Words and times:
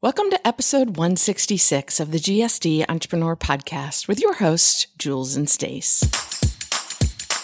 Welcome 0.00 0.30
to 0.30 0.46
episode 0.46 0.90
166 0.96 1.98
of 1.98 2.12
the 2.12 2.18
GSD 2.18 2.84
Entrepreneur 2.88 3.34
Podcast 3.34 4.06
with 4.06 4.20
your 4.20 4.34
hosts, 4.34 4.86
Jules 4.96 5.34
and 5.34 5.50
Stace. 5.50 6.04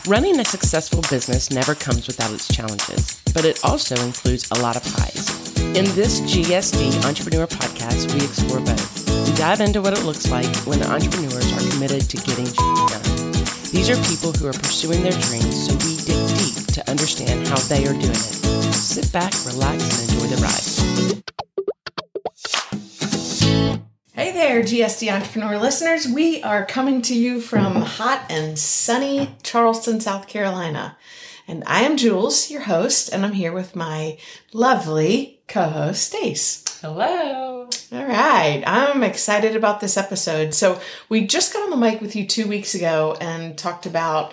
Running 0.07 0.39
a 0.39 0.45
successful 0.45 1.03
business 1.11 1.51
never 1.51 1.75
comes 1.75 2.07
without 2.07 2.33
its 2.33 2.47
challenges, 2.47 3.21
but 3.35 3.45
it 3.45 3.59
also 3.65 3.97
includes 4.07 4.49
a 4.53 4.63
lot 4.63 4.77
of 4.77 4.85
highs. 4.87 5.27
In 5.75 5.87
this 5.97 6.21
GSD 6.21 7.05
Entrepreneur 7.05 7.49
Podcast, 7.49 8.15
we 8.15 8.25
explore 8.25 8.61
both. 8.61 9.29
We 9.29 9.35
dive 9.35 9.61
into 9.61 9.83
what 9.83 9.99
it 9.99 10.05
looks 10.05 10.31
like 10.31 10.55
when 10.59 10.79
the 10.79 10.89
entrepreneurs 10.89 11.53
are 11.55 11.71
committed 11.73 12.03
to 12.09 12.17
getting 12.19 12.47
done. 12.55 13.33
These 13.75 13.91
are 13.91 14.01
people 14.09 14.31
who 14.31 14.47
are 14.47 14.53
pursuing 14.53 15.03
their 15.03 15.19
dreams, 15.27 15.67
so 15.67 15.75
we 15.83 15.97
dig 16.07 16.23
deep 16.39 16.67
to 16.75 16.89
understand 16.89 17.49
how 17.49 17.59
they 17.67 17.83
are 17.83 17.99
doing 17.99 18.15
it. 18.15 18.75
Sit 18.79 19.11
back, 19.11 19.35
relax, 19.45 19.83
and 19.99 20.13
enjoy 20.13 20.29
the 20.29 20.41
ride. 20.41 21.04
Hey 24.17 24.31
there, 24.31 24.63
GSD 24.63 25.13
Entrepreneur 25.13 25.59
listeners. 25.59 26.07
We 26.07 26.41
are 26.45 26.65
coming 26.65 27.03
to 27.03 27.17
you 27.17 27.41
from 27.41 27.83
hot 27.83 28.25
and 28.31 28.57
sunny 28.57 29.35
Charleston, 29.43 30.01
South 30.01 30.29
Carolina. 30.29 30.97
And 31.49 31.65
I 31.67 31.81
am 31.81 31.97
Jules, 31.97 32.49
your 32.49 32.61
host, 32.61 33.13
and 33.13 33.27
I'm 33.27 33.33
here 33.33 33.51
with 33.51 33.75
my 33.75 34.17
lovely 34.53 35.41
co 35.49 35.65
host, 35.65 36.05
Stace. 36.05 36.63
Hello. 36.81 37.69
All 37.91 38.07
right, 38.07 38.63
I'm 38.65 39.03
excited 39.03 39.57
about 39.57 39.81
this 39.81 39.97
episode. 39.97 40.55
So, 40.55 40.81
we 41.09 41.27
just 41.27 41.53
got 41.53 41.65
on 41.65 41.71
the 41.71 41.77
mic 41.77 42.01
with 42.01 42.15
you 42.15 42.25
two 42.25 42.47
weeks 42.47 42.77
ago 42.77 43.17
and 43.21 43.59
talked 43.59 43.85
about 43.85 44.33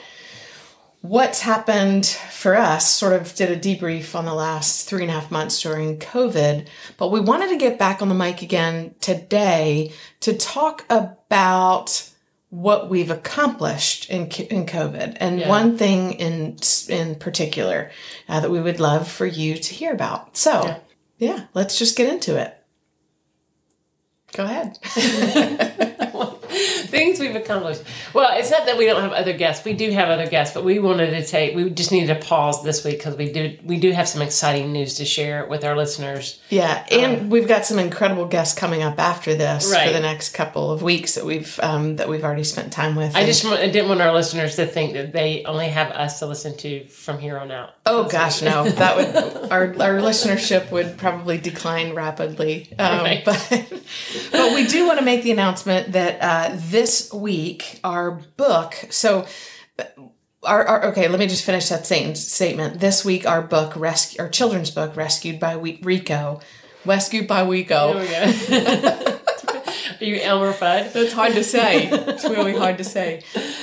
what's 1.01 1.41
happened 1.41 2.05
for 2.05 2.55
us, 2.55 2.87
sort 2.91 3.13
of 3.13 3.33
did 3.35 3.49
a 3.49 3.57
debrief 3.59 4.15
on 4.15 4.25
the 4.25 4.33
last 4.33 4.87
three 4.87 5.01
and 5.03 5.11
a 5.11 5.13
half 5.13 5.31
months 5.31 5.61
during 5.61 5.97
COVID. 5.97 6.67
But 6.97 7.09
we 7.11 7.19
wanted 7.19 7.49
to 7.49 7.57
get 7.57 7.79
back 7.79 8.01
on 8.01 8.09
the 8.09 8.15
mic 8.15 8.41
again 8.41 8.95
today 9.01 9.93
to 10.21 10.33
talk 10.37 10.85
about 10.89 12.07
what 12.49 12.89
we've 12.89 13.09
accomplished 13.09 14.09
in, 14.09 14.23
in 14.27 14.66
COVID 14.66 15.16
and 15.21 15.39
Yeah. 15.39 15.47
one 15.47 15.77
thing 15.77 16.13
in 16.13 16.58
in 16.89 17.15
particular 17.15 17.91
uh, 18.27 18.41
that 18.41 18.52
we 18.52 18.59
would 18.61 18.80
love 18.80 19.08
for 19.08 19.25
you 19.25 19.55
to 19.55 19.73
hear 19.73 19.93
about. 19.93 20.36
So, 20.36 20.63
Yeah. 20.65 20.77
yeah, 21.17 21.45
let's 21.53 21.80
just 21.80 21.95
get 21.95 22.09
into 22.11 22.36
it. 22.38 22.55
Go 24.33 24.43
ahead. 24.43 24.77
Things 26.88 27.20
we've 27.20 27.36
accomplished. 27.36 27.84
Well, 28.14 28.38
it's 28.38 28.52
not 28.52 28.66
that 28.66 28.78
we 28.78 28.86
don't 28.86 29.02
have 29.02 29.14
other 29.14 29.34
guests. 29.34 29.66
We 29.66 29.73
do 29.73 29.92
have 29.92 30.09
other 30.09 30.28
guests, 30.28 30.54
but 30.54 30.64
we 30.64 30.80
wanted 30.80 31.12
to 31.12 31.26
take. 31.26 31.56
We 31.56 31.70
just 31.70 31.92
needed 31.92 32.08
to 32.08 32.26
pause 32.26 32.64
this 32.64 32.84
week 32.84 32.98
because 32.98 33.16
we 33.16 33.31
do. 33.31 33.58
We 33.64 33.80
do 33.80 33.92
have 33.92 34.08
some 34.08 34.22
exciting 34.22 34.72
news 34.72 34.95
to 34.95 35.06
share 35.06 35.45
with 35.45 35.64
our 35.64 35.76
listeners. 35.76 36.39
Yeah, 36.50 36.86
and 36.92 37.32
we've 37.32 37.48
got 37.48 37.66
some 37.66 37.80
incredible 37.80 38.26
guests 38.26 38.58
coming 38.58 38.84
up 38.84 39.00
after 39.00 39.36
this 39.36 39.73
for 39.73 39.92
the 39.92 40.00
next 40.00 40.30
couple 40.34 40.72
of 40.72 40.82
weeks 40.82 41.16
that 41.16 41.26
we've 41.26 41.59
um, 41.64 41.95
that 41.98 42.09
we've 42.09 42.23
already 42.23 42.44
spent 42.44 42.72
time 42.72 42.95
with. 42.95 43.16
I 43.16 43.26
just 43.26 43.45
I 43.45 43.67
didn't 43.67 43.89
want 43.89 44.02
our 44.02 44.14
listeners 44.14 44.56
to 44.58 44.66
think 44.66 44.94
that 44.94 45.12
they 45.14 45.44
only 45.45 45.70
have 45.70 45.92
us 45.92 46.20
to 46.20 46.28
listen 46.28 46.56
to 46.58 46.86
from 46.88 47.20
here 47.20 47.38
on 47.38 47.52
out. 47.52 47.73
oh 47.86 48.06
gosh, 48.08 48.42
no, 48.42 48.70
that 48.70 48.95
would 48.98 49.52
our 49.52 49.64
our 49.82 50.00
listenership 50.00 50.72
would 50.72 50.98
probably 50.98 51.38
decline 51.38 51.94
rapidly. 51.94 52.70
Um, 52.78 53.02
Right. 53.02 53.26
But 53.26 53.48
but 54.32 54.54
we 54.54 54.67
do 54.67 54.86
want 54.86 55.00
to 55.00 55.06
make 55.06 55.23
the 55.23 55.32
announcement 55.32 55.94
that 55.94 56.22
uh, 56.22 56.50
this 56.55 57.11
week 57.13 57.80
our 57.83 58.11
book. 58.38 58.75
So. 58.89 59.25
Our, 60.44 60.66
our, 60.66 60.85
okay, 60.85 61.08
let 61.08 61.19
me 61.19 61.27
just 61.27 61.45
finish 61.45 61.69
that 61.69 61.85
same 61.85 62.16
statement. 62.16 62.80
This 62.80 63.05
week, 63.05 63.27
our 63.27 63.43
book, 63.43 63.75
rescue, 63.75 64.23
our 64.23 64.27
children's 64.27 64.71
book, 64.71 64.95
"Rescued 64.95 65.39
by 65.39 65.55
we- 65.55 65.80
Rico," 65.83 66.41
rescued 66.83 67.27
by 67.27 67.47
Rico. 67.47 67.99
We. 67.99 68.08
Are 70.02 70.03
you 70.03 70.19
Elmer 70.19 70.52
Fudd? 70.52 70.93
That's 70.93 71.13
hard 71.13 71.33
to 71.33 71.43
say. 71.43 71.88
It's 71.88 72.23
really 72.23 72.58
hard 72.58 72.80
to 72.80 72.83
say. 72.83 73.21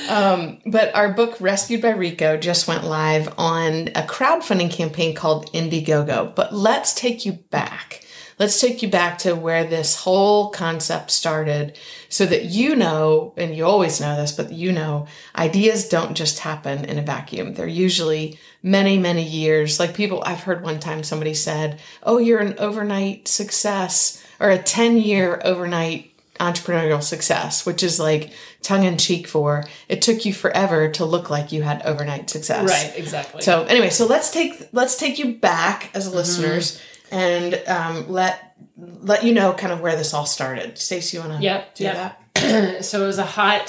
Um, 0.09 0.61
but 0.67 0.95
our 0.95 1.13
book, 1.13 1.37
Rescued 1.41 1.83
by 1.83 1.91
Rico, 1.91 2.37
just 2.37 2.69
went 2.69 2.85
live 2.85 3.35
on 3.37 3.89
a 3.89 4.03
crowdfunding 4.03 4.71
campaign 4.71 5.17
called 5.17 5.53
Indiegogo. 5.53 6.33
But 6.37 6.55
let's 6.55 6.95
take 6.95 7.27
you 7.27 7.33
back. 7.33 8.05
Let's 8.39 8.61
take 8.61 8.83
you 8.83 8.89
back 8.89 9.19
to 9.19 9.35
where 9.35 9.65
this 9.65 9.97
whole 9.97 10.51
concept 10.51 11.11
started 11.11 11.77
so 12.09 12.25
that 12.27 12.45
you 12.45 12.77
know, 12.77 13.33
and 13.37 13.55
you 13.55 13.65
always 13.65 14.01
know 14.01 14.17
this, 14.17 14.33
but 14.33 14.53
you 14.53 14.73
know, 14.73 15.07
ideas 15.37 15.89
don't 15.89 16.17
just 16.17 16.39
happen 16.41 16.85
in 16.85 16.99
a 16.99 17.03
vacuum. 17.03 17.55
They're 17.55 17.67
usually 17.67 18.39
many, 18.63 18.97
many 18.99 19.25
years. 19.25 19.81
Like 19.81 19.95
people, 19.95 20.23
I've 20.25 20.43
heard 20.43 20.63
one 20.63 20.81
time 20.81 21.03
somebody 21.03 21.35
said, 21.35 21.81
Oh, 22.03 22.19
you're 22.19 22.41
an 22.41 22.55
overnight 22.59 23.29
success 23.29 24.25
or 24.41 24.51
a 24.51 24.63
10 24.63 24.99
year 24.99 25.41
overnight 25.45 26.13
entrepreneurial 26.39 27.03
success, 27.03 27.67
which 27.67 27.83
is 27.83 27.99
like 27.99 28.33
tongue 28.63 28.85
in 28.85 28.99
cheek 28.99 29.27
for 29.27 29.65
it 29.89 30.03
took 30.03 30.25
you 30.25 30.33
forever 30.33 30.91
to 30.91 31.05
look 31.05 31.31
like 31.31 31.53
you 31.53 31.63
had 31.63 31.83
overnight 31.83 32.31
success. 32.31 32.69
Right, 32.69 32.93
exactly. 32.97 33.43
So 33.43 33.65
anyway, 33.65 33.91
so 33.91 34.07
let's 34.07 34.31
take 34.31 34.69
let's 34.73 34.97
take 34.97 35.19
you 35.19 35.35
back 35.35 35.91
as 35.95 36.13
listeners 36.13 36.77
mm-hmm. 36.77 36.98
And 37.11 37.61
um, 37.67 38.09
let 38.11 38.57
let 38.77 39.25
you 39.25 39.33
know 39.35 39.53
kind 39.53 39.73
of 39.73 39.81
where 39.81 39.97
this 39.97 40.15
all 40.15 40.27
started. 40.27 40.79
Stacey, 40.79 41.17
you 41.17 41.23
want 41.23 41.37
to 41.39 41.43
Yep, 41.43 41.75
do 41.75 41.85
yep. 41.85 42.21
that? 42.35 42.85
so 42.85 43.03
it 43.03 43.07
was 43.07 43.19
a 43.19 43.25
hot, 43.25 43.69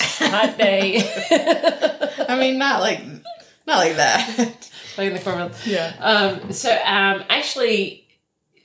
hot 0.00 0.58
day. 0.58 0.98
I 2.28 2.36
mean, 2.38 2.58
not 2.58 2.80
like 2.80 3.00
not 3.66 3.78
like 3.78 3.96
that. 3.96 4.68
like 4.98 5.08
in 5.08 5.14
the 5.14 5.20
cornfield. 5.20 5.52
yeah. 5.66 5.94
Um, 6.00 6.52
so 6.52 6.70
um, 6.72 7.22
actually, 7.28 8.06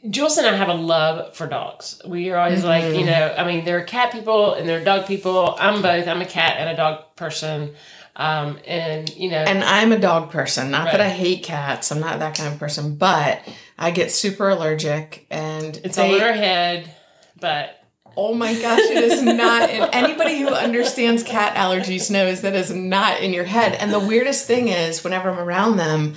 Jules 0.09 0.37
and 0.37 0.47
I 0.47 0.55
have 0.55 0.69
a 0.69 0.73
love 0.73 1.35
for 1.35 1.47
dogs. 1.47 2.01
We 2.05 2.29
are 2.31 2.37
always 2.37 2.63
like, 2.63 2.95
you 2.95 3.05
know, 3.05 3.33
I 3.37 3.45
mean, 3.45 3.65
there 3.65 3.77
are 3.79 3.83
cat 3.83 4.11
people 4.11 4.53
and 4.53 4.67
there 4.67 4.81
are 4.81 4.83
dog 4.83 5.05
people. 5.07 5.55
I'm 5.59 5.81
both. 5.81 6.07
I'm 6.07 6.21
a 6.21 6.25
cat 6.25 6.55
and 6.57 6.69
a 6.69 6.75
dog 6.75 7.15
person. 7.15 7.75
Um, 8.17 8.57
and 8.65 9.15
you 9.15 9.29
know, 9.29 9.37
And 9.37 9.63
I'm 9.63 9.91
a 9.91 9.99
dog 9.99 10.31
person. 10.31 10.71
Not 10.71 10.91
that 10.91 10.99
I 10.99 11.09
hate 11.09 11.43
cats. 11.43 11.91
I'm 11.91 11.99
not 11.99 12.19
that 12.19 12.35
kind 12.35 12.51
of 12.51 12.59
person, 12.59 12.95
but 12.95 13.41
I 13.77 13.91
get 13.91 14.11
super 14.11 14.49
allergic 14.49 15.27
and 15.29 15.79
it's 15.83 15.95
they- 15.95 16.09
all 16.09 16.15
in 16.15 16.23
our 16.23 16.33
head. 16.33 16.91
But 17.39 17.77
Oh 18.19 18.33
my 18.33 18.59
gosh, 18.59 18.79
it 18.79 19.03
is 19.03 19.21
not. 19.21 19.69
And 19.69 19.93
anybody 19.93 20.39
who 20.39 20.49
understands 20.49 21.21
cat 21.21 21.55
allergies 21.55 22.09
knows 22.09 22.41
that 22.41 22.55
is 22.55 22.73
not 22.73 23.21
in 23.21 23.31
your 23.31 23.43
head. 23.43 23.73
And 23.75 23.93
the 23.93 23.99
weirdest 23.99 24.47
thing 24.47 24.69
is, 24.69 25.03
whenever 25.03 25.29
I'm 25.29 25.37
around 25.37 25.77
them, 25.77 26.15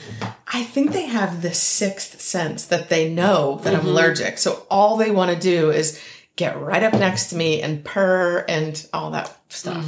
I 0.49 0.65
think 0.65 0.93
they 0.93 1.05
have 1.05 1.43
this 1.43 1.61
sixth 1.61 2.19
sense 2.23 2.65
that 2.65 2.89
they 2.89 3.13
know 3.13 3.61
that 3.65 3.75
I'm 3.75 3.87
allergic. 3.87 4.39
So 4.39 4.67
all 4.71 4.97
they 4.97 5.11
want 5.11 5.31
to 5.31 5.39
do 5.39 5.71
is 5.71 6.01
get 6.41 6.61
right 6.61 6.83
up 6.83 6.95
next 6.95 7.29
to 7.31 7.37
me 7.37 7.61
and 7.63 7.85
purr 7.85 8.45
and 8.49 8.89
all 8.93 9.11
that 9.11 9.37
stuff. 9.51 9.85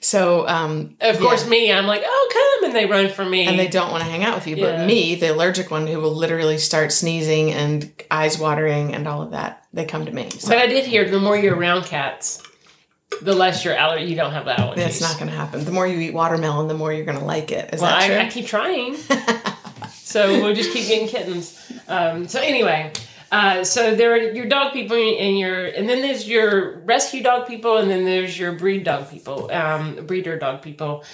So, 0.00 0.48
um, 0.48 0.96
of 1.00 1.14
yeah. 1.16 1.20
course, 1.20 1.46
me, 1.46 1.70
I'm 1.70 1.86
like, 1.86 2.02
oh, 2.04 2.30
come, 2.60 2.64
and 2.70 2.74
they 2.74 2.86
run 2.86 3.10
for 3.10 3.24
me. 3.24 3.46
and 3.46 3.58
they 3.58 3.68
don't 3.68 3.90
want 3.90 4.02
to 4.02 4.08
hang 4.10 4.24
out 4.24 4.34
with 4.34 4.46
you. 4.46 4.56
But 4.56 4.78
Yeah. 4.78 4.86
me, 4.86 5.14
the 5.14 5.28
allergic 5.32 5.70
one 5.70 5.86
who 5.86 6.00
will 6.00 6.14
literally 6.14 6.56
start 6.58 6.90
sneezing 6.90 7.52
and 7.52 7.92
eyes 8.10 8.38
watering 8.38 8.94
and 8.94 9.06
all 9.06 9.20
of 9.22 9.32
that, 9.32 9.64
they 9.74 9.84
come 9.84 10.06
to 10.06 10.12
me. 10.12 10.30
So 10.30 10.48
but 10.48 10.58
I 10.58 10.66
did 10.66 10.86
hear 10.86 11.08
the 11.08 11.20
more 11.20 11.36
you're 11.36 11.54
around 11.54 11.84
cats, 11.84 12.42
the 13.20 13.34
less 13.34 13.64
your 13.64 13.74
allergy. 13.74 14.06
You 14.06 14.16
don't 14.16 14.32
have 14.32 14.46
that 14.46 14.58
allergies. 14.58 14.76
That's 14.76 15.00
not 15.02 15.18
going 15.18 15.30
to 15.30 15.36
happen. 15.36 15.64
The 15.64 15.72
more 15.72 15.86
you 15.86 15.98
eat 16.00 16.14
watermelon, 16.14 16.66
the 16.68 16.74
more 16.74 16.92
you're 16.92 17.04
going 17.04 17.18
to 17.18 17.24
like 17.24 17.52
it. 17.52 17.74
Is 17.74 17.80
Well, 17.82 17.90
that 17.90 18.06
true? 18.06 18.16
I, 18.16 18.24
I 18.24 18.28
keep 18.30 18.46
trying. 18.46 18.96
so 19.92 20.40
we'll 20.42 20.54
just 20.54 20.72
keep 20.72 20.86
getting 20.88 21.08
kittens. 21.08 21.58
Um, 21.88 22.26
so 22.28 22.40
anyway, 22.40 22.92
uh, 23.30 23.62
so 23.62 23.94
there 23.94 24.12
are 24.12 24.32
your 24.32 24.46
dog 24.46 24.72
people 24.72 24.96
and 24.96 25.38
your, 25.38 25.66
and 25.66 25.88
then 25.88 26.02
there's 26.02 26.28
your 26.28 26.80
rescue 26.80 27.22
dog 27.22 27.46
people, 27.46 27.76
and 27.76 27.90
then 27.90 28.04
there's 28.04 28.38
your 28.38 28.52
breed 28.52 28.84
dog 28.84 29.08
people, 29.10 29.50
um, 29.52 30.06
breeder 30.06 30.38
dog 30.38 30.62
people. 30.62 31.04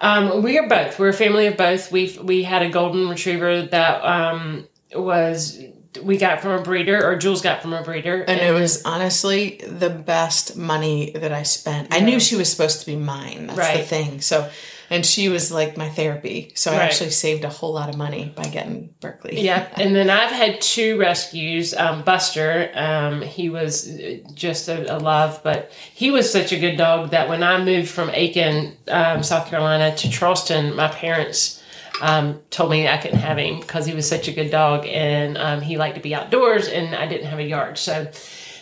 Um, 0.00 0.42
we 0.42 0.58
are 0.58 0.68
both. 0.68 0.98
We're 0.98 1.08
a 1.08 1.14
family 1.14 1.46
of 1.46 1.56
both. 1.56 1.90
We 1.90 2.18
we 2.22 2.42
had 2.42 2.62
a 2.62 2.68
golden 2.68 3.08
retriever 3.08 3.62
that 3.62 4.04
um, 4.04 4.68
was 4.94 5.58
we 6.02 6.18
got 6.18 6.40
from 6.40 6.52
a 6.52 6.62
breeder, 6.62 7.04
or 7.04 7.16
Jules 7.16 7.40
got 7.40 7.62
from 7.62 7.72
a 7.72 7.82
breeder, 7.82 8.22
and 8.22 8.40
it 8.40 8.52
was 8.52 8.82
honestly 8.84 9.60
the 9.66 9.90
best 9.90 10.56
money 10.56 11.12
that 11.12 11.32
I 11.32 11.44
spent. 11.44 11.94
I 11.94 12.00
knew 12.00 12.20
she 12.20 12.36
was 12.36 12.50
supposed 12.50 12.80
to 12.80 12.86
be 12.86 12.96
mine. 12.96 13.46
That's 13.46 13.78
the 13.78 13.84
thing. 13.84 14.20
So, 14.20 14.50
and 14.94 15.04
she 15.04 15.28
was 15.28 15.50
like 15.50 15.76
my 15.76 15.88
therapy. 15.88 16.52
So 16.54 16.70
I 16.70 16.76
Right. 16.76 16.82
actually 16.84 17.10
saved 17.10 17.44
a 17.44 17.48
whole 17.48 17.72
lot 17.72 17.88
of 17.88 17.96
money 17.96 18.32
by 18.34 18.44
getting 18.44 18.94
Berkeley. 19.00 19.40
Yeah, 19.40 19.66
and 19.76 19.94
then 19.94 20.08
I've 20.08 20.30
had 20.30 20.60
two 20.60 20.98
rescues. 20.98 21.74
Um, 21.74 22.02
Buster, 22.02 22.70
um, 22.74 23.20
he 23.22 23.50
was 23.50 23.88
uh, 23.88 24.18
just 24.34 24.68
a, 24.68 24.96
a 24.96 24.98
love, 24.98 25.40
but 25.42 25.72
he 25.94 26.10
was 26.10 26.30
such 26.30 26.52
a 26.52 26.58
good 26.58 26.76
dog 26.76 27.10
that 27.10 27.28
when 27.28 27.42
I 27.42 27.62
moved 27.64 27.88
from 27.90 28.10
Aiken, 28.12 28.76
um, 28.88 29.22
South 29.22 29.48
Carolina, 29.48 29.94
to 29.96 30.10
Charleston, 30.10 30.76
my 30.76 30.88
parents 30.88 31.60
um, 32.00 32.40
told 32.50 32.70
me 32.70 32.88
I 32.88 32.96
couldn't 32.98 33.18
have 33.18 33.38
him 33.38 33.60
because 33.60 33.86
he 33.86 33.94
was 33.94 34.08
such 34.08 34.28
a 34.28 34.32
good 34.32 34.50
dog 34.50 34.86
and 34.86 35.36
um, 35.38 35.60
he 35.60 35.76
liked 35.78 35.96
to 35.96 36.00
be 36.02 36.14
outdoors, 36.14 36.68
and 36.68 36.94
I 36.94 37.06
didn't 37.06 37.26
have 37.26 37.38
a 37.38 37.44
yard. 37.44 37.78
So, 37.78 38.10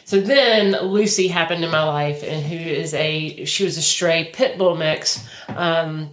so 0.05 0.21
then 0.21 0.73
Lucy 0.83 1.29
happened 1.29 1.65
in 1.65 1.71
my 1.71 1.85
life, 1.85 2.23
and 2.23 2.45
who 2.45 2.57
is 2.57 2.93
a 2.95 3.45
she 3.45 3.65
was 3.65 3.77
a 3.79 3.83
stray 3.83 4.31
pit 4.33 4.59
bull 4.59 4.77
mix. 4.77 5.27
Um, 5.49 6.11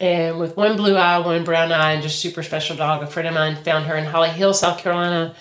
and 0.00 0.38
with 0.38 0.56
one 0.56 0.76
blue 0.76 0.96
eye, 0.96 1.18
one 1.18 1.44
brown 1.44 1.72
eye, 1.72 1.92
and 1.92 2.02
just 2.02 2.20
super 2.20 2.42
special 2.42 2.76
dog. 2.76 3.02
A 3.02 3.06
friend 3.06 3.28
of 3.28 3.34
mine 3.34 3.56
found 3.56 3.86
her 3.86 3.96
in 3.96 4.04
Holly 4.04 4.30
Hill, 4.30 4.54
South 4.54 4.78
Carolina, 4.78 5.34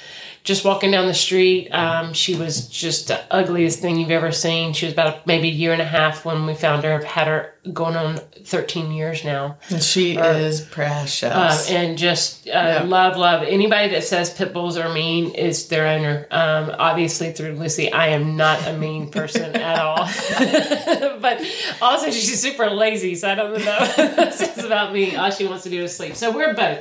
just 0.44 0.64
walking 0.64 0.92
down 0.92 1.08
the 1.08 1.14
street. 1.14 1.70
Um, 1.70 2.14
she 2.14 2.36
was 2.36 2.68
just 2.68 3.10
the 3.10 3.22
ugliest 3.32 3.80
thing 3.80 3.98
you've 3.98 4.12
ever 4.12 4.32
seen. 4.32 4.74
She 4.74 4.86
was 4.86 4.94
about 4.94 5.28
maybe 5.28 5.50
a 5.50 5.52
year 5.52 5.74
and 5.74 5.82
a 5.82 5.86
half 5.86 6.26
when 6.26 6.46
we 6.46 6.54
found 6.54 6.84
her. 6.84 7.04
Had 7.04 7.28
her 7.28 7.54
going 7.74 7.96
on 7.96 8.18
13 8.44 8.92
years 8.92 9.24
now. 9.24 9.58
And 9.70 9.82
she 9.82 10.18
is 10.18 10.62
precious. 10.62 11.24
Uh, 11.24 11.66
and 11.70 11.98
just 11.98 12.48
uh, 12.48 12.84
love, 12.86 13.18
love. 13.18 13.44
Anybody 13.44 13.90
that 13.94 14.04
says 14.04 14.34
pit 14.34 14.54
bulls 14.54 14.78
are 14.78 14.94
mean 14.94 15.34
is 15.34 15.68
their 15.68 15.88
owner. 15.88 16.28
Um, 16.32 16.74
obviously, 16.78 17.32
through 17.32 17.54
Lucy, 17.54 17.92
I 17.92 18.08
am 18.08 18.36
not 18.36 18.66
a 18.68 18.74
mean 18.74 19.10
person 19.10 19.56
at 19.56 19.80
all. 19.80 19.98
but 21.22 21.42
also, 21.82 22.12
she's 22.12 22.42
super 22.42 22.70
lazy, 22.70 23.16
so 23.16 23.30
I 23.30 23.36
don't 23.36 23.52
know 23.52 23.66
what 23.80 23.96
that 23.96 24.34
says 24.34 24.64
about 24.64 24.94
me. 24.94 25.16
All 25.16 25.32
she 25.32 25.46
wants 25.46 25.64
to 25.64 25.70
do 25.70 25.84
is 25.84 25.96
sleep. 25.96 26.16
So 26.16 26.36
we're 26.36 26.54
both. 26.54 26.80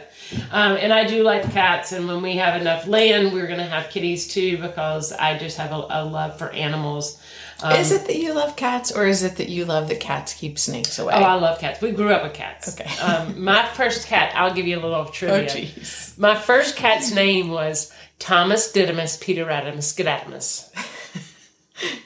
Um, 0.50 0.76
and 0.76 0.92
I 0.92 1.06
do 1.06 1.22
like 1.22 1.50
cats, 1.52 1.92
and 1.92 2.08
when 2.08 2.22
we 2.22 2.36
have 2.36 2.60
enough 2.60 2.86
land, 2.86 3.32
we're 3.32 3.46
going 3.46 3.58
to 3.58 3.64
have 3.64 3.90
kitties 3.90 4.26
too 4.28 4.58
because 4.58 5.12
I 5.12 5.38
just 5.38 5.56
have 5.58 5.72
a, 5.72 5.86
a 5.88 6.04
love 6.04 6.38
for 6.38 6.50
animals. 6.50 7.20
Um, 7.62 7.72
is 7.80 7.90
it 7.90 8.06
that 8.06 8.16
you 8.16 8.34
love 8.34 8.54
cats, 8.56 8.92
or 8.92 9.06
is 9.06 9.22
it 9.22 9.36
that 9.36 9.48
you 9.48 9.64
love 9.64 9.88
that 9.88 9.98
cats 10.00 10.34
keep 10.34 10.58
snakes 10.58 10.98
away? 10.98 11.14
Oh, 11.14 11.22
I 11.22 11.34
love 11.34 11.58
cats. 11.58 11.80
We 11.80 11.90
grew 11.92 12.12
up 12.12 12.22
with 12.22 12.34
cats. 12.34 12.78
Okay. 12.78 12.90
um, 13.02 13.42
my 13.42 13.66
first 13.68 14.06
cat, 14.06 14.32
I'll 14.36 14.52
give 14.52 14.66
you 14.66 14.78
a 14.78 14.82
little 14.82 14.94
Oh, 15.06 15.10
trivia. 15.10 15.48
jeez. 15.48 16.18
my 16.18 16.34
first 16.34 16.76
cat's 16.76 17.12
name 17.14 17.48
was 17.48 17.92
Thomas 18.18 18.70
Didymus 18.72 19.16
Peter 19.16 19.44
Radimus 19.46 19.92
Skedatimus. 19.94 20.70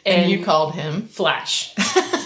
And 0.04 0.28
you 0.28 0.42
called 0.44 0.74
him. 0.74 1.02
Flash. 1.06 1.72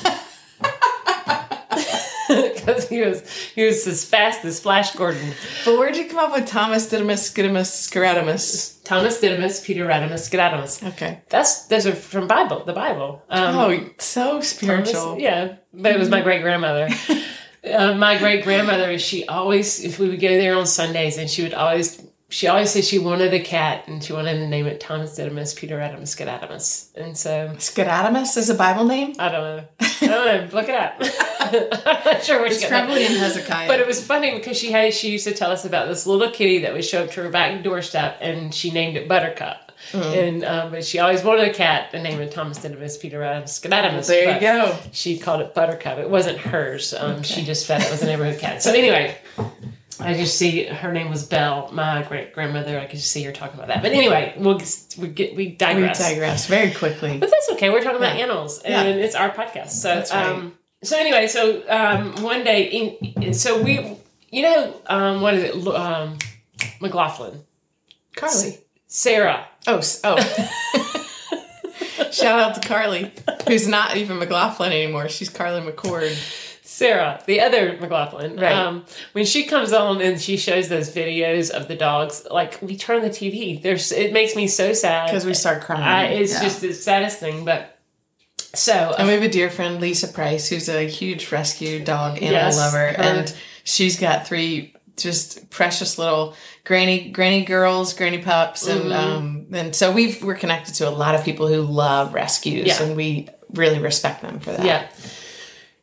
He 2.88 3.00
was 3.00 3.28
he 3.54 3.64
was 3.64 3.86
as 3.86 4.04
fast 4.04 4.44
as 4.44 4.60
Flash 4.60 4.94
Gordon. 4.94 5.32
But 5.64 5.78
where'd 5.78 5.96
you 5.96 6.08
come 6.08 6.18
up 6.18 6.32
with 6.32 6.46
Thomas 6.46 6.88
Didymus 6.88 7.30
Skidimus 7.30 7.70
Scaradimus? 7.88 8.82
Thomas 8.84 9.20
Didymus 9.20 9.64
Peter 9.64 9.86
Radimus 9.86 10.28
Skedatimus. 10.28 10.86
Okay. 10.92 11.20
That's 11.28 11.66
those 11.66 11.86
are 11.86 11.94
from 11.94 12.28
Bible, 12.28 12.64
the 12.64 12.72
Bible. 12.72 13.22
Um, 13.30 13.56
Oh, 13.56 13.90
so 13.98 14.40
spiritual. 14.40 15.18
Yeah, 15.18 15.56
but 15.72 15.92
it 15.92 15.98
was 15.98 16.10
my 16.10 16.20
great 16.20 16.42
grandmother. 16.42 16.88
uh, 17.72 17.94
my 17.94 18.18
great 18.18 18.44
grandmother, 18.44 18.98
she 18.98 19.26
always, 19.26 19.82
if 19.82 19.98
we 19.98 20.08
would 20.10 20.20
go 20.20 20.28
there 20.28 20.56
on 20.56 20.66
Sundays, 20.66 21.16
and 21.18 21.30
she 21.30 21.42
would 21.42 21.54
always, 21.54 22.02
she 22.28 22.46
always 22.48 22.70
said 22.70 22.84
she 22.84 22.98
wanted 22.98 23.32
a 23.34 23.40
cat, 23.40 23.86
and 23.86 24.02
she 24.02 24.12
wanted 24.12 24.34
to 24.34 24.46
name 24.48 24.66
it 24.66 24.80
Thomas 24.80 25.14
Didymus 25.16 25.54
Peter 25.54 25.78
Adamus 25.78 26.16
Skedatimus. 26.16 26.88
And 26.96 27.16
so 27.16 27.50
Skedatimus 27.58 28.36
is 28.36 28.50
a 28.50 28.54
Bible 28.54 28.84
name? 28.84 29.14
I 29.18 29.28
don't 29.30 29.42
know, 29.56 29.64
I 29.80 30.06
don't 30.06 30.10
know, 30.10 30.48
look 30.58 30.68
it 30.68 30.74
up. 30.74 30.96
I'm 31.86 32.04
not 32.04 32.22
sure 32.24 32.48
she 32.48 32.54
It's 32.54 32.66
probably 32.66 33.04
in 33.04 33.12
Hezekiah. 33.12 33.68
But 33.68 33.80
it 33.80 33.86
was 33.86 34.04
funny 34.04 34.34
because 34.34 34.56
she 34.56 34.72
had 34.72 34.92
she 34.94 35.10
used 35.10 35.26
to 35.26 35.34
tell 35.34 35.50
us 35.50 35.64
about 35.64 35.88
this 35.88 36.06
little 36.06 36.30
kitty 36.30 36.60
that 36.60 36.72
would 36.72 36.84
show 36.84 37.04
up 37.04 37.10
to 37.12 37.22
her 37.22 37.30
back 37.30 37.62
doorstep, 37.62 38.18
and 38.20 38.54
she 38.54 38.70
named 38.70 38.96
it 38.96 39.06
Buttercup. 39.08 39.72
Mm. 39.92 40.28
And 40.28 40.44
um, 40.44 40.70
but 40.70 40.84
she 40.84 40.98
always 40.98 41.22
wanted 41.22 41.46
a 41.48 41.52
cat 41.52 41.92
The 41.92 41.98
name 42.00 42.18
of 42.18 42.30
Thomas 42.30 42.58
Didymus 42.58 42.96
Peter 42.96 43.20
Adamus 43.20 43.60
Skedatimus. 43.60 44.06
there 44.06 44.34
you 44.34 44.40
go. 44.40 44.78
she 44.92 45.18
called 45.18 45.42
it 45.42 45.54
Buttercup. 45.54 45.98
It 45.98 46.08
wasn't 46.08 46.38
hers. 46.38 46.94
Um, 46.94 47.22
She 47.22 47.44
just 47.44 47.66
fed 47.66 47.82
it. 47.82 47.88
It 47.88 47.90
was 47.90 48.02
a 48.02 48.06
neighborhood 48.06 48.38
cat. 48.40 48.62
So 48.62 48.72
anyway, 48.72 49.18
I 50.00 50.14
just 50.14 50.36
see 50.36 50.64
her 50.64 50.92
name 50.92 51.10
was 51.10 51.24
Belle, 51.24 51.70
my 51.72 52.02
great 52.02 52.32
grandmother. 52.34 52.78
I 52.78 52.86
could 52.86 52.98
just 52.98 53.10
see 53.10 53.22
her 53.24 53.32
talking 53.32 53.54
about 53.56 53.68
that. 53.68 53.82
But 53.82 53.92
anyway, 53.92 54.34
we'll 54.36 54.60
we 54.98 55.08
get 55.08 55.30
we 55.36 55.46
We 55.46 55.52
digress. 55.52 55.98
digress 55.98 56.46
very 56.46 56.70
quickly. 56.72 57.18
But 57.18 57.30
that's 57.30 57.48
okay. 57.52 57.70
We're 57.70 57.80
talking 57.82 57.98
about 57.98 58.16
Yeah. 58.16 58.24
animals, 58.24 58.60
Yeah. 58.64 58.82
and 58.82 59.00
it's 59.00 59.14
our 59.14 59.30
podcast. 59.30 59.70
So 59.70 59.88
That's 59.94 60.12
right. 60.12 60.26
um, 60.26 60.58
so 60.82 60.98
anyway, 60.98 61.26
so 61.26 61.62
um, 61.68 62.22
one 62.22 62.44
day, 62.44 62.64
in, 63.20 63.32
so 63.34 63.62
we, 63.62 63.96
you 64.30 64.42
know, 64.42 64.74
um, 64.86 65.20
what 65.22 65.34
is 65.34 65.44
it? 65.44 65.66
Um, 65.68 66.18
McLaughlin, 66.80 67.42
Carly. 68.16 68.58
Sarah. 68.86 69.46
Oh, 69.66 69.78
s- 69.78 70.00
oh. 70.04 70.16
Shout 72.12 72.38
out 72.40 72.60
to 72.60 72.66
Carly, 72.68 73.12
who's 73.48 73.66
not 73.66 73.96
even 73.96 74.18
McLaughlin 74.18 74.72
anymore. 74.72 75.08
She's 75.08 75.28
Carly 75.28 75.60
McCord. 75.68 76.14
Sarah, 76.78 77.22
the 77.26 77.40
other 77.40 77.76
McLaughlin, 77.80 78.36
Right. 78.36 78.52
um, 78.52 78.84
when 79.12 79.24
she 79.24 79.44
comes 79.44 79.72
on 79.72 80.00
and 80.02 80.20
she 80.20 80.36
shows 80.36 80.68
those 80.68 80.90
videos 80.92 81.50
of 81.50 81.68
the 81.68 81.76
dogs, 81.76 82.26
like 82.32 82.58
we 82.60 82.76
turn 82.76 83.02
the 83.02 83.10
TV. 83.10 83.62
There's, 83.62 83.92
it 83.92 84.12
makes 84.12 84.34
me 84.34 84.48
so 84.48 84.72
sad 84.72 85.06
Because 85.06 85.24
we 85.24 85.34
start 85.34 85.62
crying. 85.62 85.82
I, 85.84 86.04
it's 86.06 86.32
Yeah. 86.32 86.42
just 86.42 86.60
the 86.62 86.72
saddest 86.72 87.20
thing. 87.20 87.44
But 87.44 87.78
so 88.54 88.92
And 88.98 89.06
we 89.06 89.14
have 89.14 89.22
a 89.22 89.28
dear 89.28 89.50
friend, 89.50 89.80
Lisa 89.80 90.08
Price, 90.08 90.48
who's 90.48 90.68
a 90.68 90.82
huge 90.88 91.30
rescue 91.30 91.78
dog 91.84 92.16
animal 92.16 92.32
Yes, 92.32 92.56
lover, 92.56 92.78
her- 92.88 93.00
and 93.00 93.34
she's 93.62 93.96
got 93.98 94.26
three 94.26 94.74
just 94.96 95.50
precious 95.50 95.96
little 95.96 96.34
granny 96.64 97.08
granny 97.10 97.44
girls, 97.44 97.94
granny 97.94 98.18
pups, 98.18 98.66
and 98.66 98.82
Mm-hmm. 98.86 98.92
um, 98.92 99.46
and 99.52 99.76
so 99.76 99.92
we've 99.92 100.22
we're 100.24 100.34
connected 100.36 100.74
to 100.76 100.88
a 100.88 100.90
lot 100.90 101.14
of 101.14 101.24
people 101.24 101.46
who 101.46 101.62
love 101.62 102.14
rescues, 102.14 102.66
Yeah. 102.66 102.82
and 102.82 102.96
we 102.96 103.28
really 103.52 103.78
respect 103.80 104.22
them 104.22 104.40
for 104.40 104.50
that. 104.52 104.64
Yeah. 104.66 104.86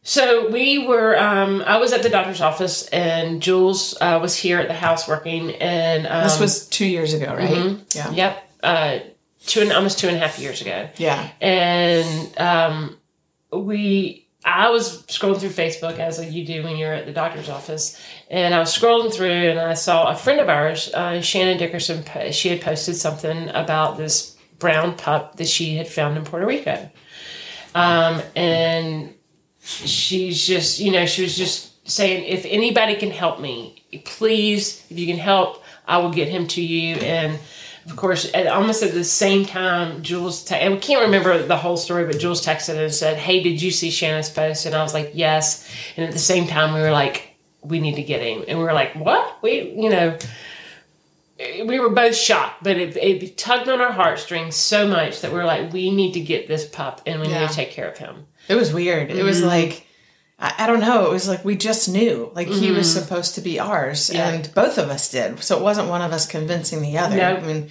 So 0.03 0.49
we 0.49 0.87
were. 0.87 1.17
Um, 1.17 1.61
I 1.65 1.77
was 1.77 1.93
at 1.93 2.01
the 2.01 2.09
doctor's 2.09 2.41
office, 2.41 2.87
and 2.87 3.41
Jules 3.41 3.95
uh, 4.01 4.17
was 4.21 4.35
here 4.35 4.57
at 4.59 4.67
the 4.67 4.73
house 4.73 5.07
working. 5.07 5.51
And 5.51 6.07
um, 6.07 6.23
This 6.23 6.39
was 6.39 6.67
two 6.67 6.87
years 6.87 7.13
ago, 7.13 7.27
right? 7.35 7.49
Mm-hmm. 7.49 7.83
Yeah, 7.95 8.11
yep, 8.11 8.51
uh, 8.63 8.99
two 9.45 9.61
and 9.61 9.71
almost 9.71 9.99
two 9.99 10.07
and 10.07 10.17
a 10.17 10.19
half 10.19 10.39
years 10.39 10.61
ago. 10.61 10.89
yeah. 10.97 11.29
And 11.39 12.35
um, 12.39 12.97
we, 13.53 14.27
I 14.43 14.69
was 14.71 15.03
scrolling 15.03 15.39
through 15.39 15.49
Facebook 15.49 15.99
as 15.99 16.23
you 16.33 16.45
do 16.45 16.63
when 16.63 16.77
you're 16.77 16.93
at 16.93 17.05
the 17.05 17.13
doctor's 17.13 17.47
office, 17.49 17.99
and 18.29 18.55
I 18.55 18.59
was 18.59 18.75
scrolling 18.75 19.13
through, 19.13 19.29
and 19.51 19.59
I 19.59 19.75
saw 19.75 20.09
a 20.09 20.15
friend 20.15 20.39
of 20.39 20.49
ours, 20.49 20.91
uh, 20.95 21.21
Shannon 21.21 21.59
Dickerson. 21.59 22.03
She 22.31 22.49
had 22.49 22.61
posted 22.61 22.95
something 22.95 23.49
about 23.49 23.97
this 23.97 24.35
brown 24.57 24.95
pup 24.97 25.37
that 25.37 25.47
she 25.47 25.75
had 25.75 25.87
found 25.87 26.17
in 26.17 26.23
Puerto 26.23 26.47
Rico, 26.47 26.89
um, 27.75 28.21
and 28.35 29.13
she's 29.63 30.45
just, 30.45 30.79
you 30.79 30.91
know, 30.91 31.05
she 31.05 31.23
was 31.23 31.35
just 31.37 31.87
saying, 31.89 32.25
if 32.25 32.45
anybody 32.45 32.95
can 32.95 33.11
help 33.11 33.39
me, 33.39 33.83
please, 34.05 34.85
if 34.89 34.97
you 34.97 35.07
can 35.07 35.17
help, 35.17 35.63
I 35.87 35.97
will 35.97 36.11
get 36.11 36.27
him 36.29 36.47
to 36.47 36.61
you. 36.61 36.95
And 36.95 37.39
of 37.85 37.95
course, 37.95 38.29
at 38.33 38.47
almost 38.47 38.83
at 38.83 38.93
the 38.93 39.03
same 39.03 39.45
time, 39.45 40.03
Jules, 40.03 40.43
te- 40.45 40.55
and 40.55 40.75
we 40.75 40.79
can't 40.79 41.01
remember 41.03 41.41
the 41.43 41.57
whole 41.57 41.77
story, 41.77 42.05
but 42.05 42.19
Jules 42.19 42.45
texted 42.45 42.77
and 42.77 42.93
said, 42.93 43.17
Hey, 43.17 43.41
did 43.41 43.61
you 43.61 43.71
see 43.71 43.89
Shannon's 43.89 44.29
post? 44.29 44.65
And 44.65 44.75
I 44.75 44.83
was 44.83 44.93
like, 44.93 45.11
Yes. 45.13 45.67
And 45.97 46.05
at 46.05 46.13
the 46.13 46.19
same 46.19 46.47
time, 46.47 46.73
we 46.73 46.79
were 46.81 46.91
like, 46.91 47.35
We 47.63 47.79
need 47.79 47.95
to 47.95 48.03
get 48.03 48.21
him. 48.21 48.45
And 48.47 48.59
we 48.59 48.63
were 48.63 48.73
like, 48.73 48.93
What? 48.95 49.41
We, 49.41 49.71
you 49.71 49.89
know, 49.89 50.17
we 51.65 51.79
were 51.79 51.89
both 51.89 52.15
shocked, 52.15 52.63
but 52.63 52.77
it, 52.77 52.95
it 52.97 53.37
tugged 53.37 53.67
on 53.67 53.81
our 53.81 53.91
heartstrings 53.91 54.55
so 54.55 54.87
much 54.87 55.21
that 55.21 55.33
we 55.33 55.39
are 55.39 55.45
like, 55.45 55.73
We 55.73 55.89
need 55.89 56.13
to 56.13 56.19
get 56.21 56.47
this 56.47 56.67
pup 56.67 57.01
and 57.07 57.19
we 57.19 57.27
Yeah. 57.29 57.41
need 57.41 57.49
to 57.49 57.55
take 57.55 57.71
care 57.71 57.89
of 57.89 57.97
him. 57.97 58.27
It 58.47 58.55
was 58.55 58.73
weird. 58.73 59.09
It 59.09 59.17
Mm-hmm. 59.17 59.25
was 59.25 59.43
like 59.43 59.87
I, 60.39 60.53
I 60.59 60.67
don't 60.67 60.79
know. 60.79 61.05
It 61.05 61.11
was 61.11 61.27
like 61.27 61.45
we 61.45 61.55
just 61.55 61.87
knew, 61.89 62.31
like 62.33 62.47
he 62.47 62.71
was 62.71 62.91
supposed 62.91 63.35
to 63.35 63.41
be 63.41 63.59
ours, 63.59 64.07
Mm-hmm. 64.09 64.15
Yeah. 64.17 64.29
and 64.29 64.53
both 64.55 64.77
of 64.77 64.89
us 64.89 65.09
did. 65.11 65.43
So 65.43 65.57
it 65.57 65.61
wasn't 65.63 65.87
one 65.89 66.01
of 66.01 66.11
us 66.11 66.25
convincing 66.27 66.81
the 66.81 66.97
other. 66.97 67.15
No. 67.17 67.35
I 67.37 67.39
mean, 67.41 67.69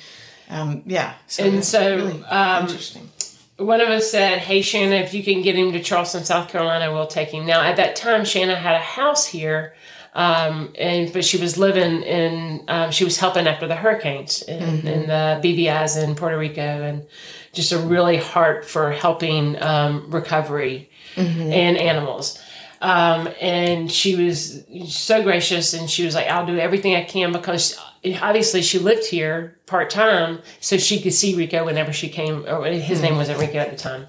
um, 0.48 0.82
yeah. 0.86 1.14
So 1.26 1.44
And 1.44 1.64
so, 1.64 1.96
really 1.96 2.22
um, 2.24 2.64
interesting. 2.66 3.08
one 3.56 3.80
of 3.80 3.88
us 3.88 4.10
said, 4.10 4.38
"Hey 4.38 4.62
Shanna, 4.62 4.96
if 4.96 5.12
you 5.14 5.22
can 5.22 5.42
get 5.42 5.54
him 5.56 5.72
to 5.72 5.82
Charleston, 5.82 6.24
South 6.24 6.48
Carolina, 6.48 6.92
we'll 6.92 7.06
take 7.06 7.28
him." 7.30 7.44
Now, 7.46 7.60
at 7.62 7.76
that 7.76 7.96
time, 7.96 8.24
Shanna 8.24 8.54
had 8.56 8.74
a 8.76 8.78
house 8.80 9.26
here, 9.26 9.74
um, 10.14 10.72
and 10.78 11.12
but 11.12 11.24
she 11.24 11.36
was 11.38 11.56
living 11.58 12.02
in, 12.02 12.64
um, 12.68 12.90
she 12.90 13.04
was 13.04 13.18
helping 13.18 13.46
after 13.46 13.66
the 13.68 13.76
hurricanes 13.76 14.42
and, 14.42 14.86
and 14.88 15.08
the 15.08 15.40
BBIs 15.48 16.02
in 16.02 16.14
Puerto 16.16 16.38
Rico, 16.38 16.60
and 16.62 17.06
just 17.52 17.72
a 17.72 17.78
really 17.78 18.16
heart 18.16 18.64
for 18.64 18.92
helping 18.92 19.60
um, 19.62 20.10
recovery 20.10 20.90
and 21.16 21.76
animals. 21.76 22.40
Um, 22.82 23.28
and 23.40 23.90
she 23.92 24.16
was 24.16 24.64
so 24.88 25.22
gracious, 25.22 25.74
and 25.74 25.90
she 25.90 26.04
was 26.04 26.14
like, 26.14 26.28
"I'll 26.28 26.46
do 26.46 26.58
everything 26.58 26.94
I 26.96 27.04
can," 27.04 27.32
because 27.32 27.78
obviously 28.22 28.62
she 28.62 28.78
lived 28.78 29.04
here 29.06 29.58
part 29.66 29.90
time, 29.90 30.40
so 30.60 30.78
she 30.78 31.00
could 31.00 31.12
see 31.12 31.34
Rico 31.36 31.64
whenever 31.66 31.92
she 31.92 32.08
came. 32.08 32.46
Or 32.46 32.64
his 32.64 33.02
name 33.02 33.16
wasn't 33.16 33.38
Rico 33.38 33.58
at 33.58 33.70
the 33.70 33.76
time. 33.76 34.06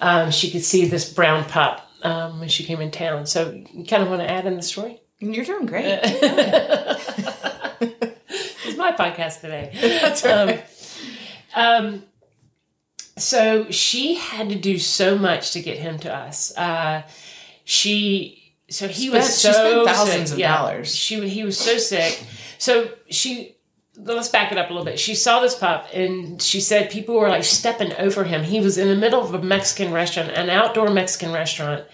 Um, 0.00 0.30
she 0.30 0.50
could 0.50 0.62
see 0.62 0.84
this 0.86 1.12
brown 1.12 1.44
pup 1.46 1.88
um, 2.02 2.38
when 2.38 2.48
she 2.48 2.62
came 2.64 2.80
in 2.80 2.90
town. 2.92 3.26
So, 3.26 3.50
you 3.72 3.84
kind 3.84 4.02
of 4.04 4.08
want 4.08 4.20
to 4.22 4.30
add 4.30 4.46
in 4.46 4.54
the 4.54 4.62
story? 4.62 5.00
You're 5.18 5.44
doing 5.44 5.66
great. 5.66 5.98
It's 8.64 8.78
my 8.78 8.92
podcast 8.92 9.40
today. 9.40 9.70
That's 10.00 10.24
right. 10.24 10.64
So 13.22 13.70
she 13.70 14.14
had 14.16 14.48
to 14.50 14.54
do 14.56 14.78
so 14.78 15.16
much 15.16 15.52
to 15.52 15.60
get 15.62 15.78
him 15.78 15.98
to 16.00 16.14
us. 16.14 16.56
Uh, 16.56 17.02
she 17.64 18.54
so 18.68 18.88
he 18.88 19.10
was 19.10 19.34
so 19.34 19.48
she 19.48 19.54
spent 19.54 19.86
thousands 19.86 20.30
sick. 20.30 20.32
of 20.34 20.38
Yeah. 20.38 20.56
dollars. 20.56 20.94
She 20.94 21.28
he 21.28 21.44
was 21.44 21.58
so 21.58 21.78
sick. 21.78 22.22
So 22.58 22.90
she 23.08 23.56
let's 23.96 24.28
back 24.30 24.50
it 24.50 24.58
up 24.58 24.70
a 24.70 24.72
little 24.72 24.84
bit. 24.86 24.98
She 24.98 25.14
saw 25.14 25.40
this 25.40 25.54
pup 25.54 25.86
and 25.92 26.40
she 26.40 26.60
said 26.60 26.90
people 26.90 27.14
were 27.14 27.28
like 27.28 27.44
stepping 27.44 27.92
over 27.98 28.24
him. 28.24 28.42
He 28.42 28.58
was 28.60 28.78
in 28.78 28.88
the 28.88 28.96
middle 28.96 29.20
of 29.20 29.34
a 29.34 29.42
Mexican 29.42 29.92
restaurant, 29.92 30.30
an 30.32 30.48
outdoor 30.48 30.90
Mexican 30.90 31.30
restaurant, 31.32 31.84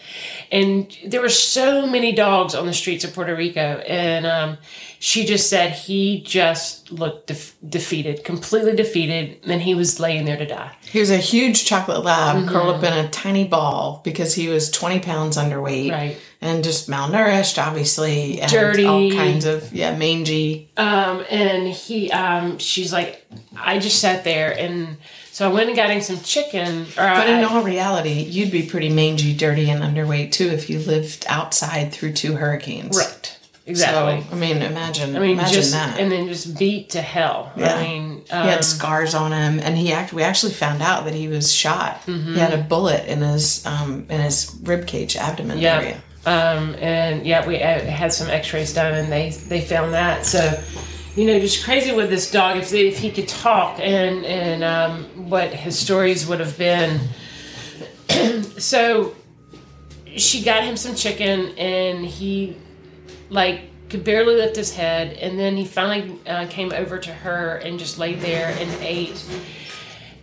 and 0.53 0.97
there 1.05 1.21
were 1.21 1.29
so 1.29 1.87
many 1.87 2.13
dogs 2.13 2.55
on 2.55 2.67
the 2.67 2.73
streets 2.73 3.05
of 3.05 3.13
Puerto 3.15 3.35
Rico, 3.35 3.61
and 3.61 4.27
um, 4.27 4.59
she 5.01 5.27
just 5.27 5.51
said 5.51 5.73
he 5.73 6.23
just 6.23 6.91
looked 6.93 7.27
def- 7.27 7.55
defeated, 7.69 8.25
completely 8.25 8.75
defeated, 8.75 9.41
and 9.45 9.61
he 9.61 9.75
was 9.75 10.01
laying 10.01 10.25
there 10.25 10.39
to 10.39 10.47
die. 10.47 10.75
He 10.91 11.01
was 11.01 11.11
a 11.11 11.19
huge 11.19 11.65
chocolate 11.67 12.03
lab 12.05 12.37
Mm-hmm. 12.37 12.49
curled 12.49 12.77
up 12.77 12.85
in 12.85 12.93
a 12.93 13.09
tiny 13.11 13.47
ball 13.47 14.01
because 14.05 14.35
he 14.35 14.49
was 14.49 14.71
20 14.71 15.01
pounds 15.01 15.37
underweight 15.37 15.91
Right. 15.91 16.17
And 16.41 16.63
just 16.63 16.89
malnourished, 16.89 17.59
obviously. 17.65 18.41
And 18.41 18.51
Dirty. 18.51 18.85
All 18.87 19.11
kinds 19.11 19.45
of, 19.45 19.73
yeah, 19.73 19.97
mangy. 19.97 20.71
Um, 20.77 21.25
and 21.31 21.69
he, 21.69 22.11
um, 22.13 22.59
she's 22.59 22.93
like, 22.93 23.25
I 23.57 23.79
just 23.79 23.99
sat 24.01 24.25
there, 24.25 24.57
and 24.59 24.97
so 25.33 25.49
I 25.49 25.53
went 25.53 25.69
and 25.69 25.77
got 25.77 25.91
him 25.91 26.01
some 26.01 26.21
chicken. 26.21 26.83
Or 26.83 26.95
But 26.97 27.29
in 27.29 27.37
I- 27.41 27.43
all 27.45 27.63
reality, 27.63 28.23
you'd 28.23 28.51
be 28.53 28.63
pretty 28.67 28.89
mangy, 28.89 29.35
dirty, 29.35 29.69
and 29.71 29.83
underweight 29.83 30.33
too 30.33 30.47
if 30.49 30.71
you 30.71 30.79
lived 30.79 31.25
outside 31.29 31.93
through 31.93 32.13
two 32.13 32.35
hurricanes. 32.37 32.97
right, 32.97 33.37
exactly. 33.67 34.23
So, 34.29 34.37
I 34.37 34.39
mean, 34.39 34.63
imagine, 34.63 35.17
I 35.17 35.19
mean, 35.19 35.31
imagine 35.33 35.55
just 35.55 35.73
that. 35.73 35.99
and 35.99 36.11
then 36.11 36.29
just 36.29 36.57
beat 36.59 36.91
to 36.91 37.03
hell. 37.03 37.53
Yeah. 37.57 37.75
I 37.77 37.83
mean, 37.83 38.23
he 38.27 38.31
um, 38.33 38.47
had 38.49 38.65
scars 38.65 39.15
on 39.15 39.33
him, 39.33 39.59
and 39.61 39.77
he 39.77 39.93
act. 39.93 40.13
We 40.13 40.23
actually 40.23 40.53
found 40.53 40.83
out 40.83 41.05
that 41.05 41.15
he 41.15 41.27
was 41.29 41.53
shot. 41.53 42.03
Mm-hmm. 42.07 42.35
He 42.35 42.39
had 42.41 42.53
a 42.55 42.63
bullet 42.63 43.07
in 43.07 43.23
his 43.23 43.65
um, 43.67 44.07
in 44.09 44.21
his 44.21 44.57
rib 44.63 44.87
cage, 44.87 45.17
abdomen 45.17 45.59
Yeah. 45.59 45.79
area. 45.81 46.03
Um, 46.27 46.75
and 46.77 47.27
yeah, 47.27 47.47
we 47.47 47.59
had 47.59 48.13
some 48.13 48.29
X-rays 48.29 48.75
done, 48.75 48.95
and 48.95 49.11
they 49.11 49.31
they 49.31 49.61
found 49.61 49.95
that. 49.95 50.27
So, 50.27 50.61
you 51.17 51.27
know, 51.27 51.39
just 51.39 51.65
crazy 51.65 51.93
with 51.93 52.11
this 52.11 52.31
dog. 52.31 52.57
If 52.57 52.73
if 52.73 52.99
he 52.99 53.11
could 53.11 53.29
talk, 53.29 53.79
and 53.81 54.25
and 54.27 54.65
um, 54.65 55.05
what 55.31 55.53
his 55.53 55.79
stories 55.79 56.27
would 56.27 56.41
have 56.41 56.59
been. 56.59 57.01
so, 58.59 59.15
she 60.17 60.43
got 60.43 60.65
him 60.65 60.77
some 60.77 60.95
chicken, 60.95 61.57
and 61.57 62.05
he 62.05 62.57
like 63.31 63.63
could 63.89 64.05
barely 64.05 64.35
lift 64.35 64.57
his 64.57 64.75
head, 64.75 65.17
and 65.19 65.39
then 65.39 65.57
he 65.57 65.65
finally 65.65 66.19
uh, 66.27 66.47
came 66.49 66.73
over 66.73 66.99
to 66.99 67.13
her 67.13 67.57
and 67.57 67.79
just 67.79 67.99
laid 67.99 68.21
there 68.21 68.55
and 68.59 68.71
ate. 68.83 69.25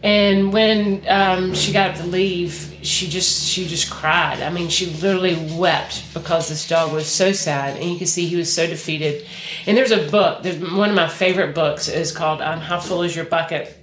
And 0.04 0.54
when 0.54 1.04
um, 1.08 1.54
she 1.56 1.74
got 1.74 1.92
up 1.92 1.96
to 1.98 2.06
leave, 2.06 2.78
she 2.84 3.08
just 3.08 3.48
she 3.48 3.66
just 3.66 3.90
cried. 3.90 4.42
I 4.42 4.52
mean, 4.52 4.70
she 4.70 4.88
literally 4.88 5.36
wept 5.58 6.14
because 6.14 6.48
this 6.48 6.68
dog 6.68 6.94
was 6.94 7.08
so 7.08 7.32
sad, 7.32 7.78
and 7.78 7.92
you 7.92 7.98
can 7.98 8.08
see 8.08 8.28
he 8.28 8.36
was 8.36 8.54
so 8.54 8.68
defeated. 8.68 9.26
And 9.66 9.76
there's 9.76 9.92
a 9.92 10.08
book. 10.10 10.44
There's 10.44 10.60
one 10.60 10.90
of 10.90 10.96
my 10.96 11.08
favorite 11.08 11.56
books 11.56 11.88
is 11.88 12.12
called 12.12 12.42
um, 12.42 12.60
"How 12.60 12.80
Full 12.80 13.02
Is 13.02 13.16
Your 13.16 13.26
Bucket," 13.26 13.76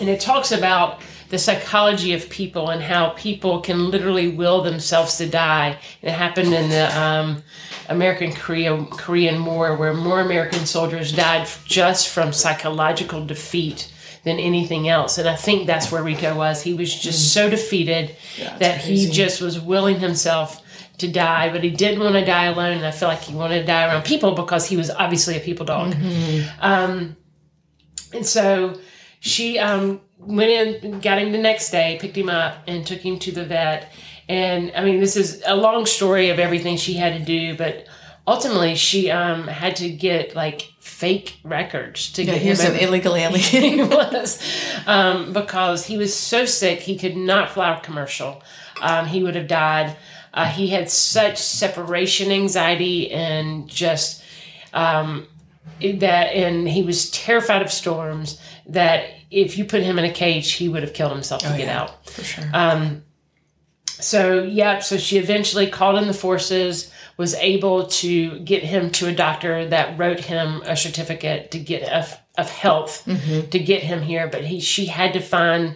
and 0.00 0.08
it 0.08 0.20
talks 0.20 0.50
about 0.50 1.00
the 1.28 1.38
psychology 1.38 2.12
of 2.12 2.28
people 2.28 2.70
and 2.70 2.82
how 2.82 3.10
people 3.10 3.60
can 3.60 3.88
literally 3.88 4.28
will 4.28 4.62
themselves 4.62 5.16
to 5.18 5.28
die. 5.28 5.78
It 6.02 6.10
happened 6.10 6.52
in 6.52 6.70
the 6.70 7.00
um, 7.00 7.44
American 7.88 8.32
Korea, 8.32 8.84
Korean 8.90 9.44
War, 9.44 9.76
where 9.76 9.94
more 9.94 10.20
American 10.20 10.66
soldiers 10.66 11.12
died 11.12 11.48
just 11.66 12.08
from 12.08 12.32
psychological 12.32 13.24
defeat 13.24 13.92
than 14.22 14.38
anything 14.38 14.88
else. 14.88 15.18
And 15.18 15.28
I 15.28 15.36
think 15.36 15.66
that's 15.66 15.90
where 15.90 16.02
Rico 16.02 16.36
was. 16.36 16.62
He 16.62 16.74
was 16.74 16.94
just 16.94 17.32
so 17.32 17.48
defeated 17.48 18.14
that 18.58 18.78
he 18.80 19.08
just 19.10 19.40
was 19.40 19.58
willing 19.58 19.98
himself 20.00 20.62
to 20.98 21.08
die, 21.08 21.50
but 21.50 21.64
he 21.64 21.70
didn't 21.70 22.00
want 22.00 22.14
to 22.14 22.24
die 22.24 22.44
alone. 22.44 22.76
And 22.76 22.86
I 22.86 22.90
feel 22.90 23.08
like 23.08 23.22
he 23.22 23.34
wanted 23.34 23.60
to 23.60 23.66
die 23.66 23.86
around 23.86 24.04
people 24.04 24.34
because 24.34 24.66
he 24.66 24.76
was 24.76 24.90
obviously 24.90 25.36
a 25.36 25.40
people 25.40 25.64
dog. 25.66 25.94
Um, 26.60 27.16
and 28.12 28.26
so 28.26 28.78
she 29.20 29.58
um, 29.58 30.00
went 30.18 30.50
in, 30.50 31.00
got 31.00 31.18
him 31.18 31.32
the 31.32 31.38
next 31.38 31.70
day, 31.70 31.98
picked 32.00 32.16
him 32.16 32.28
up, 32.28 32.58
and 32.66 32.86
took 32.86 33.00
him 33.00 33.18
to 33.20 33.32
the 33.32 33.44
vet. 33.44 33.92
And 34.28 34.72
I 34.76 34.84
mean, 34.84 35.00
this 35.00 35.16
is 35.16 35.42
a 35.46 35.56
long 35.56 35.86
story 35.86 36.28
of 36.28 36.38
everything 36.38 36.76
she 36.76 36.94
had 36.94 37.18
to 37.18 37.24
do, 37.24 37.56
but 37.56 37.86
ultimately 38.26 38.74
she 38.74 39.10
um, 39.10 39.46
had 39.46 39.76
to 39.76 39.88
get 39.90 40.34
like 40.36 40.62
fake 40.80 41.38
records 41.44 42.12
to 42.12 42.22
Yeah, 42.22 42.32
get 42.34 42.42
he 42.42 42.50
was 42.50 42.60
him 42.60 42.72
an 42.72 42.76
over- 42.78 42.86
illegal 42.86 43.16
alien. 43.16 43.38
he 43.40 43.82
was 43.82 44.42
um, 44.86 45.32
because 45.32 45.86
he 45.86 45.96
was 45.96 46.14
so 46.14 46.44
sick 46.44 46.80
he 46.80 46.98
could 46.98 47.16
not 47.16 47.50
fly 47.50 47.76
a 47.76 47.80
commercial. 47.80 48.42
Um, 48.80 49.06
he 49.06 49.22
would 49.22 49.34
have 49.34 49.48
died. 49.48 49.96
Uh, 50.32 50.46
he 50.46 50.68
had 50.68 50.88
such 50.88 51.38
separation 51.38 52.30
anxiety 52.30 53.10
and 53.10 53.68
just 53.68 54.22
um, 54.72 55.26
that, 55.80 56.32
and 56.34 56.68
he 56.68 56.82
was 56.82 57.10
terrified 57.10 57.62
of 57.62 57.70
storms. 57.72 58.40
That 58.66 59.06
if 59.30 59.58
you 59.58 59.64
put 59.64 59.82
him 59.82 59.98
in 59.98 60.04
a 60.04 60.12
cage, 60.12 60.52
he 60.52 60.68
would 60.68 60.82
have 60.82 60.94
killed 60.94 61.12
himself 61.12 61.42
to 61.42 61.48
get 61.48 61.66
yeah. 61.66 61.82
out. 61.82 62.06
For 62.08 62.22
sure. 62.22 62.44
Um, 62.52 63.02
so 63.88 64.42
yeah, 64.44 64.78
so 64.78 64.96
she 64.96 65.18
eventually 65.18 65.66
called 65.66 65.98
in 65.98 66.06
the 66.06 66.14
forces, 66.14 66.92
was 67.20 67.34
able 67.34 67.86
to 67.86 68.38
get 68.38 68.62
him 68.62 68.90
to 68.90 69.06
a 69.06 69.12
doctor 69.12 69.68
that 69.68 69.98
wrote 69.98 70.20
him 70.20 70.62
a 70.64 70.74
certificate 70.74 71.50
to 71.50 71.58
get 71.58 71.82
of, 71.92 72.18
of 72.38 72.48
health 72.48 73.04
mm-hmm. 73.04 73.50
to 73.50 73.58
get 73.58 73.82
him 73.82 74.00
here. 74.00 74.26
But 74.26 74.44
he 74.44 74.58
she 74.58 74.86
had 74.86 75.12
to 75.12 75.20
find 75.20 75.74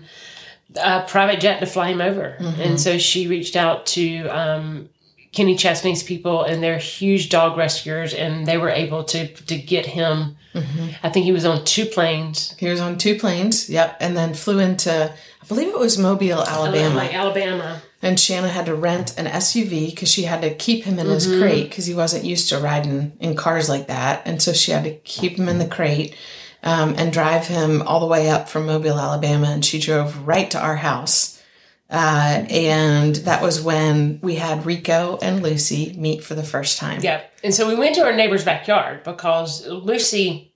a 0.75 1.05
private 1.07 1.41
jet 1.41 1.61
to 1.61 1.67
fly 1.67 1.89
him 1.89 2.01
over, 2.01 2.39
mm-hmm. 2.41 2.63
and 2.63 2.81
so 2.81 2.97
she 2.97 3.29
reached 3.29 3.57
out 3.57 3.85
to 3.89 4.27
um, 4.29 4.89
Kenny 5.33 5.55
Chesney's 5.55 6.03
people, 6.03 6.45
and 6.45 6.63
they're 6.63 6.79
huge 6.79 7.29
dog 7.29 7.59
rescuers, 7.59 8.15
and 8.15 8.47
they 8.47 8.57
were 8.57 8.71
able 8.71 9.05
to 9.05 9.29
to 9.29 9.59
get 9.59 9.85
him. 9.85 10.39
Mm-hmm. 10.55 10.87
I 11.03 11.11
think 11.11 11.27
he 11.27 11.33
was 11.33 11.45
on 11.45 11.63
two 11.67 11.85
planes, 11.85 12.57
he 12.59 12.69
was 12.71 12.81
on 12.81 12.97
two 12.97 13.19
planes. 13.19 13.69
Yep, 13.69 13.99
and 14.01 14.17
then 14.17 14.33
flew 14.33 14.61
into, 14.61 15.13
I 15.45 15.47
believe 15.47 15.69
it 15.69 15.79
was 15.79 15.99
Mobile, 15.99 16.43
Alabama. 16.43 16.95
like 16.95 17.13
Alabama. 17.13 17.83
And 18.01 18.19
Shanna 18.19 18.49
had 18.49 18.67
to 18.67 18.75
rent 18.75 19.19
an 19.19 19.27
SUV 19.27 19.91
because 19.91 20.11
she 20.11 20.23
had 20.23 20.41
to 20.41 20.55
keep 20.55 20.85
him 20.85 20.99
in 20.99 21.07
his 21.07 21.27
crate 21.27 21.69
because 21.69 21.85
he 21.85 21.95
wasn't 21.95 22.25
used 22.25 22.49
to 22.49 22.59
riding 22.59 23.13
in 23.21 23.37
cars 23.37 23.69
like 23.69 23.89
that. 23.89 24.23
And 24.27 24.41
so 24.41 24.55
she 24.55 24.73
had 24.73 24.85
to 24.85 24.95
keep 24.95 25.39
him 25.39 25.49
in 25.49 25.59
the 25.59 25.69
crate 25.69 26.17
um, 26.63 26.95
and 26.97 27.13
drive 27.13 27.47
him 27.47 27.83
all 27.83 28.01
the 28.01 28.07
way 28.07 28.31
up 28.31 28.49
from 28.49 28.67
Mobile, 28.67 28.99
Alabama. 28.99 29.49
And 29.49 29.63
she 29.63 29.79
drove 29.79 30.27
right 30.27 30.51
to 30.51 30.59
our 30.59 30.77
house. 30.77 31.43
Uh, 31.91 32.47
and 32.49 33.15
that 33.17 33.43
was 33.43 33.61
when 33.61 34.21
we 34.23 34.37
had 34.37 34.65
Rico 34.65 35.19
and 35.21 35.43
Lucy 35.43 35.95
meet 35.99 36.25
for 36.25 36.35
the 36.35 36.43
first 36.43 36.79
time. 36.79 37.01
Yeah. 37.03 37.23
And 37.43 37.55
so 37.55 37.69
we 37.69 37.75
went 37.75 37.97
to 37.97 38.05
our 38.05 38.17
neighbor's 38.17 38.47
backyard 38.47 39.05
because 39.05 39.67
Lucy 39.67 40.54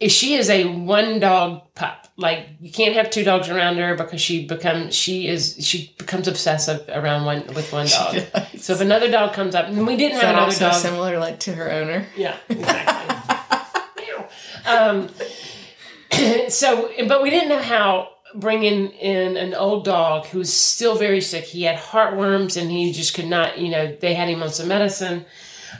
is 0.00 0.12
she 0.12 0.34
is 0.34 0.50
a 0.50 0.64
one 0.64 1.20
dog 1.20 1.62
pup. 1.74 2.08
Like 2.16 2.48
you 2.60 2.70
can't 2.70 2.94
have 2.94 3.10
two 3.10 3.24
dogs 3.24 3.48
around 3.48 3.76
her 3.78 3.94
because 3.96 4.20
she 4.20 4.46
becomes 4.46 4.94
she 4.94 5.26
is 5.28 5.56
she 5.60 5.94
becomes 5.98 6.28
obsessive 6.28 6.88
around 6.88 7.24
one 7.24 7.46
with 7.54 7.72
one 7.72 7.86
dog. 7.86 8.20
so 8.58 8.72
if 8.74 8.80
another 8.80 9.10
dog 9.10 9.32
comes 9.32 9.54
up 9.54 9.66
and 9.66 9.86
we 9.86 9.96
didn't 9.96 10.18
Is 10.18 10.22
have 10.22 10.36
another 10.36 10.58
dog. 10.58 10.74
similar 10.74 11.18
like 11.18 11.40
to 11.40 11.54
her 11.54 11.70
owner? 11.70 12.06
Yeah, 12.16 12.36
exactly. 12.48 13.14
Um, 14.66 15.10
so, 16.48 16.90
but 17.06 17.22
we 17.22 17.30
didn't 17.30 17.50
know 17.50 17.60
how 17.60 18.08
bringing 18.34 18.88
in 18.90 19.36
an 19.36 19.54
old 19.54 19.84
dog 19.84 20.26
who 20.26 20.38
was 20.38 20.52
still 20.52 20.96
very 20.96 21.20
sick. 21.20 21.44
He 21.44 21.62
had 21.62 21.78
heartworms 21.78 22.60
and 22.60 22.70
he 22.70 22.92
just 22.92 23.14
could 23.14 23.26
not, 23.26 23.58
you 23.58 23.68
know, 23.70 23.94
they 24.00 24.14
had 24.14 24.28
him 24.28 24.42
on 24.42 24.50
some 24.50 24.68
medicine. 24.68 25.24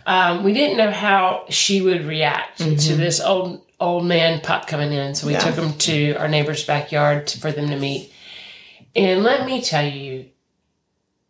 Um, 0.07 0.45
we 0.45 0.53
didn't 0.53 0.77
know 0.77 0.91
how 0.91 1.47
she 1.49 1.81
would 1.81 2.05
react 2.05 2.59
to 2.59 2.97
this 2.97 3.21
old 3.21 3.64
old 3.81 4.05
man 4.05 4.41
pup 4.41 4.67
coming 4.67 4.93
in. 4.93 5.15
So 5.15 5.27
we 5.27 5.33
Yeah. 5.35 5.41
took 5.41 5.55
him 5.57 5.73
to 5.79 6.15
our 6.15 6.29
neighbor's 6.29 6.65
backyard 6.65 7.27
to, 7.29 7.41
for 7.41 7.51
them 7.53 7.69
to 7.71 7.77
meet. 7.77 8.13
And 8.97 9.23
let 9.23 9.45
me 9.47 9.61
tell 9.63 9.85
you, 9.85 10.27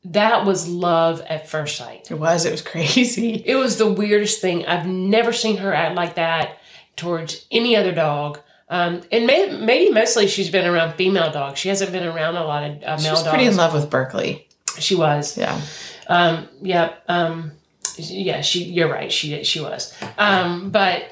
that 0.06 0.44
was 0.44 0.68
love 0.68 1.22
at 1.22 1.48
first 1.48 1.76
sight. 1.76 2.08
It 2.10 2.14
was. 2.18 2.44
It 2.44 2.52
was 2.52 2.62
crazy. 2.62 3.42
It 3.46 3.56
was 3.56 3.78
the 3.78 3.90
weirdest 3.90 4.40
thing. 4.40 4.66
I've 4.66 4.86
never 4.86 5.32
seen 5.32 5.56
her 5.58 5.72
act 5.72 5.94
like 5.94 6.16
that 6.16 6.58
towards 6.96 7.46
any 7.50 7.74
other 7.76 7.92
dog. 7.92 8.38
Um, 8.68 9.02
and 9.12 9.26
may, 9.26 9.48
maybe 9.58 9.90
mostly 9.92 10.26
she's 10.26 10.50
been 10.50 10.66
around 10.66 10.94
female 10.94 11.30
dogs. 11.32 11.58
She 11.58 11.68
hasn't 11.70 11.92
been 11.92 12.04
around 12.06 12.36
a 12.36 12.44
lot 12.44 12.64
of 12.64 12.82
uh, 12.82 12.96
She 12.98 13.04
male 13.04 13.12
was 13.12 13.22
dogs. 13.22 13.28
pretty 13.30 13.46
in 13.46 13.56
love 13.56 13.72
with 13.74 13.88
Berkeley. 13.90 14.46
She 14.78 14.94
was. 14.94 15.36
Yeah. 15.38 15.60
Um, 16.08 16.48
yeah. 16.60 16.92
Um, 17.08 17.52
yeah. 17.96 18.40
She. 18.42 18.64
You're 18.64 18.90
right. 18.90 19.10
She. 19.12 19.42
She 19.44 19.60
was. 19.60 19.94
Um, 20.18 20.70
but 20.70 21.04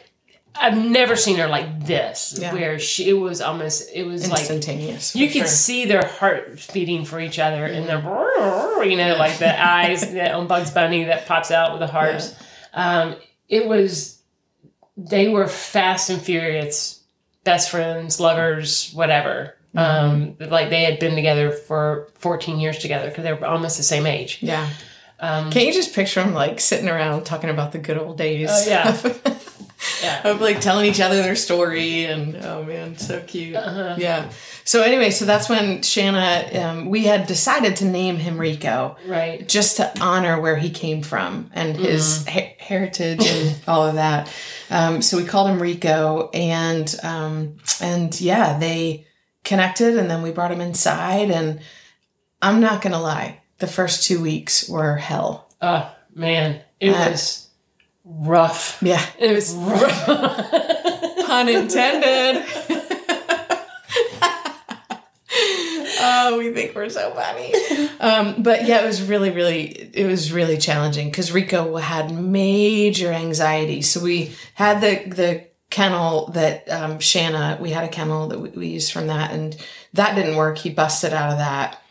I've 0.54 0.76
never 0.76 1.16
seen 1.16 1.36
her 1.38 1.48
like 1.48 1.86
this, 1.86 2.36
Yeah. 2.40 2.52
where 2.52 2.78
she. 2.78 3.08
It 3.08 3.14
was 3.14 3.40
almost. 3.40 3.90
It 3.92 4.04
was 4.04 4.28
like 4.30 4.40
Instantaneous. 4.40 5.16
you 5.16 5.28
for 5.28 5.32
could 5.40 5.48
see 5.48 5.86
their 5.86 6.06
heart 6.06 6.66
beating 6.74 7.04
for 7.04 7.20
each 7.20 7.38
other 7.38 7.64
and 7.64 7.86
their 7.88 7.98
you 8.84 8.96
know 8.96 9.16
like 9.18 9.38
the 9.38 9.62
eyes 9.66 10.12
that 10.12 10.32
on 10.34 10.46
bugs 10.46 10.70
bunny 10.70 11.04
that 11.04 11.26
pops 11.26 11.50
out 11.50 11.72
with 11.72 11.80
the 11.80 11.86
hearts 11.86 12.34
um, 12.74 13.14
it 13.48 13.66
was 13.66 14.20
they 14.96 15.28
were 15.28 15.46
fast 15.48 16.10
and 16.10 16.20
furious 16.20 17.02
best 17.44 17.70
friends 17.70 18.18
lovers 18.20 18.90
whatever 18.92 19.54
um, 19.74 20.36
like 20.40 20.68
they 20.70 20.82
had 20.84 20.98
been 20.98 21.14
together 21.14 21.50
for 21.52 22.08
14 22.18 22.58
years 22.58 22.78
together 22.78 23.08
because 23.08 23.24
they 23.24 23.32
were 23.32 23.46
almost 23.46 23.76
the 23.78 23.82
same 23.82 24.04
age 24.06 24.38
Yeah. 24.42 24.68
um, 25.20 25.50
Can 25.50 25.66
you 25.66 25.72
just 25.72 25.94
picture 25.94 26.22
them 26.22 26.34
like 26.34 26.60
sitting 26.60 26.88
around 26.88 27.24
talking 27.24 27.48
about 27.50 27.72
the 27.72 27.78
good 27.78 27.96
old 27.98 28.18
days? 28.18 28.50
Oh, 28.52 28.64
yeah. 28.68 29.00
Yeah. 30.02 30.22
of 30.30 30.40
like 30.40 30.60
telling 30.60 30.86
each 30.90 31.00
other 31.00 31.22
their 31.22 31.36
story 31.36 32.04
and 32.06 32.36
oh 32.36 32.64
man 32.64 32.96
so 32.98 33.20
cute 33.26 33.54
Uh-huh. 33.56 33.94
yeah 33.98 34.30
so 34.64 34.82
anyway 34.82 35.10
so 35.10 35.24
that's 35.24 35.48
when 35.48 35.82
shanna 35.82 36.48
um, 36.62 36.88
we 36.90 37.04
had 37.04 37.26
decided 37.26 37.76
to 37.76 37.84
name 37.84 38.16
him 38.16 38.38
rico 38.38 38.96
Right. 39.06 39.46
just 39.48 39.76
to 39.78 39.92
honor 40.00 40.40
where 40.40 40.56
he 40.56 40.70
came 40.70 41.02
from 41.02 41.50
and 41.52 41.76
his 41.76 42.26
he- 42.26 42.54
heritage 42.58 43.24
and 43.26 43.60
all 43.68 43.86
of 43.86 43.94
that 43.96 44.32
um, 44.70 45.02
so 45.02 45.16
we 45.16 45.24
called 45.24 45.48
him 45.50 45.60
rico 45.62 46.30
and 46.34 46.94
um, 47.02 47.56
and 47.80 48.20
yeah 48.20 48.58
they 48.58 49.06
connected 49.44 49.96
and 49.98 50.08
then 50.10 50.22
we 50.22 50.30
brought 50.30 50.52
him 50.52 50.60
inside 50.60 51.30
and 51.30 51.60
i'm 52.40 52.60
not 52.60 52.80
gonna 52.82 53.00
lie 53.00 53.40
the 53.58 53.66
first 53.66 54.04
two 54.04 54.20
weeks 54.20 54.68
were 54.68 54.96
hell 54.96 55.48
Oh 55.64 55.88
man, 56.12 56.60
it 56.80 56.90
Uh, 56.90 57.10
was 57.10 57.48
rough. 58.04 58.78
yeah 58.82 59.04
It 59.18 59.32
was 59.32 59.54
rough. 59.54 60.06
pun 61.26 61.48
intended. 61.48 62.44
oh, 66.00 66.36
we 66.38 66.52
think 66.52 66.74
we're 66.74 66.88
so 66.88 67.12
funny. 67.12 67.54
Um, 68.00 68.42
but 68.42 68.66
yeah, 68.66 68.82
it 68.82 68.86
was 68.86 69.02
really, 69.02 69.30
really, 69.30 69.90
it 69.94 70.06
was 70.06 70.32
really 70.32 70.58
challenging 70.58 71.08
because 71.08 71.32
Rico 71.32 71.76
had 71.76 72.12
major 72.12 73.12
anxiety. 73.12 73.82
So 73.82 74.00
we 74.00 74.34
had 74.54 74.80
the 74.80 75.14
the 75.14 75.46
kennel 75.70 76.26
that 76.28 76.70
um, 76.70 76.98
Shanna, 76.98 77.58
we 77.60 77.70
had 77.70 77.84
a 77.84 77.88
kennel 77.88 78.28
that 78.28 78.38
we, 78.38 78.50
we 78.50 78.66
used 78.68 78.92
from 78.92 79.06
that, 79.06 79.32
and 79.32 79.56
that 79.94 80.14
didn't 80.14 80.36
work. 80.36 80.58
He 80.58 80.70
busted 80.70 81.12
out 81.12 81.32
of 81.32 81.38
that. 81.38 81.81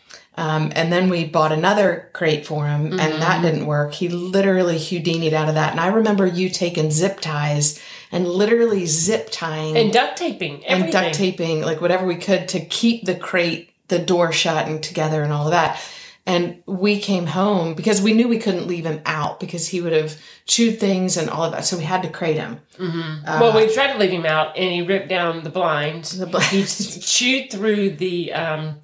Um, 0.41 0.71
and 0.75 0.91
then 0.91 1.07
we 1.09 1.25
bought 1.25 1.51
another 1.51 2.09
crate 2.13 2.47
for 2.47 2.65
him, 2.65 2.99
and 2.99 3.21
that 3.21 3.43
didn't 3.43 3.67
work. 3.67 3.93
He 3.93 4.09
literally 4.09 4.79
Houdini'd 4.79 5.35
out 5.35 5.49
of 5.49 5.53
that. 5.53 5.69
And 5.69 5.79
I 5.79 5.89
remember 5.89 6.25
you 6.25 6.49
taking 6.49 6.89
zip 6.89 7.19
ties 7.19 7.79
and 8.11 8.27
literally 8.27 8.87
zip 8.87 9.29
tying 9.31 9.77
and 9.77 9.93
duct 9.93 10.17
taping. 10.17 10.65
Everything. 10.65 10.83
and 10.83 10.91
duct 10.91 11.13
taping, 11.13 11.61
like 11.61 11.79
whatever 11.79 12.07
we 12.07 12.15
could 12.15 12.47
to 12.49 12.59
keep 12.59 13.05
the 13.05 13.13
crate, 13.13 13.69
the 13.89 13.99
door 13.99 14.31
shut 14.31 14.67
and 14.67 14.81
together 14.81 15.21
and 15.21 15.31
all 15.31 15.45
of 15.45 15.51
that. 15.51 15.79
And 16.25 16.63
we 16.65 16.99
came 16.99 17.27
home 17.27 17.75
because 17.75 18.01
we 18.01 18.13
knew 18.13 18.27
we 18.27 18.39
couldn't 18.39 18.65
leave 18.65 18.85
him 18.85 19.01
out 19.05 19.39
because 19.39 19.67
he 19.67 19.79
would 19.79 19.93
have 19.93 20.19
chewed 20.47 20.79
things 20.79 21.17
and 21.17 21.29
all 21.29 21.43
of 21.43 21.51
that. 21.51 21.65
So 21.65 21.77
we 21.77 21.83
had 21.83 22.01
to 22.01 22.09
crate 22.09 22.37
him. 22.37 22.61
well, 22.79 23.55
we 23.55 23.71
tried 23.71 23.93
to 23.93 23.99
leave 23.99 24.09
him 24.09 24.25
out, 24.25 24.57
and 24.57 24.73
he 24.73 24.81
ripped 24.81 25.09
down 25.09 25.43
the 25.43 25.51
blinds. 25.51 26.17
The 26.17 26.25
blinds. 26.25 26.95
He 26.95 27.01
chewed 27.01 27.51
through 27.51 27.91
the 27.91 28.33
um, 28.33 28.81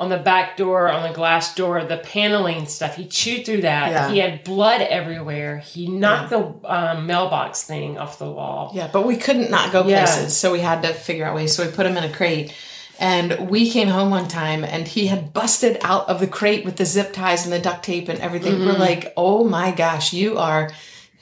on 0.00 0.08
the 0.08 0.16
back 0.16 0.56
door, 0.56 0.88
on 0.90 1.06
the 1.08 1.14
glass 1.14 1.54
door, 1.54 1.84
the 1.84 1.98
paneling 1.98 2.66
stuff. 2.66 2.96
He 2.96 3.06
chewed 3.06 3.44
through 3.44 3.60
that. 3.62 3.90
Yeah. 3.90 4.10
He 4.10 4.18
had 4.18 4.42
blood 4.44 4.80
everywhere. 4.80 5.58
He 5.58 5.86
knocked 5.88 6.30
the 6.30 6.54
um, 6.64 7.06
mailbox 7.06 7.62
thing 7.64 7.98
off 7.98 8.18
the 8.18 8.30
wall. 8.30 8.72
Yeah, 8.74 8.88
but 8.92 9.04
we 9.06 9.16
couldn't 9.16 9.50
not 9.50 9.70
go 9.72 9.86
Yeah. 9.86 10.06
places. 10.06 10.36
So 10.36 10.50
we 10.52 10.60
had 10.60 10.82
to 10.82 10.94
figure 10.94 11.26
out 11.26 11.34
ways. 11.36 11.54
So 11.54 11.64
we 11.66 11.70
put 11.70 11.84
him 11.86 11.96
in 11.98 12.04
a 12.04 12.12
crate. 12.12 12.52
And 12.98 13.48
we 13.50 13.70
came 13.70 13.88
home 13.88 14.10
one 14.10 14.26
time 14.28 14.62
and 14.64 14.86
he 14.88 15.06
had 15.06 15.32
busted 15.32 15.78
out 15.82 16.08
of 16.08 16.18
the 16.20 16.26
crate 16.26 16.64
with 16.66 16.76
the 16.76 16.84
zip 16.84 17.12
ties 17.14 17.44
and 17.44 17.52
the 17.52 17.58
duct 17.58 17.82
tape 17.82 18.08
and 18.08 18.18
everything. 18.20 18.58
We're 18.60 18.72
like, 18.78 19.12
oh 19.16 19.44
my 19.44 19.70
gosh, 19.70 20.12
you 20.12 20.36
are 20.38 20.70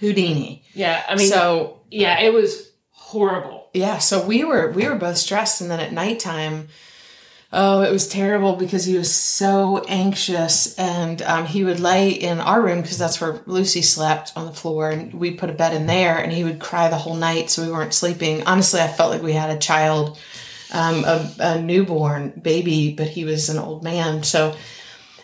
Houdini. 0.01 0.63
Yeah, 0.75 1.03
I 1.09 1.15
mean, 1.17 1.29
so 1.29 1.81
yeah, 1.91 2.21
it 2.21 2.33
was 2.33 2.71
horrible. 2.91 3.71
yeah 3.75 3.99
so 3.99 4.25
we 4.27 4.45
were 4.45 4.71
we 4.73 4.87
were 4.89 4.95
both 4.97 5.17
stressed 5.17 5.61
and 5.63 5.71
then 5.71 5.81
at 5.81 5.93
nighttime 5.93 6.69
oh 7.53 7.81
it 7.81 7.91
was 7.91 8.07
terrible 8.09 8.57
because 8.57 8.85
he 8.85 8.97
was 8.97 9.13
so 9.13 9.83
anxious 9.89 10.75
and 10.79 11.23
um, 11.23 11.47
he 11.47 11.65
would 11.65 11.81
lay 11.81 12.11
in 12.11 12.41
our 12.41 12.61
room 12.61 12.83
because 12.83 12.99
that's 12.99 13.21
where 13.21 13.41
lucy 13.47 13.81
slept 13.81 14.33
on 14.37 14.47
the 14.47 14.53
floor 14.53 14.91
and 14.91 15.15
we 15.15 15.31
put 15.31 15.49
a 15.51 15.55
bed 15.55 15.75
in 15.75 15.87
there 15.87 16.19
and 16.19 16.33
he 16.33 16.45
would 16.45 16.61
cry 16.61 16.89
the 16.89 16.97
whole 16.97 17.17
night 17.17 17.49
so 17.49 17.65
we 17.65 17.73
weren't 17.73 17.95
sleeping. 17.95 18.47
Honestly 18.47 18.81
i 18.81 18.89
felt 18.89 19.11
like 19.11 19.23
we 19.23 19.33
had 19.33 19.51
a 19.51 19.59
child 19.59 20.19
um, 20.73 21.05
a, 21.05 21.35
a 21.39 21.63
newborn 21.63 22.31
baby 22.43 22.93
but 22.95 23.09
he 23.09 23.25
was 23.25 23.49
an 23.49 23.59
old 23.59 23.83
man. 23.83 24.23
So 24.23 24.55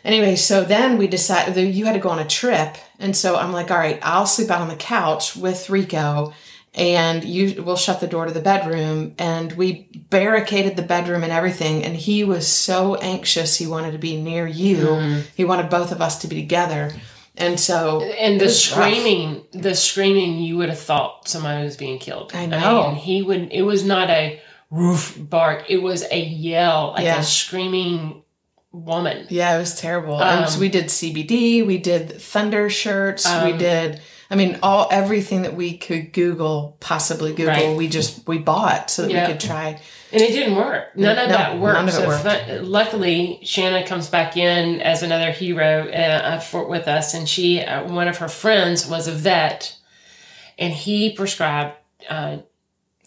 anyway 0.04 0.36
so 0.36 0.64
then 0.64 0.98
we 0.98 1.06
decided 1.06 1.54
that 1.54 1.66
you 1.66 1.86
had 1.86 1.94
to 1.94 1.98
go 1.98 2.10
on 2.10 2.18
a 2.18 2.26
trip 2.26 2.76
and 2.98 3.16
so 3.16 3.36
i'm 3.36 3.52
like 3.52 3.70
all 3.70 3.78
right 3.78 3.98
i'll 4.02 4.26
sleep 4.26 4.50
out 4.50 4.60
on 4.60 4.68
the 4.68 4.76
couch 4.76 5.34
with 5.34 5.70
rico 5.70 6.32
and 6.76 7.22
you 7.24 7.62
will 7.62 7.76
shut 7.76 8.00
the 8.00 8.06
door 8.06 8.24
to 8.26 8.32
the 8.32 8.40
bedroom 8.40 9.14
and 9.18 9.52
we 9.52 9.88
barricaded 10.10 10.74
the 10.76 10.82
bedroom 10.82 11.22
and 11.22 11.32
everything 11.32 11.84
and 11.84 11.94
he 11.96 12.24
was 12.24 12.46
so 12.48 12.96
anxious 12.96 13.56
he 13.56 13.66
wanted 13.66 13.92
to 13.92 13.98
be 13.98 14.20
near 14.20 14.46
you 14.46 15.22
he 15.36 15.44
wanted 15.44 15.70
both 15.70 15.92
of 15.92 16.00
us 16.02 16.18
to 16.20 16.26
be 16.26 16.34
together 16.36 16.90
and 17.36 17.58
so 17.58 18.00
And 18.02 18.40
the 18.40 18.44
was 18.44 18.70
rough. 18.70 18.80
screaming, 18.88 19.44
the 19.52 19.74
screaming, 19.74 20.38
you 20.38 20.56
would 20.58 20.68
have 20.68 20.78
thought 20.78 21.26
somebody 21.26 21.64
was 21.64 21.76
being 21.76 21.98
killed. 21.98 22.30
I 22.32 22.46
know. 22.46 22.88
mean, 22.92 22.94
he 22.96 23.22
would. 23.22 23.48
It 23.50 23.62
was 23.62 23.84
not 23.84 24.08
a 24.08 24.40
roof 24.70 25.16
bark. 25.18 25.64
It 25.68 25.78
was 25.82 26.04
a 26.12 26.20
yell, 26.20 26.92
like 26.94 27.02
Yeah. 27.04 27.18
a 27.18 27.24
screaming 27.24 28.22
woman. 28.70 29.26
yeah 29.30 29.54
it 29.54 29.58
was 29.58 29.74
terrible 29.80 30.20
and 30.22 30.48
so 30.48 30.54
Um, 30.54 30.60
we 30.60 30.68
did 30.68 30.86
cbd 30.86 31.64
we 31.66 31.78
did 31.78 32.20
thunder 32.20 32.68
shirts 32.70 33.24
we 33.24 33.52
Um, 33.52 33.58
did 33.58 34.00
i 34.30 34.34
mean 34.36 34.58
all 34.62 34.88
everything 34.90 35.42
that 35.42 35.54
we 35.54 35.76
could 35.76 36.12
google 36.12 36.76
possibly 36.80 37.30
google 37.32 37.52
Right. 37.54 37.76
we 37.76 37.88
just 37.88 38.26
we 38.26 38.38
bought 38.38 38.90
so 38.90 39.02
that 39.02 39.10
Yeah. 39.10 39.26
we 39.26 39.32
could 39.32 39.40
try 39.40 39.80
And 40.12 40.22
it 40.22 40.30
didn't 40.32 40.54
work. 40.56 40.96
None 40.96 41.18
of 41.18 41.28
No, 41.28 41.34
that 41.36 41.58
worked. 41.58 41.74
none 41.74 41.88
of 41.88 41.94
it 41.94 41.98
so 41.98 42.06
worked. 42.06 42.22
fu- 42.48 42.60
luckily, 42.62 43.40
Shanna 43.42 43.84
comes 43.84 44.08
back 44.08 44.36
in 44.36 44.80
as 44.80 45.02
another 45.02 45.32
hero 45.32 45.88
uh, 45.90 46.38
for, 46.38 46.68
with 46.68 46.86
us, 46.86 47.14
and 47.14 47.28
she, 47.28 47.60
uh, 47.60 47.82
one 47.82 48.06
of 48.06 48.18
her 48.18 48.28
friends, 48.28 48.86
was 48.86 49.08
a 49.08 49.10
vet, 49.12 49.76
and 50.56 50.72
he 50.72 51.10
prescribed 51.16 51.74
uh, 52.08 52.36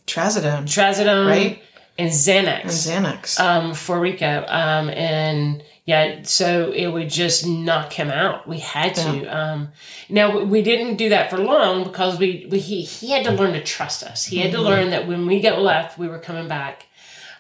trazodone 0.06 0.64
trazodone 0.66 1.28
Right. 1.28 1.64
and 1.98 2.10
Xanax. 2.12 2.62
and 2.64 3.06
xanax 3.06 3.40
um, 3.40 3.74
for 3.74 4.00
Rico. 4.02 4.44
Um, 4.48 4.90
and 4.90 5.64
yeah, 5.88 6.24
so 6.24 6.72
it 6.74 6.88
would 6.88 7.10
just 7.10 7.48
knock 7.48 7.94
him 7.94 8.10
out. 8.12 8.46
We 8.46 8.60
had 8.60 8.94
to. 8.96 9.26
Um, 9.26 9.70
now 10.10 10.44
we 10.44 10.62
didn't 10.62 10.98
do 10.98 11.08
that 11.10 11.30
for 11.30 11.38
long 11.38 11.86
because 11.86 12.20
we, 12.20 12.46
we 12.52 12.60
he 12.60 12.82
he 12.82 13.12
had 13.12 13.24
to 13.24 13.32
learn 13.32 13.54
to 13.54 13.64
trust 13.64 14.04
us. 14.04 14.26
He 14.26 14.40
had 14.40 14.52
to 14.52 14.62
learn 14.62 14.90
that 14.92 15.08
when 15.08 15.26
we 15.26 15.40
got 15.40 15.62
left, 15.62 15.98
we 15.98 16.10
were 16.10 16.20
coming 16.20 16.50
back. 16.50 16.88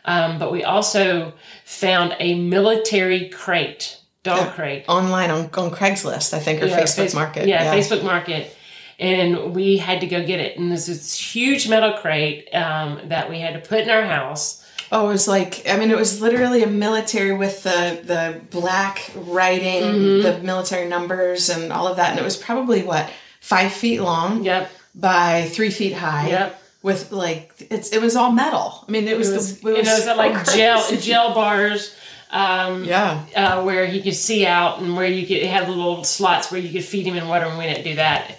Um, 0.05 0.39
but 0.39 0.53
we 0.53 0.63
also 0.63 1.33
found 1.65 2.15
a 2.19 2.36
military 2.39 3.27
crate, 3.27 3.99
dog 4.23 4.38
Yeah. 4.38 4.51
crate, 4.53 4.86
online 4.88 5.29
on, 5.29 5.41
on 5.55 5.69
craigslist 5.69 6.33
i 6.33 6.39
think 6.39 6.63
or 6.63 6.67
yeah, 6.67 6.79
facebook 6.79 6.95
Face- 6.95 7.13
market 7.13 7.47
Yeah, 7.49 7.75
Facebook 7.75 8.03
Market. 8.03 8.55
And 8.99 9.53
we 9.53 9.77
had 9.77 9.99
to 10.01 10.07
go 10.07 10.25
get 10.25 10.39
it. 10.39 10.57
And 10.57 10.71
there's 10.71 10.88
this 10.88 11.13
huge 11.36 11.67
metal 11.69 11.93
crate 11.99 12.47
um, 12.55 13.10
that 13.10 13.29
we 13.29 13.39
had 13.39 13.53
to 13.62 13.69
put 13.69 13.81
in 13.81 13.89
our 13.91 14.03
house. 14.05 14.65
Oh, 14.91 15.06
it 15.10 15.12
was 15.12 15.28
like 15.28 15.63
I 15.69 15.78
mean, 15.78 15.91
it 15.91 15.97
was 15.97 16.21
literally 16.21 16.63
a 16.63 16.67
military 16.67 17.34
with 17.36 17.63
the 17.63 18.00
the 18.04 18.41
black 18.52 19.12
writing, 19.15 19.84
Mm-hmm. 19.84 20.21
the 20.23 20.43
military 20.43 20.88
numbers, 20.88 21.50
and 21.50 21.71
all 21.73 21.88
of 21.88 21.97
that. 21.97 22.12
And 22.12 22.19
it 22.19 22.23
was 22.23 22.38
probably 22.38 22.84
what 22.84 23.10
five 23.41 23.71
feet 23.73 24.00
long 24.02 24.43
Yep. 24.43 24.69
by 24.95 25.47
three 25.52 25.69
feet 25.71 25.93
high. 25.93 26.30
Yep. 26.30 26.62
With 26.84 27.12
like 27.12 27.54
it's 27.69 27.91
it 27.91 28.02
was 28.02 28.15
all 28.15 28.32
metal. 28.32 28.86
I 28.88 28.91
mean, 28.91 29.08
it 29.08 29.17
was, 29.17 29.30
It 29.32 29.36
was, 29.36 29.60
the 29.62 29.69
it 29.76 29.86
know, 29.86 29.91
it 29.91 29.95
was 29.95 30.04
so 30.06 30.15
like 30.15 30.45
gel 30.56 30.82
crazy. 30.84 31.02
gel 31.12 31.34
bars 31.34 31.93
um, 32.30 32.84
Yeah, 32.84 33.26
uh, 33.36 33.63
where 33.63 33.86
he 33.88 34.02
could 34.02 34.13
see 34.15 34.45
out 34.45 34.80
and 34.80 34.95
where 34.95 35.08
you 35.08 35.26
could 35.28 35.38
it 35.38 35.50
had 35.50 35.67
little 35.69 36.04
slots 36.04 36.52
where 36.52 36.62
you 36.62 36.71
could 36.71 36.84
feed 36.86 37.06
him 37.06 37.15
in 37.15 37.28
water 37.28 37.45
and 37.45 37.58
we 37.58 37.65
didn't 37.65 37.84
do 37.84 37.95
that. 37.95 38.38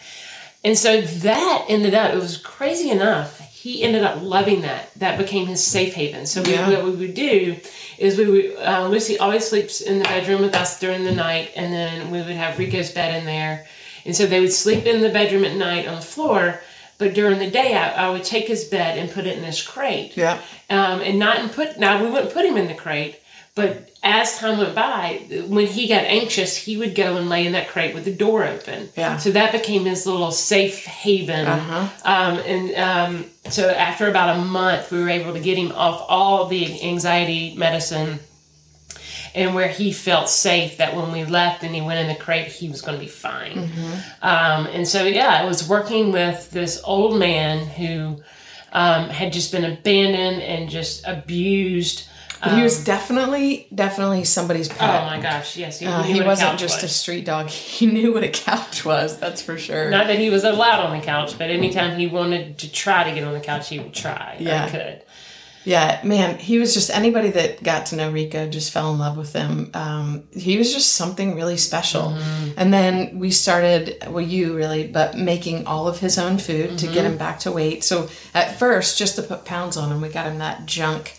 And 0.64 0.76
so 0.78 1.00
that 1.00 1.64
ended 1.68 1.94
up, 1.94 2.12
it 2.12 2.16
was 2.18 2.36
crazy 2.36 2.90
enough. 2.90 3.40
He 3.68 3.82
ended 3.82 4.02
up 4.02 4.22
loving 4.22 4.62
that. 4.62 4.88
That 4.96 5.18
became 5.18 5.46
his 5.46 5.62
safe 5.62 5.92
haven. 5.92 6.24
So 6.24 6.40
we, 6.40 6.52
Yeah. 6.52 6.70
what 6.70 6.84
we 6.84 6.92
would 6.92 7.12
do 7.12 7.56
is 7.98 8.16
we 8.16 8.26
would, 8.26 8.56
uh, 8.66 8.88
Lucy 8.88 9.18
always 9.18 9.46
sleeps 9.46 9.82
in 9.82 9.98
the 9.98 10.04
bedroom 10.04 10.40
with 10.40 10.54
us 10.54 10.80
during 10.80 11.04
the 11.04 11.12
night, 11.12 11.50
and 11.54 11.70
then 11.70 12.10
we 12.10 12.18
would 12.18 12.36
have 12.44 12.58
Rico's 12.58 12.90
bed 12.90 13.14
in 13.18 13.26
there. 13.26 13.66
And 14.06 14.16
so 14.16 14.24
they 14.24 14.40
would 14.40 14.54
sleep 14.54 14.86
in 14.86 15.02
the 15.02 15.10
bedroom 15.10 15.44
at 15.44 15.54
night 15.54 15.86
on 15.86 15.96
the 15.96 16.00
floor, 16.14 16.62
but 16.96 17.12
during 17.12 17.38
the 17.38 17.50
day, 17.50 17.74
I, 17.76 18.06
I 18.06 18.10
would 18.10 18.24
take 18.24 18.48
his 18.48 18.64
bed 18.64 18.96
and 18.96 19.10
put 19.10 19.26
it 19.26 19.36
in 19.36 19.42
this 19.42 19.60
crate 19.60 20.16
yeah, 20.16 20.38
um, 20.70 21.02
and 21.02 21.18
not 21.18 21.38
in 21.40 21.50
put. 21.50 21.78
Now 21.78 22.02
we 22.02 22.10
wouldn't 22.10 22.32
put 22.32 22.46
him 22.46 22.56
in 22.56 22.68
the 22.68 22.74
crate, 22.74 23.20
but 23.54 23.87
as 24.02 24.38
time 24.38 24.58
went 24.58 24.74
by, 24.74 25.44
when 25.48 25.66
he 25.66 25.88
got 25.88 26.04
anxious, 26.04 26.56
he 26.56 26.76
would 26.76 26.94
go 26.94 27.16
and 27.16 27.28
lay 27.28 27.46
in 27.46 27.52
that 27.52 27.68
crate 27.68 27.94
with 27.94 28.04
the 28.04 28.14
door 28.14 28.44
open. 28.44 28.88
Yeah. 28.96 29.16
So 29.16 29.32
that 29.32 29.50
became 29.50 29.84
his 29.84 30.06
little 30.06 30.30
safe 30.30 30.84
haven. 30.84 31.46
Uh-huh. 31.46 31.88
Um, 32.04 32.38
and 32.38 32.74
um, 32.76 33.30
so 33.50 33.68
after 33.68 34.08
about 34.08 34.36
a 34.36 34.40
month, 34.42 34.92
we 34.92 35.00
were 35.02 35.08
able 35.08 35.32
to 35.32 35.40
get 35.40 35.58
him 35.58 35.72
off 35.72 36.06
all 36.08 36.46
the 36.46 36.82
anxiety 36.82 37.54
medicine. 37.56 38.20
And 39.34 39.54
where 39.54 39.68
he 39.68 39.92
felt 39.92 40.28
safe 40.28 40.78
that 40.78 40.96
when 40.96 41.12
we 41.12 41.24
left 41.24 41.62
and 41.62 41.74
he 41.74 41.80
went 41.80 42.00
in 42.00 42.08
the 42.08 42.14
crate, 42.14 42.48
he 42.48 42.68
was 42.68 42.80
going 42.80 42.98
to 42.98 43.04
be 43.04 43.10
fine. 43.10 43.58
Um, 44.22 44.66
and 44.66 44.88
so, 44.88 45.04
yeah, 45.04 45.28
I 45.28 45.44
was 45.44 45.68
working 45.68 46.12
with 46.12 46.50
this 46.50 46.80
old 46.82 47.18
man 47.18 47.66
who 47.66 48.20
um, 48.72 49.10
had 49.10 49.32
just 49.32 49.52
been 49.52 49.64
abandoned 49.64 50.42
and 50.42 50.70
just 50.70 51.06
abused. 51.06 52.08
But 52.42 52.56
he 52.56 52.62
was 52.62 52.84
definitely, 52.84 53.66
definitely 53.74 54.24
somebody's 54.24 54.68
pet. 54.68 55.02
Oh 55.02 55.06
my 55.06 55.20
gosh, 55.20 55.56
yes. 55.56 55.80
He, 55.80 55.86
Uh, 55.86 56.02
he 56.02 56.20
wasn't 56.20 56.58
just 56.58 56.82
a 56.82 56.88
street 56.88 57.24
dog. 57.24 57.48
He 57.78 57.86
knew 57.86 58.12
what 58.12 58.22
a 58.24 58.28
couch 58.28 58.84
was. 58.84 59.18
That's 59.18 59.42
for 59.42 59.58
sure. 59.58 59.90
Not 59.90 60.06
that 60.08 60.18
he 60.18 60.30
was 60.30 60.44
allowed 60.44 60.84
on 60.86 60.98
the 60.98 61.04
couch, 61.04 61.36
but 61.38 61.50
anytime 61.50 61.98
he 61.98 62.06
wanted 62.06 62.58
to 62.58 62.70
try 62.72 63.04
to 63.04 63.12
get 63.14 63.24
on 63.24 63.34
the 63.34 63.40
couch, 63.40 63.68
he 63.68 63.78
would 63.78 63.94
try. 63.94 64.36
Yeah. 64.40 64.68
Could. 64.68 65.02
Yeah, 65.64 66.00
man, 66.02 66.38
he 66.38 66.58
was 66.58 66.72
just 66.72 66.88
anybody 66.88 67.28
that 67.30 67.62
got 67.62 67.86
to 67.86 67.96
know 67.96 68.10
Rico 68.10 68.48
just 68.48 68.70
fell 68.72 68.90
in 68.92 68.98
love 68.98 69.18
with 69.18 69.34
him. 69.34 69.70
Um, 69.74 70.24
he 70.32 70.56
was 70.56 70.72
just 70.72 70.92
something 70.94 71.34
really 71.34 71.58
special. 71.58 72.04
Mm-hmm. 72.04 72.50
And 72.56 72.72
then 72.72 73.18
we 73.18 73.30
started, 73.30 73.98
well, 74.08 74.22
you 74.24 74.56
really, 74.56 74.86
but 74.86 75.18
making 75.18 75.66
all 75.66 75.86
of 75.86 75.98
his 75.98 76.16
own 76.18 76.38
food 76.38 76.78
to 76.78 76.86
get 76.86 76.94
Mm-hmm. 76.98 77.06
him 77.12 77.18
back 77.18 77.40
to 77.40 77.52
weight. 77.52 77.84
So 77.84 78.08
at 78.32 78.58
first, 78.58 78.96
just 78.96 79.16
to 79.16 79.22
put 79.22 79.44
pounds 79.44 79.76
on 79.76 79.90
him, 79.92 80.00
we 80.00 80.08
got 80.08 80.26
him 80.26 80.38
that 80.38 80.64
junk, 80.64 81.17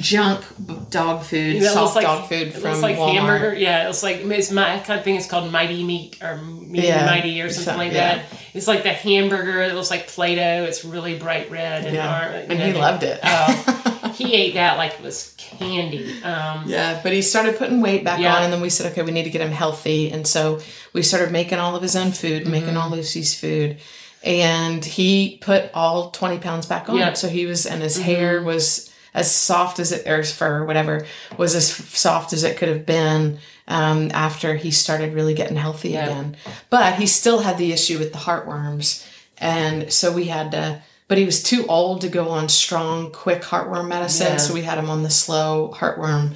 junk 0.00 0.44
dog 0.90 1.22
food, 1.24 1.62
That 1.62 1.72
soft 1.72 1.96
like, 1.96 2.04
dog 2.04 2.28
food 2.28 2.48
it 2.48 2.52
from 2.54 2.62
looks 2.70 2.82
like 2.82 2.96
Walmart. 2.96 3.12
hamburger. 3.14 3.54
Yeah, 3.54 3.88
it's 3.88 4.02
like 4.02 4.16
it's 4.18 4.50
my 4.50 4.74
I 4.74 4.78
kind 4.80 4.98
of 4.98 5.04
think 5.04 5.18
it's 5.18 5.28
called 5.28 5.50
Mighty 5.50 5.82
Meat 5.84 6.22
or 6.22 6.36
Meaty 6.38 6.86
Yeah, 6.88 7.06
Mighty 7.06 7.40
or 7.42 7.48
something 7.50 7.72
so- 7.74 7.78
like 7.78 7.92
yeah. 7.92 8.16
that. 8.16 8.24
It's 8.54 8.66
like 8.66 8.82
the 8.84 8.92
hamburger. 8.92 9.60
It 9.62 9.74
looks 9.74 9.90
like 9.90 10.06
Play-Doh. 10.08 10.64
It's 10.64 10.84
really 10.84 11.18
bright 11.18 11.50
red 11.50 11.84
and 11.84 11.94
Yeah, 11.94 12.28
orange, 12.28 12.46
and 12.50 12.58
know, 12.58 12.66
he 12.66 12.72
loved 12.72 13.02
it. 13.02 13.20
Oh, 13.22 14.12
he 14.16 14.34
ate 14.34 14.54
that 14.54 14.78
like 14.78 14.92
it 14.94 15.02
was 15.02 15.34
candy. 15.36 16.22
Um, 16.22 16.64
Yeah, 16.66 17.00
but 17.02 17.12
he 17.12 17.20
started 17.22 17.56
putting 17.58 17.80
weight 17.82 18.02
back 18.04 18.18
Yeah. 18.18 18.34
on, 18.36 18.42
and 18.44 18.52
then 18.52 18.60
we 18.62 18.70
said, 18.70 18.90
okay, 18.92 19.02
we 19.02 19.12
need 19.12 19.24
to 19.24 19.30
get 19.30 19.42
him 19.42 19.50
healthy, 19.52 20.10
and 20.10 20.26
so 20.26 20.60
we 20.94 21.02
started 21.02 21.30
making 21.32 21.58
all 21.58 21.76
of 21.76 21.82
his 21.82 21.94
own 21.96 22.12
food, 22.12 22.42
Mm-hmm. 22.42 22.50
making 22.50 22.76
all 22.78 22.88
Lucy's 22.90 23.38
food, 23.38 23.76
and 24.24 24.84
he 24.84 25.38
put 25.42 25.70
all 25.74 26.10
twenty 26.10 26.38
pounds 26.38 26.64
back 26.66 26.88
on. 26.88 26.96
Yeah. 26.96 27.06
Mm-hmm. 27.08 27.14
So 27.16 27.28
he 27.28 27.44
was, 27.46 27.66
and 27.66 27.82
his 27.82 27.98
hair 28.00 28.42
was 28.42 28.90
as 29.16 29.28
soft 29.34 29.80
as 29.80 29.90
it, 29.90 30.06
or 30.06 30.18
his 30.18 30.30
fur, 30.32 30.64
whatever, 30.64 31.04
was 31.36 31.56
as 31.56 31.66
soft 31.74 32.32
as 32.32 32.44
it 32.44 32.56
could 32.56 32.68
have 32.68 32.86
been. 32.86 33.38
Um, 33.68 34.12
after 34.14 34.54
he 34.54 34.70
started 34.70 35.12
really 35.12 35.34
getting 35.34 35.56
healthy 35.56 35.88
Yeah. 35.90 36.04
again, 36.04 36.36
but 36.70 36.94
he 36.94 37.06
still 37.08 37.40
had 37.40 37.58
the 37.58 37.72
issue 37.72 37.98
with 37.98 38.12
the 38.12 38.18
heartworms, 38.20 39.04
and 39.38 39.92
so 39.92 40.12
we 40.12 40.26
had 40.26 40.52
to. 40.52 40.82
But 41.08 41.18
he 41.18 41.24
was 41.24 41.42
too 41.42 41.66
old 41.68 42.02
to 42.02 42.08
go 42.08 42.28
on 42.28 42.48
strong, 42.48 43.10
quick 43.10 43.42
heartworm 43.42 43.88
medicine, 43.88 44.28
Yeah. 44.34 44.36
so 44.36 44.54
we 44.54 44.62
had 44.62 44.78
him 44.78 44.88
on 44.88 45.02
the 45.02 45.10
slow 45.10 45.74
heartworm 45.76 46.34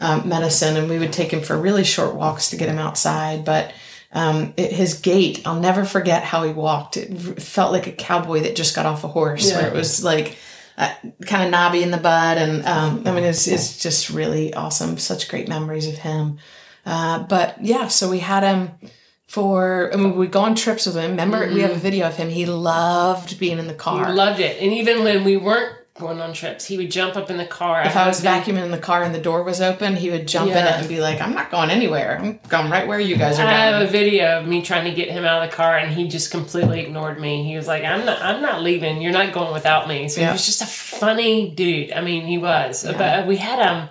um, 0.00 0.26
medicine, 0.26 0.78
and 0.78 0.88
we 0.88 0.98
would 0.98 1.12
take 1.12 1.30
him 1.30 1.42
for 1.42 1.54
really 1.58 1.84
short 1.84 2.14
walks 2.14 2.48
to 2.48 2.56
get 2.56 2.70
him 2.70 2.78
outside. 2.78 3.44
But 3.44 3.72
um, 4.12 4.54
it, 4.56 4.72
his 4.72 4.94
gait, 4.94 5.42
I'll 5.46 5.60
never 5.60 5.84
forget 5.84 6.22
how 6.24 6.44
he 6.44 6.52
walked. 6.52 6.96
It 6.96 7.42
felt 7.42 7.72
like 7.72 7.86
a 7.88 7.92
cowboy 7.92 8.40
that 8.40 8.56
just 8.56 8.74
got 8.74 8.86
off 8.86 9.04
a 9.04 9.08
horse, 9.08 9.52
where 9.52 9.66
it 9.68 9.74
was 9.74 10.02
like 10.02 10.36
uh, 10.80 10.94
kind 11.26 11.44
of 11.44 11.50
knobby 11.50 11.82
in 11.82 11.90
the 11.90 11.98
bud. 11.98 12.38
And 12.38 12.64
um, 12.64 13.06
I 13.06 13.12
mean, 13.12 13.24
it's, 13.24 13.46
it's 13.46 13.78
just 13.78 14.08
really 14.08 14.54
awesome. 14.54 14.96
Such 14.96 15.28
great 15.28 15.46
memories 15.46 15.86
of 15.86 15.98
him. 15.98 16.38
Uh, 16.86 17.22
but 17.24 17.62
yeah, 17.62 17.88
so 17.88 18.08
we 18.08 18.20
had 18.20 18.42
him 18.42 18.70
for, 19.26 19.90
I 19.92 19.96
mean, 19.96 20.16
we'd 20.16 20.32
go 20.32 20.40
on 20.40 20.54
trips 20.54 20.86
with 20.86 20.96
him. 20.96 21.10
Remember, 21.10 21.46
we 21.52 21.60
have 21.60 21.70
a 21.70 21.78
video 21.78 22.08
of 22.08 22.16
him. 22.16 22.30
He 22.30 22.46
loved 22.46 23.38
being 23.38 23.58
in 23.58 23.66
the 23.66 23.74
car. 23.74 24.06
he 24.06 24.12
loved 24.12 24.40
it, 24.40 24.60
and 24.60 24.72
even 24.72 25.04
when 25.04 25.22
we 25.22 25.36
weren't 25.36 25.76
going 26.00 26.20
on 26.20 26.32
trips, 26.32 26.64
he 26.64 26.76
would 26.76 26.90
jump 26.90 27.14
up 27.16 27.30
in 27.30 27.36
the 27.36 27.46
car. 27.46 27.82
if 27.82 27.96
I 27.96 28.08
was 28.08 28.20
vacuuming 28.20 28.64
in 28.64 28.70
the 28.70 28.78
car 28.78 29.02
and 29.04 29.14
the 29.14 29.20
door 29.20 29.42
was 29.44 29.60
open, 29.60 29.94
he 29.94 30.10
would 30.10 30.26
jump 30.26 30.50
in 30.50 30.56
it 30.56 30.72
and 30.72 30.88
be 30.88 31.00
like, 31.00 31.20
I'm 31.20 31.34
not 31.34 31.50
going 31.50 31.70
anywhere. 31.70 32.18
I'm 32.20 32.40
going 32.48 32.70
right 32.70 32.88
where 32.88 32.98
you 32.98 33.16
guys 33.16 33.38
are 33.38 33.46
I 33.46 33.52
have 33.52 33.82
a 33.82 33.90
video 33.90 34.40
of 34.40 34.48
me 34.48 34.62
trying 34.62 34.84
to 34.86 34.92
get 34.92 35.10
him 35.10 35.24
out 35.24 35.42
of 35.44 35.50
the 35.50 35.54
car, 35.56 35.76
and 35.78 35.92
he 35.92 36.08
just 36.08 36.30
completely 36.30 36.80
ignored 36.80 37.20
me. 37.20 37.44
He 37.44 37.56
was 37.56 37.68
like, 37.68 37.84
"I'm 37.84 38.04
not, 38.04 38.20
I'm 38.22 38.42
not 38.42 38.62
leaving. 38.62 39.00
You're 39.00 39.12
not 39.12 39.32
going 39.32 39.52
without 39.52 39.86
me." 39.86 40.08
So 40.08 40.20
Yeah. 40.20 40.28
he 40.28 40.32
was 40.32 40.46
just 40.46 40.62
a 40.62 40.66
funny 40.66 41.50
dude. 41.50 41.92
I 41.92 42.00
mean, 42.00 42.26
he 42.26 42.38
was. 42.38 42.82
But 42.84 43.26
we 43.26 43.36
had 43.36 43.60
um, 43.60 43.88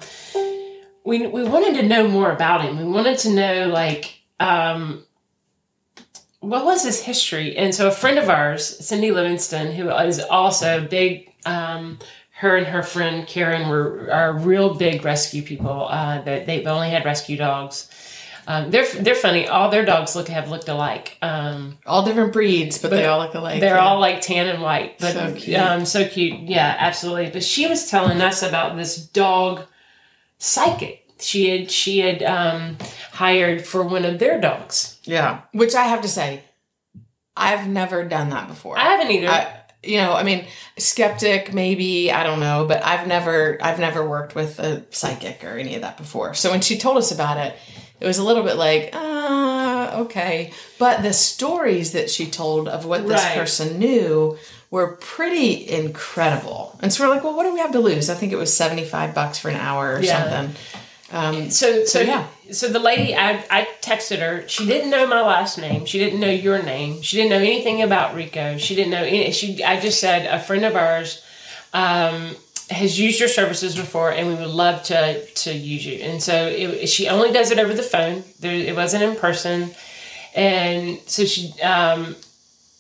we 1.05 1.27
we 1.27 1.43
wanted 1.43 1.79
to 1.81 1.87
know 1.87 2.07
more 2.07 2.31
about 2.31 2.61
him. 2.61 2.77
We 2.77 2.85
wanted 2.85 3.17
to 3.19 3.29
know 3.31 3.67
like 3.67 4.21
um, 4.39 5.05
what 6.39 6.65
was 6.65 6.83
his 6.83 7.01
history. 7.01 7.55
And 7.57 7.73
so 7.75 7.87
a 7.87 7.91
friend 7.91 8.17
of 8.17 8.29
ours, 8.29 8.65
Cindy 8.85 9.11
Livingston, 9.11 9.71
who 9.73 9.89
is 9.89 10.19
also 10.19 10.79
a 10.83 10.87
big. 10.87 11.28
Um, 11.45 11.99
her 12.31 12.55
and 12.55 12.67
her 12.67 12.83
friend 12.83 13.27
Karen 13.27 13.69
were 13.69 14.09
are 14.11 14.33
real 14.33 14.73
big 14.73 15.03
rescue 15.03 15.41
people. 15.41 15.87
Uh, 15.89 16.21
that 16.21 16.45
they've 16.45 16.65
only 16.67 16.89
had 16.89 17.05
rescue 17.05 17.37
dogs. 17.37 17.89
Um, 18.47 18.71
they're 18.71 18.87
they're 18.93 19.13
funny. 19.13 19.47
All 19.47 19.69
their 19.69 19.85
dogs 19.85 20.15
look 20.15 20.27
have 20.29 20.49
looked 20.49 20.69
alike. 20.69 21.17
Um, 21.21 21.77
all 21.85 22.03
different 22.03 22.33
breeds, 22.33 22.79
but, 22.79 22.89
they 22.89 23.05
all 23.05 23.19
look 23.19 23.35
alike. 23.35 23.59
they're 23.59 23.75
yeah. 23.75 23.85
all 23.85 23.99
like 23.99 24.21
tan 24.21 24.47
and 24.47 24.61
white, 24.61 24.97
but 24.99 25.13
So 25.13 25.35
cute. 25.35 25.59
um, 25.59 25.85
so 25.85 26.07
cute. 26.07 26.39
Yeah, 26.41 26.75
absolutely. 26.79 27.29
But 27.29 27.43
she 27.43 27.67
was 27.67 27.89
telling 27.89 28.21
us 28.21 28.41
about 28.41 28.75
this 28.75 28.97
dog 28.97 29.65
psychic. 30.39 31.05
She 31.19 31.49
had 31.49 31.69
she 31.69 31.99
had 31.99 32.23
um, 32.23 32.77
hired 33.11 33.65
for 33.65 33.83
one 33.83 34.05
of 34.05 34.17
their 34.17 34.41
dogs. 34.41 34.99
Yeah. 35.03 35.41
Which 35.51 35.75
I 35.75 35.83
have 35.83 36.01
to 36.01 36.07
say, 36.07 36.41
I've 37.37 37.67
never 37.67 38.03
done 38.03 38.29
that 38.29 38.47
before. 38.47 38.79
I 38.79 38.83
haven't 38.85 39.11
either. 39.11 39.29
I, 39.29 39.58
you 39.83 39.97
know, 39.97 40.13
I 40.13 40.23
mean, 40.23 40.45
skeptic, 40.77 41.53
maybe, 41.53 42.11
I 42.11 42.23
don't 42.23 42.39
know, 42.39 42.65
but 42.67 42.83
I've 42.85 43.07
never, 43.07 43.57
I've 43.61 43.79
never 43.79 44.07
worked 44.07 44.35
with 44.35 44.59
a 44.59 44.83
psychic 44.91 45.43
or 45.43 45.57
any 45.57 45.75
of 45.75 45.81
that 45.81 45.97
before. 45.97 46.33
So 46.33 46.51
when 46.51 46.61
she 46.61 46.77
told 46.77 46.97
us 46.97 47.11
about 47.11 47.37
it, 47.37 47.55
it 47.99 48.05
was 48.05 48.17
a 48.17 48.23
little 48.23 48.43
bit 48.43 48.55
like, 48.57 48.89
ah, 48.93 49.99
okay. 50.01 50.51
But 50.77 51.01
the 51.01 51.13
stories 51.13 51.93
that 51.93 52.09
she 52.09 52.25
told 52.29 52.67
of 52.67 52.85
what 52.85 53.07
this 53.07 53.23
Right. 53.23 53.35
person 53.37 53.79
knew 53.79 54.37
were 54.71 54.95
pretty 54.97 55.67
incredible. 55.69 56.77
And 56.81 56.93
so 56.93 57.03
we're 57.07 57.13
like, 57.13 57.23
well, 57.23 57.35
what 57.35 57.43
do 57.43 57.53
we 57.53 57.59
have 57.59 57.71
to 57.71 57.79
lose? 57.79 58.09
I 58.09 58.15
think 58.15 58.31
it 58.31 58.37
was 58.37 58.55
75 58.55 59.15
bucks 59.15 59.39
for 59.39 59.49
an 59.49 59.55
hour 59.57 59.95
or 59.95 60.01
Yeah. 60.01 60.29
something. 60.29 60.55
Um, 61.11 61.49
so 61.49 61.85
so 61.85 62.01
yeah. 62.01 62.27
So 62.51 62.67
the 62.67 62.79
lady, 62.79 63.15
I, 63.15 63.45
I 63.51 63.67
texted 63.81 64.19
her. 64.19 64.47
She 64.47 64.65
didn't 64.65 64.89
know 64.89 65.05
my 65.05 65.21
last 65.21 65.59
name. 65.59 65.85
She 65.85 65.99
didn't 65.99 66.19
know 66.19 66.29
your 66.29 66.63
name. 66.63 67.01
She 67.01 67.17
didn't 67.17 67.29
know 67.29 67.37
anything 67.37 67.81
about 67.83 68.15
Rico. 68.15 68.57
She 68.57 68.75
didn't 68.75 68.91
know 68.91 69.03
any. 69.03 69.31
She 69.31 69.63
I 69.63 69.79
just 69.79 69.99
said 69.99 70.25
a 70.25 70.39
friend 70.39 70.65
of 70.65 70.75
ours 70.75 71.23
um, 71.73 72.35
has 72.69 72.99
used 72.99 73.19
your 73.19 73.29
services 73.29 73.75
before, 73.75 74.11
and 74.11 74.27
we 74.27 74.35
would 74.35 74.47
love 74.47 74.83
to 74.83 75.25
to 75.25 75.53
use 75.53 75.85
you. 75.85 75.99
And 75.99 76.21
so 76.21 76.47
it, 76.47 76.87
she 76.87 77.07
only 77.07 77.31
does 77.31 77.51
it 77.51 77.59
over 77.59 77.73
the 77.73 77.83
phone. 77.83 78.23
There, 78.39 78.53
it 78.53 78.75
wasn't 78.75 79.03
in 79.03 79.15
person, 79.15 79.71
and 80.35 80.99
so 81.05 81.25
she 81.25 81.53
um, 81.61 82.15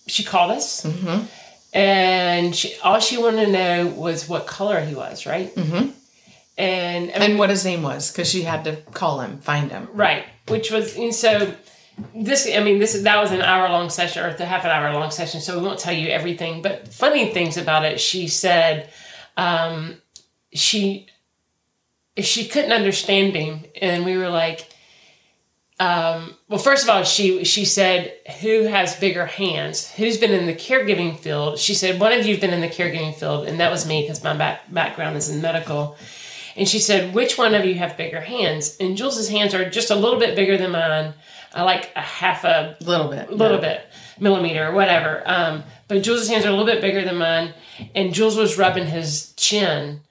she 0.07 0.23
called 0.23 0.51
us. 0.51 0.83
And 1.71 2.55
she, 2.55 2.75
all 2.83 2.99
she 2.99 3.19
wanted 3.19 3.45
to 3.45 3.51
know 3.51 3.87
was 3.87 4.27
what 4.27 4.47
color 4.47 4.81
he 4.81 4.95
was, 4.95 5.27
right? 5.27 5.53
Mm-hmm. 5.53 5.91
And, 6.59 7.09
I 7.11 7.19
mean, 7.19 7.31
and 7.31 7.39
what 7.39 7.49
his 7.49 7.63
name 7.63 7.83
was, 7.83 8.11
because 8.11 8.29
she 8.29 8.41
had 8.41 8.65
to 8.65 8.75
call 8.91 9.21
him, 9.21 9.37
find 9.37 9.71
him. 9.71 9.87
Right, 9.93 10.25
which 10.49 10.71
was 10.71 10.97
and 10.97 11.15
so 11.15 11.55
this. 12.13 12.49
I 12.53 12.59
mean, 12.61 12.79
this 12.79 13.01
that 13.01 13.21
was 13.21 13.31
an 13.31 13.41
hour 13.41 13.69
long 13.69 13.89
session 13.89 14.25
or 14.25 14.33
the 14.33 14.45
half 14.45 14.65
an 14.65 14.71
hour 14.71 14.91
long 14.93 15.09
session, 15.09 15.39
so 15.39 15.57
we 15.57 15.65
won't 15.65 15.79
tell 15.79 15.93
you 15.93 16.09
everything. 16.09 16.61
But 16.61 16.89
funny 16.89 17.31
things 17.31 17.55
about 17.55 17.85
it, 17.85 18.01
she 18.01 18.27
said 18.27 18.89
um, 19.37 20.01
she 20.51 21.07
she 22.17 22.45
couldn't 22.45 22.73
understand 22.73 23.35
him, 23.35 23.63
and 23.81 24.05
we 24.05 24.17
were 24.17 24.29
like. 24.29 24.67
Um, 25.81 26.35
well, 26.49 26.59
first 26.59 26.83
of 26.83 26.89
all, 26.89 27.05
she 27.05 27.45
she 27.45 27.63
said, 27.63 28.13
"Who 28.41 28.63
has 28.63 28.99
bigger 28.99 29.25
hands? 29.25 29.89
Who's 29.91 30.17
been 30.17 30.31
in 30.31 30.45
the 30.45 30.53
caregiving 30.53 31.17
field?" 31.17 31.57
She 31.57 31.73
said, 31.73 32.01
"One 32.01 32.11
of 32.11 32.25
you've 32.25 32.41
been 32.41 32.51
in 32.51 32.59
the 32.59 32.67
caregiving 32.67 33.15
field, 33.15 33.47
and 33.47 33.61
that 33.61 33.71
was 33.71 33.87
me 33.87 34.01
because 34.01 34.21
my 34.21 34.35
back, 34.35 34.69
background 34.73 35.15
is 35.15 35.29
in 35.29 35.41
medical." 35.41 35.95
And 36.55 36.67
she 36.67 36.79
said, 36.79 37.13
Which 37.13 37.37
one 37.37 37.53
of 37.53 37.65
you 37.65 37.75
have 37.75 37.97
bigger 37.97 38.21
hands? 38.21 38.77
And 38.79 38.97
Jules's 38.97 39.29
hands 39.29 39.53
are 39.53 39.69
just 39.69 39.91
a 39.91 39.95
little 39.95 40.19
bit 40.19 40.35
bigger 40.35 40.57
than 40.57 40.71
mine, 40.71 41.13
uh, 41.55 41.65
like 41.65 41.91
a 41.95 42.01
half 42.01 42.43
a 42.43 42.77
little 42.81 43.09
bit. 43.09 43.31
little 43.31 43.59
bit 43.59 43.81
millimeter 44.19 44.67
or 44.67 44.73
whatever. 44.73 45.23
Um, 45.25 45.63
but 45.87 46.03
Jules's 46.03 46.29
hands 46.29 46.45
are 46.45 46.49
a 46.49 46.51
little 46.51 46.65
bit 46.65 46.81
bigger 46.81 47.03
than 47.03 47.17
mine. 47.17 47.53
And 47.95 48.13
Jules 48.13 48.37
was 48.37 48.57
rubbing 48.57 48.87
his 48.87 49.33
chin. 49.33 50.01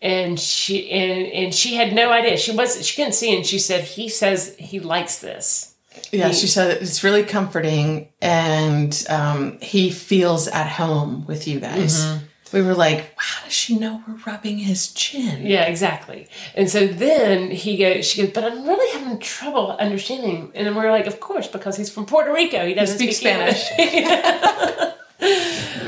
And 0.00 0.38
she 0.38 0.88
and, 0.90 1.26
and 1.32 1.54
she 1.54 1.74
had 1.74 1.92
no 1.92 2.12
idea. 2.12 2.36
She 2.36 2.52
was 2.52 2.86
she 2.86 2.94
couldn't 2.94 3.14
see, 3.14 3.34
and 3.34 3.44
she 3.44 3.58
said 3.58 3.82
he 3.82 4.08
says 4.08 4.54
he 4.56 4.78
likes 4.78 5.18
this. 5.18 5.74
Yeah, 6.12 6.30
she 6.30 6.46
said 6.46 6.80
it's 6.80 7.02
really 7.02 7.24
comforting 7.24 8.08
and 8.20 9.04
um, 9.08 9.58
he 9.60 9.90
feels 9.90 10.48
at 10.48 10.68
home 10.68 11.26
with 11.26 11.48
you 11.48 11.60
guys. 11.60 12.00
Mm-hmm. 12.00 12.24
We 12.52 12.62
were 12.62 12.74
like, 12.74 13.12
how 13.16 13.44
does 13.44 13.52
she 13.52 13.78
know 13.78 14.02
we're 14.06 14.18
rubbing 14.26 14.58
his 14.58 14.92
chin? 14.92 15.46
Yeah, 15.46 15.64
exactly. 15.64 16.28
And 16.54 16.70
so 16.70 16.86
then 16.86 17.50
he 17.50 17.76
goes, 17.76 18.06
she 18.06 18.22
goes, 18.22 18.32
but 18.32 18.44
I'm 18.44 18.66
really 18.66 18.98
having 18.98 19.18
trouble 19.18 19.72
understanding. 19.72 20.52
And 20.54 20.74
we're 20.76 20.90
like, 20.90 21.06
of 21.06 21.20
course, 21.20 21.46
because 21.46 21.76
he's 21.76 21.90
from 21.90 22.06
Puerto 22.06 22.32
Rico. 22.32 22.66
He 22.66 22.74
doesn't 22.74 22.98
speaks 22.98 23.18
speak 23.18 23.28
Spanish. 23.28 23.68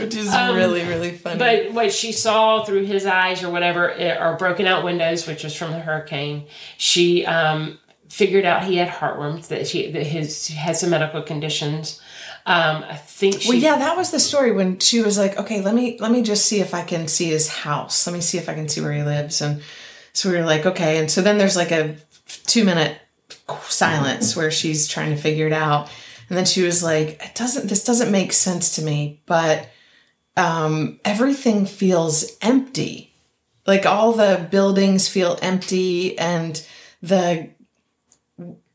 Which 0.01 0.15
is 0.17 0.29
really, 0.29 0.85
really 0.85 1.13
funny. 1.13 1.35
Um, 1.35 1.39
But 1.39 1.73
what 1.73 1.93
she 1.93 2.13
saw 2.13 2.65
through 2.65 2.85
his 2.87 3.07
eyes 3.07 3.45
or 3.45 3.51
whatever 3.51 3.93
are 4.19 4.37
broken 4.37 4.67
out 4.67 4.85
windows, 4.85 5.27
which 5.27 5.45
was 5.45 5.55
from 5.55 5.71
the 5.73 5.79
hurricane. 5.79 6.47
She 6.79 7.25
um, 7.27 7.79
figured 8.09 8.45
out 8.45 8.65
he 8.65 8.77
had 8.77 8.89
heartworms, 8.89 9.49
that 9.49 9.69
she 9.69 9.91
that 9.93 10.07
his 10.07 10.49
had 10.49 10.77
some 10.77 10.91
medical 10.91 11.23
conditions. 11.23 12.01
Um, 12.47 12.85
I 12.89 12.97
think 12.97 13.43
she 13.43 13.49
well, 13.49 13.59
yeah, 13.59 13.77
that 13.79 13.97
was 13.97 14.11
the 14.11 14.21
story 14.21 14.53
when 14.53 14.79
she 14.79 15.03
was 15.03 15.19
like, 15.19 15.37
okay, 15.39 15.61
let 15.61 15.75
me 15.75 15.99
let 16.01 16.11
me 16.11 16.23
just 16.23 16.47
see 16.47 16.61
if 16.61 16.75
I 16.75 16.83
can 16.83 17.07
see 17.07 17.27
his 17.27 17.49
house. 17.49 18.07
Let 18.07 18.15
me 18.15 18.21
see 18.21 18.39
if 18.39 18.49
I 18.49 18.55
can 18.55 18.69
see 18.69 18.81
where 18.81 18.93
he 18.93 19.03
lives. 19.03 19.41
And 19.41 19.63
So 20.13 20.31
we 20.31 20.39
were 20.39 20.45
like, 20.45 20.67
okay. 20.67 20.99
And 20.99 21.11
so 21.11 21.21
then 21.23 21.39
there's 21.39 21.57
like 21.57 21.71
a 21.71 21.97
two 22.47 22.65
minute 22.65 22.99
silence 23.63 24.37
where 24.37 24.51
she's 24.51 24.89
trying 24.89 25.11
to 25.15 25.21
figure 25.21 25.47
it 25.47 25.53
out. 25.53 25.91
And 26.29 26.37
then 26.37 26.45
she 26.45 26.63
was 26.63 26.83
like, 26.83 27.21
it 27.25 27.35
doesn't, 27.35 27.69
this 27.69 27.85
doesn't 27.85 28.13
make 28.13 28.33
sense 28.33 28.77
to 28.77 28.83
me, 28.83 29.21
but 29.27 29.69
um, 30.37 31.01
everything 31.05 31.67
feels 31.67 32.37
empty. 32.41 33.13
Like 33.67 33.85
all 33.85 34.13
the 34.13 34.47
buildings 34.51 35.09
feel 35.09 35.39
empty 35.43 36.17
and 36.19 36.65
the 37.03 37.51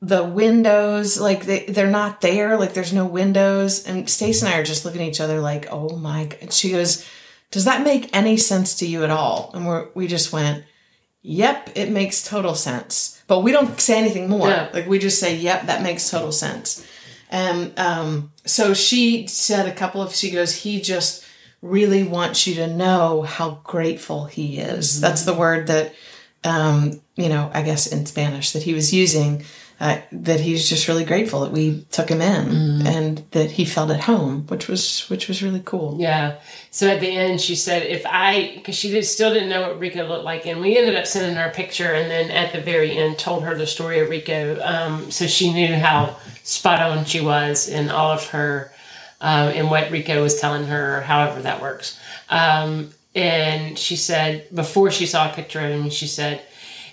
the 0.07 0.23
windows 0.23 1.19
like 1.19 1.45
they, 1.45 1.65
they're 1.65 1.89
not 1.89 2.21
there 2.21 2.57
like 2.57 2.73
there's 2.73 2.93
no 2.93 3.05
windows. 3.05 3.85
And 3.85 4.09
stace 4.09 4.41
and 4.41 4.53
i 4.53 4.57
are 4.57 4.63
just 4.63 4.85
looking 4.85 5.01
at 5.01 5.07
each 5.07 5.21
other 5.21 5.41
like 5.41 5.67
oh 5.71 5.97
my 5.97 6.25
god 6.25 6.53
she 6.53 6.71
goes 6.71 7.05
does 7.51 7.65
that 7.65 7.83
make 7.83 8.15
any 8.15 8.37
sense 8.37 8.75
to 8.75 8.87
you 8.87 9.03
at 9.03 9.09
all? 9.09 9.51
And 9.53 9.65
we're, 9.65 9.87
we 9.93 10.07
just 10.07 10.33
went 10.33 10.63
yep 11.21 11.69
it 11.75 11.89
makes 11.89 12.23
total 12.23 12.53
sense. 12.53 13.21
But 13.27 13.39
we 13.39 13.51
don't 13.51 13.79
say 13.79 13.97
anything 13.97 14.29
more. 14.29 14.47
Yeah. 14.47 14.69
like 14.73 14.87
we 14.87 14.99
just 14.99 15.19
say 15.19 15.35
yep 15.35 15.65
that 15.65 15.81
makes 15.81 16.09
total 16.09 16.31
sense. 16.31 16.85
And 17.31 17.77
um, 17.79 18.31
so 18.45 18.73
she 18.75 19.25
said 19.27 19.67
a 19.67 19.73
couple 19.73 20.01
of 20.01 20.13
she 20.13 20.29
goes 20.29 20.55
he 20.55 20.81
just 20.81 21.25
really 21.63 22.03
wants 22.03 22.45
you 22.45 22.53
to 22.55 22.67
know 22.67 23.23
how 23.23 23.61
grateful 23.63 24.25
he 24.25 24.59
is. 24.59 25.01
That's 25.01 25.23
the 25.23 25.33
word 25.33 25.67
that 25.67 25.95
um, 26.43 27.01
you 27.15 27.29
know, 27.29 27.49
I 27.53 27.63
guess 27.63 27.87
in 27.87 28.05
Spanish 28.05 28.51
that 28.51 28.63
he 28.63 28.73
was 28.73 28.93
using, 28.93 29.43
uh, 29.79 29.99
that 30.11 30.39
he's 30.39 30.69
just 30.69 30.87
really 30.87 31.03
grateful 31.03 31.41
that 31.41 31.51
we 31.51 31.85
took 31.91 32.09
him 32.09 32.21
in 32.21 32.87
and 32.87 33.23
that 33.31 33.51
he 33.51 33.65
felt 33.65 33.91
at 33.91 34.01
home, 34.01 34.47
which 34.47 34.69
was 34.69 35.01
which 35.09 35.27
was 35.27 35.43
really 35.43 35.61
cool. 35.65 35.97
Yeah. 35.99 36.37
So 36.71 36.87
at 36.87 37.01
the 37.01 37.09
end, 37.09 37.41
she 37.41 37.55
said, 37.55 37.83
if 37.83 38.05
I, 38.05 38.53
because 38.55 38.75
she 38.75 38.89
did, 38.89 39.03
still 39.05 39.33
didn't 39.33 39.49
know 39.49 39.61
what 39.61 39.79
Rico 39.79 40.07
looked 40.07 40.23
like. 40.23 40.45
And 40.45 40.61
we 40.61 40.77
ended 40.77 40.95
up 40.95 41.05
sending 41.05 41.35
her 41.35 41.49
a 41.49 41.53
picture 41.53 41.93
and 41.93 42.09
then 42.09 42.31
at 42.31 42.53
the 42.53 42.61
very 42.61 42.91
end 42.91 43.19
told 43.19 43.43
her 43.43 43.55
the 43.55 43.67
story 43.67 43.99
of 43.99 44.09
Rico. 44.09 44.61
Um, 44.63 45.11
so 45.11 45.27
she 45.27 45.51
knew 45.51 45.75
how 45.75 46.17
spot 46.43 46.81
on 46.81 47.03
she 47.03 47.19
was 47.19 47.67
in 47.67 47.89
all 47.89 48.11
of 48.11 48.29
her, 48.29 48.71
um, 49.19 49.49
in 49.49 49.69
what 49.69 49.91
Rico 49.91 50.21
was 50.21 50.39
telling 50.39 50.67
her, 50.67 51.01
however 51.01 51.41
that 51.41 51.61
works. 51.61 51.99
Um, 52.29 52.91
and 53.13 53.77
she 53.77 53.95
said, 53.95 54.53
before 54.53 54.91
she 54.91 55.05
saw 55.05 55.29
a 55.29 55.33
picture 55.33 55.59
of 55.59 55.71
him, 55.71 55.89
she 55.89 56.07
said, 56.07 56.41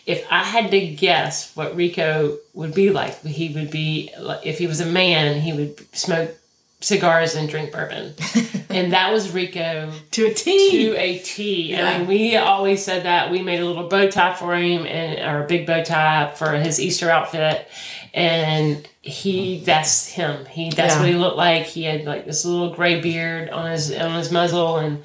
if 0.07 0.27
I 0.31 0.43
had 0.45 0.71
to 0.73 0.81
guess 0.87 1.55
what 1.55 1.77
Rico 1.77 2.37
would 2.55 2.75
be 2.75 2.91
like, 2.91 3.23
he 3.23 3.51
would 3.55 3.71
be, 3.71 4.11
if 4.45 4.59
he 4.59 4.67
was 4.67 4.81
a 4.81 4.87
man, 4.87 5.41
he 5.41 5.53
would 5.53 5.97
smoke 5.97 6.33
cigars 6.81 7.37
and 7.37 7.49
drink 7.49 7.71
bourbon. 7.71 8.13
and 8.69 8.93
that 8.93 9.13
was 9.13 9.31
Rico 9.33 9.93
To 10.13 10.27
a 10.27 10.35
T. 10.35 10.71
to 10.87 10.97
a 10.99 11.19
T. 11.19 11.75
I 11.77 11.79
Yeah. 11.79 11.99
mean, 11.99 12.09
we 12.09 12.37
always 12.37 12.85
said 12.85 13.05
that. 13.05 13.31
We 13.31 13.41
made 13.43 13.61
a 13.61 13.65
little 13.65 13.89
bow 13.89 14.11
tie 14.11 14.35
for 14.35 14.57
him 14.57 14.85
and 14.87 15.21
or 15.21 15.45
a 15.45 15.47
big 15.47 15.67
bow 15.67 15.85
tie 15.85 16.33
for 16.35 16.51
his 16.55 16.81
Easter 16.81 17.09
outfit. 17.09 17.69
And 18.13 18.87
he 19.01 19.61
that's 19.65 20.09
him. 20.09 20.45
He 20.47 20.71
that's 20.71 20.95
Yeah. 20.95 21.01
what 21.01 21.09
he 21.09 21.15
looked 21.15 21.37
like. 21.37 21.67
He 21.67 21.85
had 21.85 22.05
like 22.05 22.27
this 22.27 22.45
little 22.45 22.71
gray 22.75 23.01
beard 23.01 23.51
on 23.51 23.71
his 23.71 23.93
on 23.95 24.15
his 24.19 24.31
muzzle 24.33 24.79
and 24.79 25.05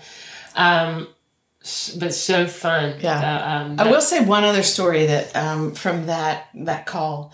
um 0.55 1.07
but 1.99 2.13
so 2.13 2.47
fun. 2.47 2.95
Yeah. 2.99 3.19
Uh, 3.19 3.65
um, 3.65 3.79
I 3.79 3.91
will 3.91 4.01
say 4.01 4.23
one 4.23 4.43
other 4.43 4.63
story 4.63 5.05
that 5.07 5.35
um, 5.35 5.73
from 5.73 6.05
that 6.05 6.49
that 6.53 6.85
call. 6.85 7.33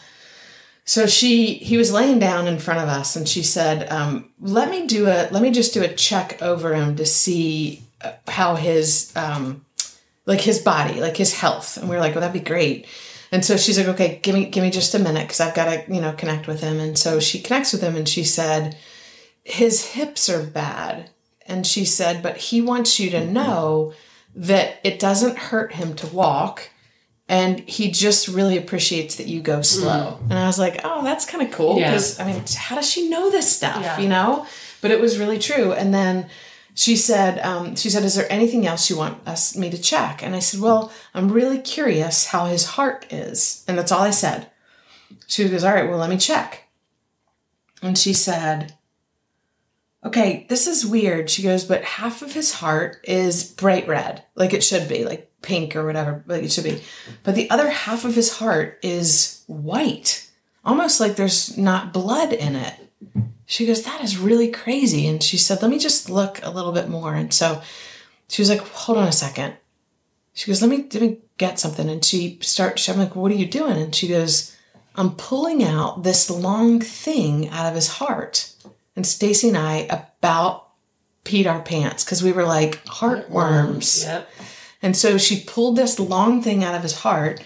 So 0.86 1.08
she 1.08 1.54
he 1.56 1.78
was 1.78 1.94
laying 1.94 2.20
down 2.20 2.48
in 2.48 2.60
front 2.60 2.82
of 2.82 2.90
us, 2.90 3.16
and 3.16 3.28
she 3.28 3.44
said, 3.44 3.90
um, 3.90 4.30
"Let 4.40 4.70
me 4.70 4.86
do 4.86 5.08
a 5.08 5.30
let 5.32 5.42
me 5.42 5.52
just 5.52 5.74
do 5.74 5.82
a 5.82 5.88
check 5.88 6.42
over 6.42 6.74
him 6.74 6.96
to 6.98 7.06
see 7.06 7.84
uh, 8.02 8.14
how 8.28 8.56
his 8.56 9.14
um, 9.16 9.66
like 10.26 10.42
his 10.42 10.60
body, 10.60 11.00
like 11.00 11.16
his 11.16 11.34
health." 11.34 11.78
And 11.78 11.88
we 11.88 11.96
were 11.96 12.02
like, 12.02 12.16
"Well, 12.16 12.22
that'd 12.22 12.34
be 12.34 12.48
great." 12.48 12.86
And 13.32 13.46
so 13.46 13.56
she's 13.56 13.78
like, 13.78 13.88
"Okay, 13.88 14.20
give 14.22 14.36
me 14.36 14.46
give 14.46 14.64
me 14.64 14.72
just 14.72 14.94
a 14.94 15.00
minute 15.00 15.24
because 15.24 15.40
I've 15.40 15.56
got 15.56 15.66
to 15.66 15.94
you 15.94 16.02
know 16.02 16.12
connect 16.14 16.48
with 16.48 16.60
him." 16.60 16.80
And 16.80 16.98
so 16.98 17.20
she 17.20 17.40
connects 17.40 17.72
with 17.72 17.82
him, 17.82 17.96
and 17.96 18.08
she 18.08 18.26
said, 18.26 18.78
"His 19.44 19.92
hips 19.92 20.30
are 20.30 20.44
bad." 20.44 21.12
And 21.46 21.66
she 21.66 21.86
said, 21.86 22.22
"But 22.22 22.38
he 22.38 22.62
wants 22.62 23.00
you 23.00 23.10
to 23.12 23.26
know." 23.26 23.94
That 24.36 24.80
it 24.84 25.00
doesn't 25.00 25.38
hurt 25.38 25.74
him 25.74 25.96
to 25.96 26.08
walk 26.08 26.70
and 27.30 27.60
he 27.62 27.90
just 27.92 28.28
really 28.28 28.58
appreciates 28.58 29.16
that 29.16 29.28
you 29.28 29.42
go 29.42 29.62
slow. 29.62 30.20
And 30.30 30.34
I 30.38 30.46
was 30.46 30.60
like, 30.60 30.82
oh, 30.84 31.04
that's 31.04 31.26
kind 31.26 31.42
of 31.46 31.52
cool 31.54 31.76
Mm. 31.76 31.80
Yeah. 31.80 31.92
because 31.92 32.20
I 32.20 32.26
mean, 32.26 32.44
how 32.58 32.76
does 32.76 32.90
she 32.90 33.10
know 33.10 33.30
this 33.32 33.50
stuff, 33.56 33.82
Yeah. 33.82 34.00
you 34.00 34.10
know? 34.10 34.46
But 34.82 34.92
it 34.92 35.00
was 35.00 35.18
really 35.18 35.40
true. 35.40 35.72
And 35.72 35.94
then 35.94 36.30
she 36.76 36.96
said, 36.98 37.40
um, 37.46 37.76
she 37.76 37.90
said, 37.90 38.04
is 38.04 38.16
there 38.16 38.30
anything 38.32 38.68
else 38.68 38.90
you 38.90 38.98
want 38.98 39.26
us 39.28 39.56
me 39.56 39.70
to 39.70 39.78
check? 39.82 40.22
And 40.24 40.36
I 40.36 40.40
said, 40.40 40.60
well, 40.60 40.92
I'm 41.14 41.32
really 41.32 41.60
curious 41.60 42.26
how 42.28 42.46
his 42.48 42.66
heart 42.66 43.06
is. 43.12 43.64
And 43.68 43.78
that's 43.78 43.92
all 43.92 44.02
I 44.02 44.10
said. 44.12 44.50
She 45.28 45.48
goes, 45.48 45.64
all 45.64 45.74
right, 45.74 45.88
well, 45.88 46.00
let 46.00 46.10
me 46.10 46.18
check. 46.18 46.68
And 47.82 47.98
she 47.98 48.14
said, 48.14 48.74
okay, 50.06 50.46
this 50.50 50.68
is 50.68 50.86
weird. 50.86 51.30
She 51.30 51.44
goes, 51.44 51.64
but 51.64 51.84
half 51.84 52.22
of 52.22 52.34
his 52.34 52.54
heart 52.54 53.00
is 53.04 53.44
bright 53.44 53.88
red, 53.88 54.24
like 54.36 54.54
it 54.54 54.64
should 54.64 54.88
be, 54.90 55.06
like 55.06 55.32
pink 55.42 55.76
or 55.76 55.86
whatever, 55.86 56.24
like 56.28 56.44
it 56.44 56.52
should 56.52 56.64
be. 56.64 56.82
But 57.24 57.36
the 57.36 57.50
other 57.50 57.70
half 57.70 58.06
of 58.06 58.16
his 58.16 58.38
heart 58.38 58.80
is 58.82 59.44
white, 59.48 60.30
almost 60.66 61.00
like 61.00 61.16
there's 61.16 61.58
not 61.58 61.94
blood 61.94 62.34
in 62.34 62.56
it. 62.56 62.74
She 63.46 63.66
goes, 63.66 63.84
that 63.84 64.02
is 64.02 64.18
really 64.18 64.50
crazy. 64.50 65.08
And 65.08 65.22
she 65.22 65.38
said, 65.38 65.62
let 65.62 65.70
me 65.70 65.78
just 65.78 66.10
look 66.10 66.40
a 66.44 66.50
little 66.50 66.72
bit 66.72 66.90
more. 66.90 67.14
And 67.14 67.34
so 67.34 67.62
she 68.30 68.42
was 68.42 68.50
like, 68.50 68.62
hold 68.62 68.98
on 68.98 69.08
a 69.08 69.12
second. 69.12 69.56
She 70.34 70.50
goes, 70.50 70.62
let 70.62 70.70
me, 70.70 70.88
let 70.92 71.02
me 71.02 71.18
get 71.38 71.60
something. 71.60 71.90
And 71.90 72.04
she 72.04 72.40
starts, 72.42 72.88
I'm 72.90 72.98
like, 72.98 73.16
what 73.16 73.32
are 73.32 73.36
you 73.36 73.46
doing? 73.46 73.78
And 73.78 73.94
she 73.94 74.08
goes, 74.08 74.56
I'm 74.96 75.16
pulling 75.16 75.64
out 75.64 76.04
this 76.04 76.30
long 76.30 76.80
thing 76.80 77.50
out 77.50 77.68
of 77.68 77.76
his 77.76 77.88
heart. 77.90 78.54
And 78.96 79.06
Stacy 79.06 79.50
and 79.50 79.58
I 79.58 79.88
about 79.90 80.70
peed 81.26 81.48
our 81.48 81.62
pants 81.62 82.04
because 82.04 82.24
we 82.24 82.32
were 82.32 82.46
like 82.46 82.84
heartworms. 82.86 84.06
Yep. 84.06 84.30
And 84.82 84.98
so 84.98 85.18
she 85.18 85.44
pulled 85.46 85.78
this 85.78 86.00
long 86.00 86.42
thing 86.42 86.64
out 86.64 86.76
of 86.76 86.84
his 86.84 87.00
heart 87.00 87.42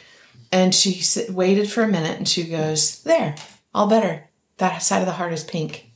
and 0.52 0.74
she 0.74 1.02
waited 1.32 1.70
for 1.70 1.84
a 1.84 1.88
minute 1.88 2.18
and 2.18 2.28
she 2.28 2.44
goes, 2.44 3.02
There, 3.04 3.36
all 3.74 3.88
better. 3.88 4.28
That 4.58 4.82
side 4.82 5.02
of 5.02 5.06
the 5.06 5.14
heart 5.14 5.34
is 5.34 5.44
pink. 5.44 5.92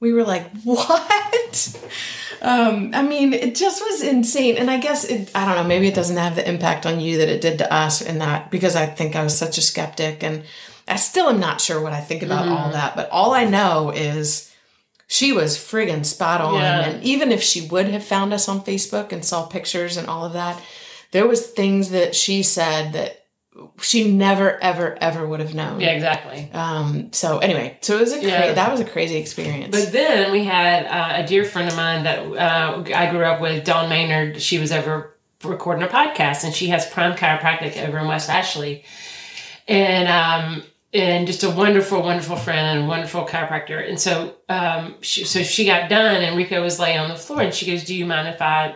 We 0.00 0.12
were 0.12 0.24
like, 0.24 0.50
What? 0.64 1.78
Um, 2.42 2.90
I 2.92 3.02
mean, 3.02 3.32
it 3.32 3.54
just 3.54 3.80
was 3.80 4.02
insane. 4.02 4.56
And 4.56 4.68
I 4.68 4.78
guess 4.78 5.04
it, 5.04 5.30
I 5.32 5.46
don't 5.46 5.54
know, 5.54 5.68
maybe 5.68 5.86
it 5.86 5.94
doesn't 5.94 6.16
have 6.16 6.34
the 6.34 6.48
impact 6.48 6.86
on 6.86 6.98
you 6.98 7.18
that 7.18 7.28
it 7.28 7.40
did 7.40 7.58
to 7.58 7.72
us 7.72 8.02
in 8.02 8.18
that 8.18 8.50
because 8.50 8.74
I 8.74 8.86
think 8.86 9.14
I 9.14 9.22
was 9.22 9.38
such 9.38 9.58
a 9.58 9.62
skeptic 9.62 10.24
and 10.24 10.42
I 10.88 10.96
still 10.96 11.28
am 11.28 11.38
not 11.38 11.60
sure 11.60 11.80
what 11.80 11.92
I 11.92 12.00
think 12.00 12.24
about 12.24 12.48
all 12.48 12.72
that. 12.72 12.96
But 12.96 13.08
all 13.10 13.32
I 13.32 13.44
know 13.44 13.90
is 13.90 14.51
she 15.12 15.30
was 15.30 15.58
friggin' 15.58 16.06
spot 16.06 16.40
on. 16.40 16.54
Yeah. 16.54 16.80
And 16.88 17.04
even 17.04 17.32
if 17.32 17.42
she 17.42 17.66
would 17.68 17.86
have 17.88 18.02
found 18.02 18.32
us 18.32 18.48
on 18.48 18.62
Facebook 18.62 19.12
and 19.12 19.22
saw 19.22 19.44
pictures 19.44 19.98
and 19.98 20.08
all 20.08 20.24
of 20.24 20.32
that, 20.32 20.58
there 21.10 21.26
was 21.26 21.46
things 21.46 21.90
that 21.90 22.14
she 22.14 22.42
said 22.42 22.94
that 22.94 23.26
she 23.78 24.10
never, 24.10 24.58
ever, 24.62 24.96
ever 25.02 25.26
would 25.28 25.40
have 25.40 25.54
known. 25.54 25.80
Yeah, 25.80 25.90
exactly. 25.90 26.50
Um. 26.54 27.12
So 27.12 27.38
anyway, 27.40 27.76
so 27.82 27.98
it 27.98 28.00
was 28.00 28.12
a 28.14 28.20
cra- 28.20 28.26
Yeah. 28.26 28.52
that 28.54 28.70
was 28.70 28.80
a 28.80 28.86
crazy 28.86 29.16
experience. 29.16 29.76
But 29.78 29.92
then 29.92 30.32
we 30.32 30.44
had 30.44 30.86
uh, 30.86 31.22
a 31.22 31.26
dear 31.26 31.44
friend 31.44 31.68
of 31.68 31.76
mine 31.76 32.04
that 32.04 32.18
uh, 32.20 32.82
I 32.96 33.10
grew 33.10 33.24
up 33.26 33.42
with, 33.42 33.66
Dawn 33.66 33.90
Maynard. 33.90 34.40
She 34.40 34.58
was 34.58 34.72
over 34.72 35.14
recording 35.44 35.82
a 35.82 35.88
podcast, 35.88 36.44
and 36.44 36.54
she 36.54 36.68
has 36.68 36.86
Prime 36.86 37.14
Chiropractic 37.14 37.76
over 37.86 37.98
in 37.98 38.08
West 38.08 38.30
Ashley, 38.30 38.84
and 39.68 40.08
um, 40.08 40.62
and 40.94 41.26
just 41.26 41.42
a 41.42 41.50
wonderful, 41.50 42.02
wonderful 42.02 42.36
friend 42.36 42.78
and 42.78 42.88
wonderful 42.88 43.24
chiropractor. 43.26 43.86
And 43.88 43.98
so, 43.98 44.34
um, 44.48 44.96
she, 45.00 45.24
so 45.24 45.42
she 45.42 45.64
got 45.64 45.88
done, 45.88 46.22
and 46.22 46.36
Rico 46.36 46.62
was 46.62 46.78
laying 46.78 46.98
on 46.98 47.08
the 47.08 47.16
floor, 47.16 47.42
and 47.42 47.54
she 47.54 47.66
goes, 47.70 47.84
"Do 47.84 47.94
you 47.94 48.04
mind 48.06 48.28
if 48.28 48.40
I 48.42 48.74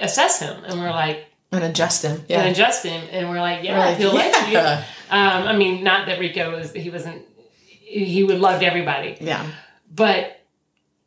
assess 0.00 0.40
him?" 0.40 0.62
And 0.64 0.80
we're 0.80 0.90
like, 0.90 1.26
and 1.52 1.62
adjust 1.64 2.02
him. 2.02 2.24
yeah, 2.28 2.38
"And 2.38 2.46
Yeah. 2.46 2.50
adjust 2.52 2.84
him," 2.84 3.02
and 3.12 3.28
we're 3.28 3.40
like, 3.40 3.62
"Yeah, 3.62 3.78
We're 3.78 3.84
like, 3.86 3.96
he'll 3.98 4.14
let 4.14 4.46
you." 4.48 4.54
yeah. 4.54 4.84
Um, 5.10 5.46
I 5.46 5.54
mean, 5.54 5.84
not 5.84 6.06
that 6.06 6.18
Rico 6.18 6.50
was 6.58 6.72
he 6.72 6.88
wasn't 6.90 7.22
he 7.84 8.24
would 8.24 8.40
loved 8.40 8.62
everybody, 8.64 9.18
Yeah. 9.20 9.46
but 9.94 10.40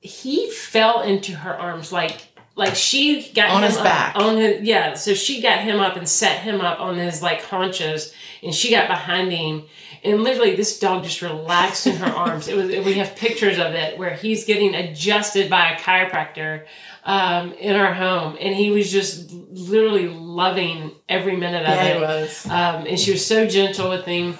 he 0.01 0.51
fell 0.51 1.01
into 1.01 1.33
her 1.33 1.53
arms 1.57 1.91
like 1.91 2.15
like 2.55 2.75
she 2.75 3.27
got 3.33 3.49
On 3.49 3.63
him 3.63 3.69
his 3.69 3.77
up- 3.77 3.83
back. 3.83 4.15
on 4.15 4.37
his 4.37 4.61
yeah 4.61 4.93
so 4.93 5.15
she 5.15 5.41
got 5.41 5.59
him 5.61 5.79
up 5.79 5.95
and 5.97 6.07
set 6.07 6.39
him 6.41 6.61
up 6.61 6.79
on 6.79 6.95
his 6.95 7.21
like 7.23 7.41
haunches 7.41 8.13
and 8.43 8.53
she 8.53 8.69
got 8.69 8.87
behind 8.87 9.31
him 9.33 9.63
and 10.05 10.23
literally 10.23 10.55
this 10.55 10.79
dog 10.79 11.03
just 11.03 11.21
relaxed 11.21 11.87
in 11.87 11.95
her 11.97 12.05
arms 12.05 12.47
it 12.47 12.55
was 12.55 12.67
we 12.85 12.93
have 12.93 13.15
pictures 13.15 13.57
of 13.57 13.73
it 13.73 13.97
where 13.97 14.13
he's 14.15 14.45
getting 14.45 14.75
adjusted 14.75 15.49
by 15.49 15.71
a 15.71 15.77
chiropractor 15.79 16.65
um, 17.03 17.53
in 17.53 17.75
our 17.75 17.93
home 17.93 18.37
and 18.39 18.55
he 18.55 18.71
was 18.71 18.91
just 18.91 19.31
literally 19.31 20.07
loving 20.07 20.91
every 21.09 21.35
minute 21.35 21.63
of 21.63 21.75
Yeah, 21.75 21.85
it 21.85 22.01
was. 22.01 22.45
um, 22.47 22.85
and 22.87 22.99
she 22.99 23.11
was 23.11 23.25
so 23.25 23.47
gentle 23.47 23.89
with 23.89 24.05
him. 24.05 24.37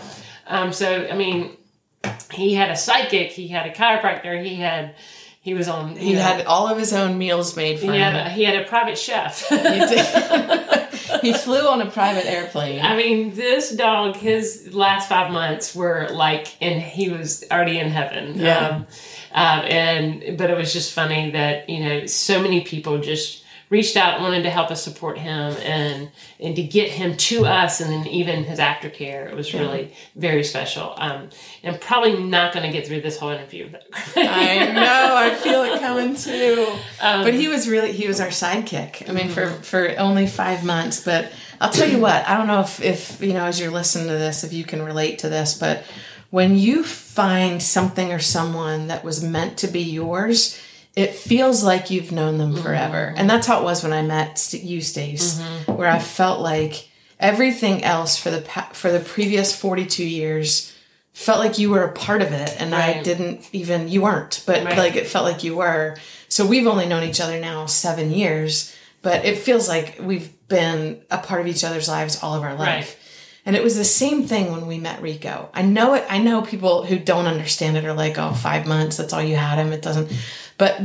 Um, 0.47 0.71
so 0.73 1.08
I 1.08 1.15
mean, 1.15 1.58
he 2.32 2.54
had 2.54 2.69
a 2.71 2.75
psychic, 2.75 3.32
he 3.32 3.47
had 3.47 3.65
a 3.67 3.71
chiropractor, 3.73 4.43
he 4.43 4.56
had 4.56 4.95
he 5.41 5.54
was 5.54 5.67
on. 5.67 5.95
He 5.95 6.13
know, 6.13 6.21
had 6.21 6.45
all 6.47 6.67
of 6.67 6.80
his 6.80 6.91
own 6.91 7.19
meals 7.19 7.56
made 7.56 7.80
for 7.80 7.91
he 7.91 7.99
had 7.99 8.15
him. 8.15 8.25
a, 8.25 8.30
he 8.32 8.43
had 8.45 8.56
a 8.63 8.67
private 8.67 8.97
chef. 8.97 9.47
He 9.47 9.56
did. 9.56 9.89
he 11.21 11.34
flew 11.34 11.67
on 11.67 11.82
a 11.82 11.89
private 11.89 12.25
airplane. 12.25 12.82
I 12.82 12.95
mean, 12.95 13.34
this 13.36 13.71
dog, 13.71 14.15
his 14.15 14.73
last 14.73 15.10
five 15.10 15.32
months 15.32 15.75
were 15.75 16.08
like, 16.12 16.56
and 16.62 16.82
he 16.82 17.10
was 17.10 17.43
already 17.51 17.80
in 17.80 17.89
heaven. 17.89 18.39
Yeah. 18.39 18.67
Um, 18.67 18.88
um, 19.32 19.65
and 19.65 20.38
but 20.38 20.49
it 20.49 20.58
was 20.58 20.71
just 20.71 20.93
funny 20.93 21.32
that 21.32 21.69
you 21.69 21.84
know 21.84 22.06
so 22.06 22.41
many 22.41 22.62
people 22.62 22.99
just 22.99 23.44
reached 23.69 23.97
out, 23.97 24.21
wanted 24.21 24.43
to 24.43 24.49
help 24.49 24.71
us 24.71 24.84
support 24.84 25.17
him, 25.17 25.56
and 25.63 26.12
and 26.39 26.56
to 26.56 26.63
get 26.63 26.89
him 26.89 27.17
to 27.17 27.45
us, 27.45 27.82
and 27.82 27.91
then 27.91 28.08
even 28.08 28.43
his 28.43 28.60
aftercare. 28.60 29.30
It 29.30 29.36
was 29.36 29.54
really 29.54 29.93
very 30.15 30.43
special. 30.43 30.93
Um, 30.97 31.30
and 31.63 31.80
probably 31.82 32.21
not 32.21 32.54
going 32.54 32.65
to 32.65 32.71
get 32.71 32.88
through 32.88 33.01
this 33.01 33.17
whole 33.17 33.30
interview. 33.30 33.71
I 34.15 34.71
know. 34.71 35.15
I 35.15 35.36
feel 35.36 35.63
it 35.63 35.80
coming 35.80 36.15
too. 36.15 36.67
Um, 37.01 37.23
but 37.23 37.34
he 37.34 37.47
was 37.47 37.67
really 37.67 37.91
he 37.91 38.08
was 38.08 38.19
our 38.19 38.28
sidekick. 38.28 39.10
I 39.10 39.13
mean, 39.13 39.30
for 39.30 39.47
for 39.47 39.95
only 39.97 40.28
five 40.28 40.63
months. 40.63 41.04
But 41.04 41.32
I'll 41.60 41.71
tell 41.71 41.89
you 41.89 41.99
what. 41.99 42.28
I 42.28 42.38
don't 42.38 42.47
know 42.47 42.62
if 42.62 42.82
if 42.82 43.21
you 43.21 43.34
know 43.34 43.45
as 43.45 43.60
you're 43.60 43.71
listening 43.71 44.08
to 44.08 44.13
this, 44.13 44.43
if 44.43 44.54
you 44.54 44.63
can 44.63 44.82
relate 44.82 45.19
to 45.19 45.30
this, 45.30 45.58
but 45.58 45.84
when 46.30 46.58
you 46.58 46.84
find 46.84 47.62
something 47.63 48.12
or 48.12 48.19
someone 48.19 48.88
that 48.88 49.04
was 49.04 49.23
meant 49.23 49.58
to 49.60 49.67
be 49.67 49.82
yours. 49.82 50.60
It 50.95 51.13
feels 51.13 51.63
like 51.63 51.89
you've 51.89 52.12
known 52.12 52.38
them 52.38 52.53
mm-hmm. 52.53 52.63
forever. 52.63 53.13
And 53.17 53.29
that's 53.29 53.47
how 53.47 53.60
it 53.60 53.63
was 53.63 53.84
when 53.84 53.91
I 53.93 54.01
met 54.01 54.39
St- 54.39 54.63
you, 54.63 54.79
Stace, 54.81 55.39
mm-hmm. 55.39 55.73
where 55.73 55.89
I 55.89 55.99
felt 55.99 56.39
like 56.39 56.88
everything 57.19 57.84
else 57.84 58.17
for 58.17 58.29
the 58.31 58.41
pa- 58.41 58.69
for 58.73 58.91
the 58.91 58.99
previous 58.99 59.55
42 59.55 60.03
years 60.05 60.73
felt 61.13 61.39
like 61.39 61.58
you 61.58 61.69
were 61.69 61.84
a 61.84 61.93
part 61.93 62.21
of 62.21 62.34
it 62.34 62.53
and 62.60 62.75
I 62.75 63.01
didn't 63.01 63.47
even 63.53 63.88
you 63.88 64.01
weren't 64.01 64.43
but 64.45 64.65
Right. 64.65 64.77
like 64.77 64.95
it 64.97 65.08
felt 65.08 65.23
like 65.23 65.41
you 65.41 65.55
were 65.55 65.95
so 66.27 66.45
we've 66.45 66.67
only 66.67 66.86
known 66.86 67.03
each 67.03 67.21
other 67.21 67.39
now 67.39 67.67
7 67.67 68.12
years 68.12 68.75
but 69.01 69.23
it 69.23 69.38
feels 69.38 69.69
like 69.69 69.97
we've 70.01 70.29
been 70.49 71.01
a 71.10 71.17
part 71.17 71.39
of 71.39 71.47
each 71.47 71.63
other's 71.63 71.88
lives 71.88 72.21
all 72.21 72.36
of 72.36 72.43
our 72.43 72.55
life 72.55 72.97
Right. 72.97 72.97
and 73.45 73.55
it 73.55 73.63
was 73.63 73.77
the 73.77 73.86
same 73.86 74.27
thing 74.27 74.51
when 74.51 74.67
we 74.67 74.77
met 74.77 75.01
Rico. 75.01 75.49
I 75.53 75.62
know 75.62 75.93
it. 75.93 76.03
I 76.10 76.17
know 76.17 76.41
people 76.41 76.84
who 76.84 76.99
don't 76.99 77.27
understand 77.27 77.77
it 77.77 77.86
are 77.86 77.93
like, 77.93 78.17
"Oh, 78.17 78.34
five 78.34 78.65
months. 78.65 78.97
That's 78.97 79.13
all 79.13 79.21
you 79.21 79.36
had 79.36 79.60
him." 79.60 79.71
It 79.71 79.84
doesn't. 79.84 80.12
But 80.57 80.79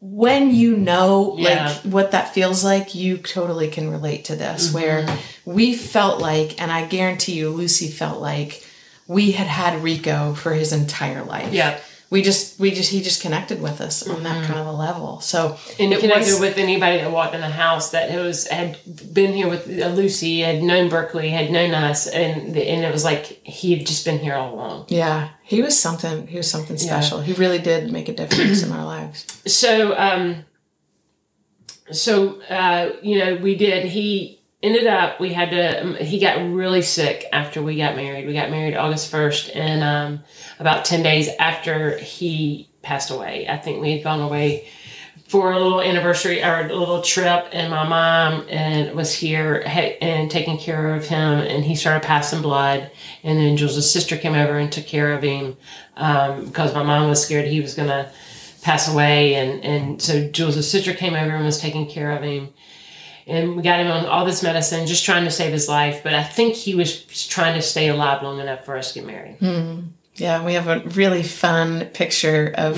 when 0.00 0.54
you 0.54 0.76
know 0.76 1.36
Yeah. 1.38 1.66
like 1.68 1.76
what 1.92 2.10
that 2.12 2.34
feels 2.34 2.64
like, 2.64 2.94
you 2.94 3.16
totally 3.16 3.68
can 3.68 3.90
relate 3.90 4.26
to 4.26 4.36
this. 4.36 4.68
Mm-hmm. 4.68 4.74
Where 4.74 5.18
we 5.44 5.74
felt 5.74 6.20
like, 6.20 6.60
and 6.60 6.70
I 6.70 6.86
guarantee 6.86 7.32
you, 7.32 7.50
Lucy 7.50 7.88
felt 7.88 8.20
like 8.20 8.64
we 9.08 9.32
had 9.32 9.46
had 9.46 9.82
Rico 9.82 10.34
for 10.34 10.52
his 10.52 10.72
entire 10.72 11.24
life. 11.24 11.52
Yeah. 11.52 11.78
We 12.08 12.22
just, 12.22 12.60
we 12.60 12.70
just, 12.70 12.92
he 12.92 13.02
just 13.02 13.20
connected 13.20 13.60
with 13.60 13.80
us 13.80 14.06
on 14.06 14.22
that 14.22 14.44
kind 14.46 14.60
of 14.60 14.66
a 14.68 14.72
level. 14.72 15.18
So 15.20 15.58
and 15.80 15.92
it 15.92 15.98
connected 15.98 16.30
was- 16.34 16.40
with 16.40 16.56
anybody 16.56 16.98
that 16.98 17.10
walked 17.10 17.34
in 17.34 17.40
the 17.40 17.48
house 17.48 17.90
that 17.90 18.16
was 18.20 18.46
had 18.46 18.78
been 19.12 19.32
here 19.32 19.48
with 19.48 19.66
uh, 19.68 19.88
Lucy, 19.88 20.40
had 20.40 20.62
known 20.62 20.88
Berkeley, 20.88 21.30
had 21.30 21.50
known 21.50 21.74
us, 21.74 22.06
and 22.06 22.56
and 22.56 22.84
it 22.84 22.92
was 22.92 23.02
like 23.02 23.24
he 23.44 23.76
had 23.76 23.84
just 23.86 24.04
been 24.04 24.20
here 24.20 24.34
all 24.34 24.54
along. 24.54 24.84
yeah, 24.88 25.30
he 25.42 25.62
was 25.62 25.76
something. 25.76 26.28
He 26.28 26.36
was 26.36 26.48
something 26.48 26.78
special. 26.78 27.20
He 27.22 27.32
really 27.32 27.58
did 27.58 27.90
make 27.90 28.08
a 28.08 28.14
difference 28.14 28.62
in 28.62 28.70
our 28.70 28.84
lives. 28.96 29.26
So, 29.46 29.98
um, 29.98 30.44
so 31.90 32.40
uh, 32.42 32.90
you 33.02 33.18
know, 33.18 33.36
we 33.36 33.56
did. 33.56 33.84
He 33.86 34.35
ended 34.62 34.86
up. 34.86 35.20
We 35.20 35.32
had 35.32 35.50
to. 35.50 35.82
um, 35.82 35.94
He 35.96 36.18
got 36.18 36.38
really 36.52 36.82
sick 36.82 37.26
after 37.32 37.62
we 37.62 37.76
got 37.76 37.96
married. 37.96 38.26
We 38.26 38.32
got 38.32 38.50
married 38.50 38.76
August 38.76 39.10
first, 39.10 39.50
and 39.54 39.82
um, 39.82 40.24
about 40.58 40.84
ten 40.84 41.02
days 41.02 41.28
after 41.38 41.98
he 41.98 42.68
passed 42.82 43.10
away, 43.10 43.46
I 43.48 43.56
think 43.56 43.80
we 43.80 43.92
had 43.92 44.04
gone 44.04 44.20
away 44.20 44.68
for 45.28 45.50
a 45.52 45.58
little 45.58 45.80
anniversary 45.80 46.40
or 46.42 46.60
a 46.60 46.72
little 46.72 47.02
trip, 47.02 47.48
and 47.52 47.68
my 47.68 47.86
mom 47.86 48.46
and 48.48 48.94
was 48.94 49.12
here 49.12 49.62
and 49.66 50.30
taking 50.30 50.56
care 50.56 50.94
of 50.94 51.04
him, 51.06 51.40
and 51.40 51.64
he 51.64 51.74
started 51.74 52.06
passing 52.06 52.42
blood, 52.42 52.90
and 53.24 53.36
then 53.38 53.56
Jules' 53.56 53.90
sister 53.90 54.16
came 54.16 54.34
over 54.34 54.56
and 54.56 54.70
took 54.70 54.86
care 54.86 55.12
of 55.12 55.22
him 55.24 55.56
um, 55.96 56.46
because 56.46 56.72
my 56.74 56.84
mom 56.84 57.08
was 57.08 57.20
scared 57.24 57.46
he 57.46 57.60
was 57.60 57.74
gonna 57.74 58.12
pass 58.62 58.88
away, 58.88 59.34
and 59.34 59.64
and 59.64 60.00
so 60.00 60.28
Jules' 60.30 60.70
sister 60.70 60.94
came 60.94 61.14
over 61.14 61.34
and 61.34 61.44
was 61.44 61.58
taking 61.58 61.88
care 61.88 62.12
of 62.12 62.22
him. 62.22 62.50
And 63.26 63.56
we 63.56 63.62
got 63.62 63.80
him 63.80 63.88
on 63.90 64.06
all 64.06 64.24
this 64.24 64.42
medicine, 64.42 64.86
just 64.86 65.04
trying 65.04 65.24
to 65.24 65.30
save 65.30 65.52
his 65.52 65.68
life. 65.68 66.02
But 66.04 66.14
I 66.14 66.22
think 66.22 66.54
he 66.54 66.74
was 66.76 67.02
trying 67.28 67.54
to 67.54 67.62
stay 67.62 67.88
alive 67.88 68.22
long 68.22 68.38
enough 68.40 68.64
for 68.64 68.76
us 68.76 68.92
to 68.92 69.00
get 69.00 69.06
married. 69.06 69.38
Yeah, 70.14 70.44
we 70.46 70.54
have 70.54 70.68
a 70.68 70.78
really 70.90 71.22
fun 71.22 71.86
picture 71.92 72.50
of 72.56 72.76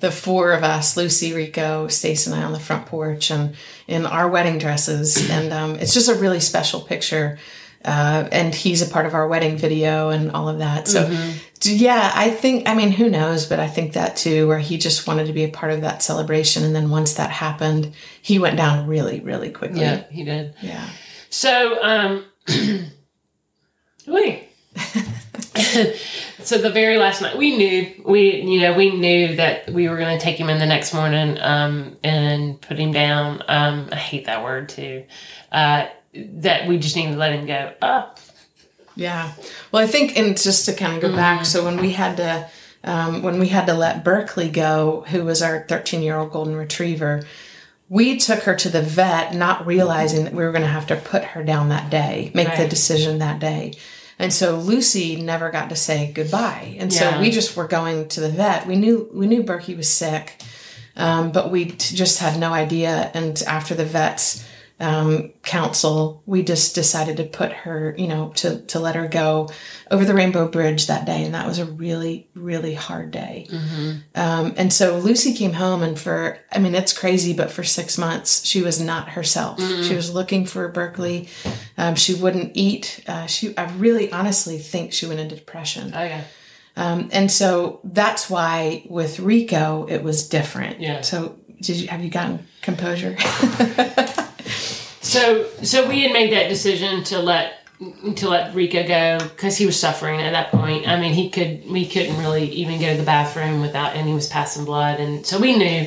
the 0.00 0.10
four 0.10 0.52
of 0.52 0.64
us, 0.64 0.96
Lucy, 0.96 1.32
Rico, 1.32 1.86
Stace, 1.88 2.26
and 2.26 2.34
I 2.34 2.42
on 2.42 2.52
the 2.52 2.58
front 2.58 2.86
porch 2.86 3.30
and 3.30 3.54
in 3.86 4.04
our 4.06 4.28
wedding 4.28 4.58
dresses. 4.58 5.30
And 5.30 5.52
um, 5.52 5.74
it's 5.76 5.94
just 5.94 6.08
a 6.08 6.14
really 6.14 6.40
special 6.40 6.80
picture. 6.80 7.38
Uh, 7.84 8.28
and 8.32 8.54
he's 8.54 8.80
a 8.80 8.86
part 8.90 9.06
of 9.06 9.14
our 9.14 9.26
wedding 9.28 9.56
video 9.56 10.08
and 10.10 10.30
all 10.32 10.48
of 10.48 10.58
that. 10.58 10.88
So, 10.88 11.06
d- 11.08 11.34
yeah, 11.64 12.12
I 12.14 12.30
think, 12.30 12.68
I 12.68 12.74
mean, 12.74 12.90
who 12.90 13.08
knows, 13.08 13.46
but 13.46 13.60
I 13.60 13.68
think 13.68 13.92
that 13.92 14.16
too, 14.16 14.48
where 14.48 14.58
he 14.58 14.78
just 14.78 15.06
wanted 15.06 15.26
to 15.26 15.32
be 15.32 15.44
a 15.44 15.48
part 15.48 15.72
of 15.72 15.82
that 15.82 16.02
celebration. 16.02 16.64
And 16.64 16.74
then 16.74 16.90
once 16.90 17.14
that 17.14 17.30
happened, 17.30 17.92
he 18.20 18.38
went 18.38 18.56
down 18.56 18.86
really, 18.86 19.20
really 19.20 19.50
quickly. 19.50 19.80
Yeah, 19.80 20.04
he 20.10 20.24
did. 20.24 20.54
Yeah. 20.60 20.88
So, 21.30 21.82
um, 21.82 22.24
wait. 24.06 24.48
so 26.42 26.58
the 26.58 26.70
very 26.70 26.96
last 26.96 27.20
night, 27.22 27.36
we 27.36 27.56
knew 27.56 28.02
we, 28.06 28.40
you 28.40 28.60
know, 28.60 28.74
we 28.74 28.90
knew 28.90 29.36
that 29.36 29.70
we 29.70 29.88
were 29.88 29.96
going 29.96 30.16
to 30.18 30.22
take 30.22 30.36
him 30.36 30.48
in 30.48 30.58
the 30.58 30.66
next 30.66 30.94
morning, 30.94 31.38
um, 31.40 31.96
and 32.02 32.60
put 32.60 32.78
him 32.78 32.92
down. 32.92 33.42
Um, 33.48 33.88
I 33.92 33.96
hate 33.96 34.24
that 34.26 34.42
word 34.42 34.68
too. 34.68 35.04
Uh, 35.50 35.86
that 36.14 36.66
we 36.66 36.78
just 36.78 36.96
needed 36.96 37.12
to 37.12 37.18
let 37.18 37.32
him 37.32 37.46
go. 37.46 37.72
Uh, 37.80 38.08
Yeah. 38.96 39.32
Well, 39.70 39.82
I 39.82 39.86
think, 39.86 40.16
and 40.18 40.40
just 40.40 40.66
to 40.66 40.72
kind 40.74 40.94
of 40.94 41.02
go 41.02 41.14
back, 41.14 41.44
so 41.46 41.64
when 41.64 41.76
we 41.78 41.92
had 41.92 42.16
to, 42.18 42.48
um, 42.84 43.22
when 43.22 43.38
we 43.38 43.48
had 43.48 43.66
to 43.66 43.74
let 43.74 44.04
Berkeley 44.04 44.50
go, 44.50 45.04
who 45.08 45.24
was 45.24 45.40
our 45.42 45.64
13 45.68 46.02
year 46.02 46.16
old 46.16 46.32
golden 46.32 46.56
retriever, 46.56 47.24
we 47.88 48.16
took 48.16 48.40
her 48.44 48.54
to 48.56 48.68
the 48.68 48.82
vet, 48.82 49.34
not 49.34 49.66
realizing 49.66 50.24
that 50.24 50.32
we 50.34 50.42
were 50.44 50.52
going 50.52 50.62
to 50.62 50.68
have 50.68 50.86
to 50.88 50.96
put 50.96 51.24
her 51.24 51.42
down 51.44 51.68
that 51.68 51.90
day, 51.90 52.30
make 52.34 52.56
the 52.56 52.66
decision 52.68 53.18
that 53.18 53.38
day. 53.38 53.74
And 54.18 54.32
so 54.32 54.56
Lucy 54.58 55.16
never 55.20 55.50
got 55.50 55.68
to 55.70 55.76
say 55.76 56.10
goodbye. 56.12 56.76
And 56.78 56.92
so 56.92 57.04
Yeah. 57.10 57.20
we 57.20 57.30
just 57.30 57.56
were 57.56 57.66
going 57.66 58.08
to 58.08 58.20
the 58.20 58.28
vet. 58.30 58.66
We 58.66 58.76
knew, 58.76 59.10
we 59.12 59.26
knew 59.26 59.42
Berkey 59.42 59.76
was 59.76 59.88
sick. 59.88 60.40
Um, 60.96 61.32
but 61.32 61.50
we 61.50 61.64
t- 61.66 61.96
just 61.96 62.18
had 62.18 62.38
no 62.38 62.52
idea. 62.52 63.10
And 63.14 63.42
after 63.46 63.74
the 63.74 63.84
vet's 63.84 64.44
um, 64.82 65.30
council, 65.44 66.22
we 66.26 66.42
just 66.42 66.74
decided 66.74 67.16
to 67.18 67.24
put 67.24 67.52
her, 67.52 67.94
you 67.96 68.08
know, 68.08 68.32
to, 68.36 68.60
to 68.62 68.80
let 68.80 68.96
her 68.96 69.06
go 69.06 69.48
over 69.92 70.04
the 70.04 70.12
Rainbow 70.12 70.48
Bridge 70.48 70.88
that 70.88 71.06
day. 71.06 71.24
And 71.24 71.34
that 71.34 71.46
was 71.46 71.60
a 71.60 71.64
really, 71.64 72.28
really 72.34 72.74
hard 72.74 73.12
day. 73.12 73.46
Um, 74.16 74.54
and 74.56 74.72
so 74.72 74.98
Lucy 74.98 75.34
came 75.34 75.52
home, 75.52 75.82
and 75.84 75.98
for, 75.98 76.38
I 76.50 76.58
mean, 76.58 76.74
it's 76.74 76.92
crazy, 76.92 77.32
but 77.32 77.52
for 77.52 77.62
six 77.62 77.96
months, 77.96 78.44
she 78.44 78.60
was 78.60 78.80
not 78.80 79.10
herself. 79.10 79.60
She 79.60 79.94
was 79.94 80.12
looking 80.12 80.46
for 80.46 80.66
Berkeley. 80.68 81.28
Um, 81.78 81.94
she 81.94 82.14
wouldn't 82.14 82.50
eat. 82.54 83.04
Uh, 83.06 83.26
she, 83.26 83.56
I 83.56 83.72
really 83.74 84.10
honestly 84.10 84.58
think 84.58 84.92
she 84.92 85.06
went 85.06 85.20
into 85.20 85.36
depression. 85.36 85.92
oh 85.94 86.02
yeah. 86.02 86.24
Um, 86.74 87.10
and 87.12 87.30
so 87.30 87.80
that's 87.84 88.30
why 88.30 88.84
with 88.88 89.20
Rico, 89.20 89.86
it 89.88 90.02
was 90.02 90.26
different. 90.28 90.80
Yeah. 90.80 91.02
So 91.02 91.38
did 91.60 91.76
you, 91.76 91.88
have 91.88 92.02
you 92.02 92.10
gotten 92.10 92.46
composure? 92.60 93.16
So, 95.12 95.46
so 95.62 95.86
we 95.86 96.04
had 96.04 96.14
made 96.14 96.32
that 96.32 96.48
decision 96.48 97.04
to 97.04 97.18
let 97.18 97.58
to 98.16 98.30
let 98.30 98.54
Rico 98.54 98.86
go 98.88 99.18
because 99.18 99.58
he 99.58 99.66
was 99.66 99.78
suffering 99.78 100.22
at 100.22 100.32
that 100.32 100.50
point. 100.50 100.88
I 100.88 100.98
mean, 100.98 101.12
he 101.12 101.28
could 101.28 101.70
we 101.70 101.86
couldn't 101.86 102.16
really 102.16 102.48
even 102.48 102.80
go 102.80 102.92
to 102.92 102.96
the 102.96 103.04
bathroom 103.04 103.60
without, 103.60 103.94
and 103.94 104.08
he 104.08 104.14
was 104.14 104.26
passing 104.26 104.64
blood, 104.64 105.00
and 105.00 105.26
so 105.26 105.38
we 105.38 105.58
knew 105.58 105.86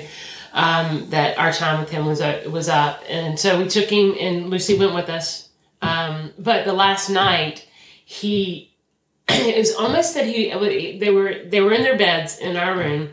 um, 0.54 1.10
that 1.10 1.40
our 1.40 1.52
time 1.52 1.80
with 1.80 1.90
him 1.90 2.06
was 2.06 2.22
uh, 2.22 2.44
was 2.52 2.70
up, 2.70 3.02
and 3.10 3.40
so 3.40 3.58
we 3.58 3.68
took 3.68 3.90
him, 3.90 4.16
and 4.20 4.52
Lucy 4.52 4.78
went 4.78 4.94
with 4.94 5.10
us. 5.10 5.50
Um, 5.82 6.32
but 6.38 6.66
the 6.66 6.74
last 6.74 7.10
night, 7.10 7.68
he 8.06 8.76
it 9.28 9.58
was 9.58 9.74
almost 9.74 10.14
that 10.14 10.28
he 10.28 10.52
they 11.00 11.10
were 11.10 11.34
they 11.46 11.62
were 11.62 11.72
in 11.72 11.82
their 11.82 11.98
beds 11.98 12.38
in 12.38 12.56
our 12.56 12.78
room. 12.78 13.10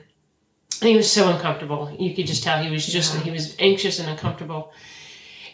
And 0.83 0.89
he 0.91 0.97
was 0.97 1.11
so 1.11 1.33
uncomfortable. 1.33 1.97
You 1.99 2.15
could 2.15 2.27
just 2.27 2.43
tell 2.43 2.63
he 2.63 2.71
was 2.71 2.85
just 2.85 3.17
he 3.21 3.31
was 3.31 3.57
anxious 3.59 3.99
and 3.99 4.11
uncomfortable 4.11 4.75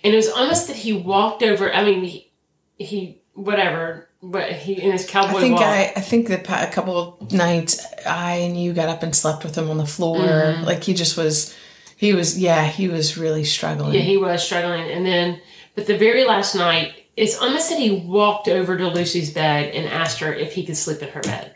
and 0.04 0.12
it 0.12 0.16
was 0.16 0.28
almost 0.28 0.68
that 0.68 0.76
he 0.76 0.92
walked 0.92 1.42
over. 1.42 1.72
I 1.72 1.84
mean, 1.84 2.04
he, 2.04 2.30
he 2.78 3.20
whatever, 3.34 4.08
but 4.22 4.52
he 4.52 4.80
in 4.80 4.92
his 4.92 5.08
cowboy 5.08 5.38
I 5.38 5.40
think 5.40 5.54
walk. 5.56 5.64
I, 5.64 5.92
I 5.96 6.00
think 6.00 6.28
that 6.28 6.48
a 6.48 6.72
couple 6.72 7.18
of 7.20 7.32
nights 7.32 7.84
I 8.06 8.34
and 8.36 8.60
you 8.60 8.72
got 8.72 8.88
up 8.88 9.02
and 9.02 9.14
slept 9.14 9.44
with 9.44 9.56
him 9.56 9.70
on 9.70 9.78
the 9.78 9.86
floor. 9.86 10.18
Mm-hmm. 10.18 10.64
Like 10.64 10.82
he 10.84 10.94
just 10.94 11.16
was, 11.16 11.56
he 11.96 12.14
was, 12.14 12.38
yeah, 12.38 12.66
he 12.66 12.88
was 12.88 13.16
really 13.16 13.44
struggling. 13.44 13.94
yeah, 13.94 14.00
he 14.00 14.16
was 14.16 14.42
struggling, 14.42 14.90
and 14.90 15.06
then 15.06 15.40
but 15.74 15.86
the 15.86 15.96
very 15.96 16.24
last 16.24 16.56
night, 16.56 17.04
it's 17.16 17.38
almost 17.38 17.70
that 17.70 17.78
he 17.78 17.92
walked 17.92 18.48
over 18.48 18.76
to 18.76 18.88
Lucy's 18.88 19.32
bed 19.32 19.74
and 19.74 19.86
asked 19.86 20.18
her 20.18 20.32
if 20.32 20.52
he 20.52 20.66
could 20.66 20.76
sleep 20.76 21.02
in 21.02 21.08
her 21.10 21.20
bed. 21.20 21.54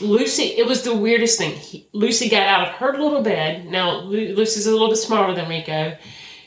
Lucy, 0.00 0.42
it 0.42 0.66
was 0.66 0.82
the 0.82 0.94
weirdest 0.94 1.38
thing. 1.38 1.52
He, 1.52 1.88
Lucy 1.92 2.28
got 2.28 2.46
out 2.46 2.68
of 2.68 2.74
her 2.74 2.92
little 2.92 3.22
bed. 3.22 3.66
Now 3.66 4.00
Lu- 4.00 4.34
Lucy's 4.34 4.66
a 4.66 4.72
little 4.72 4.88
bit 4.88 4.96
smaller 4.96 5.34
than 5.34 5.48
Rico. 5.48 5.96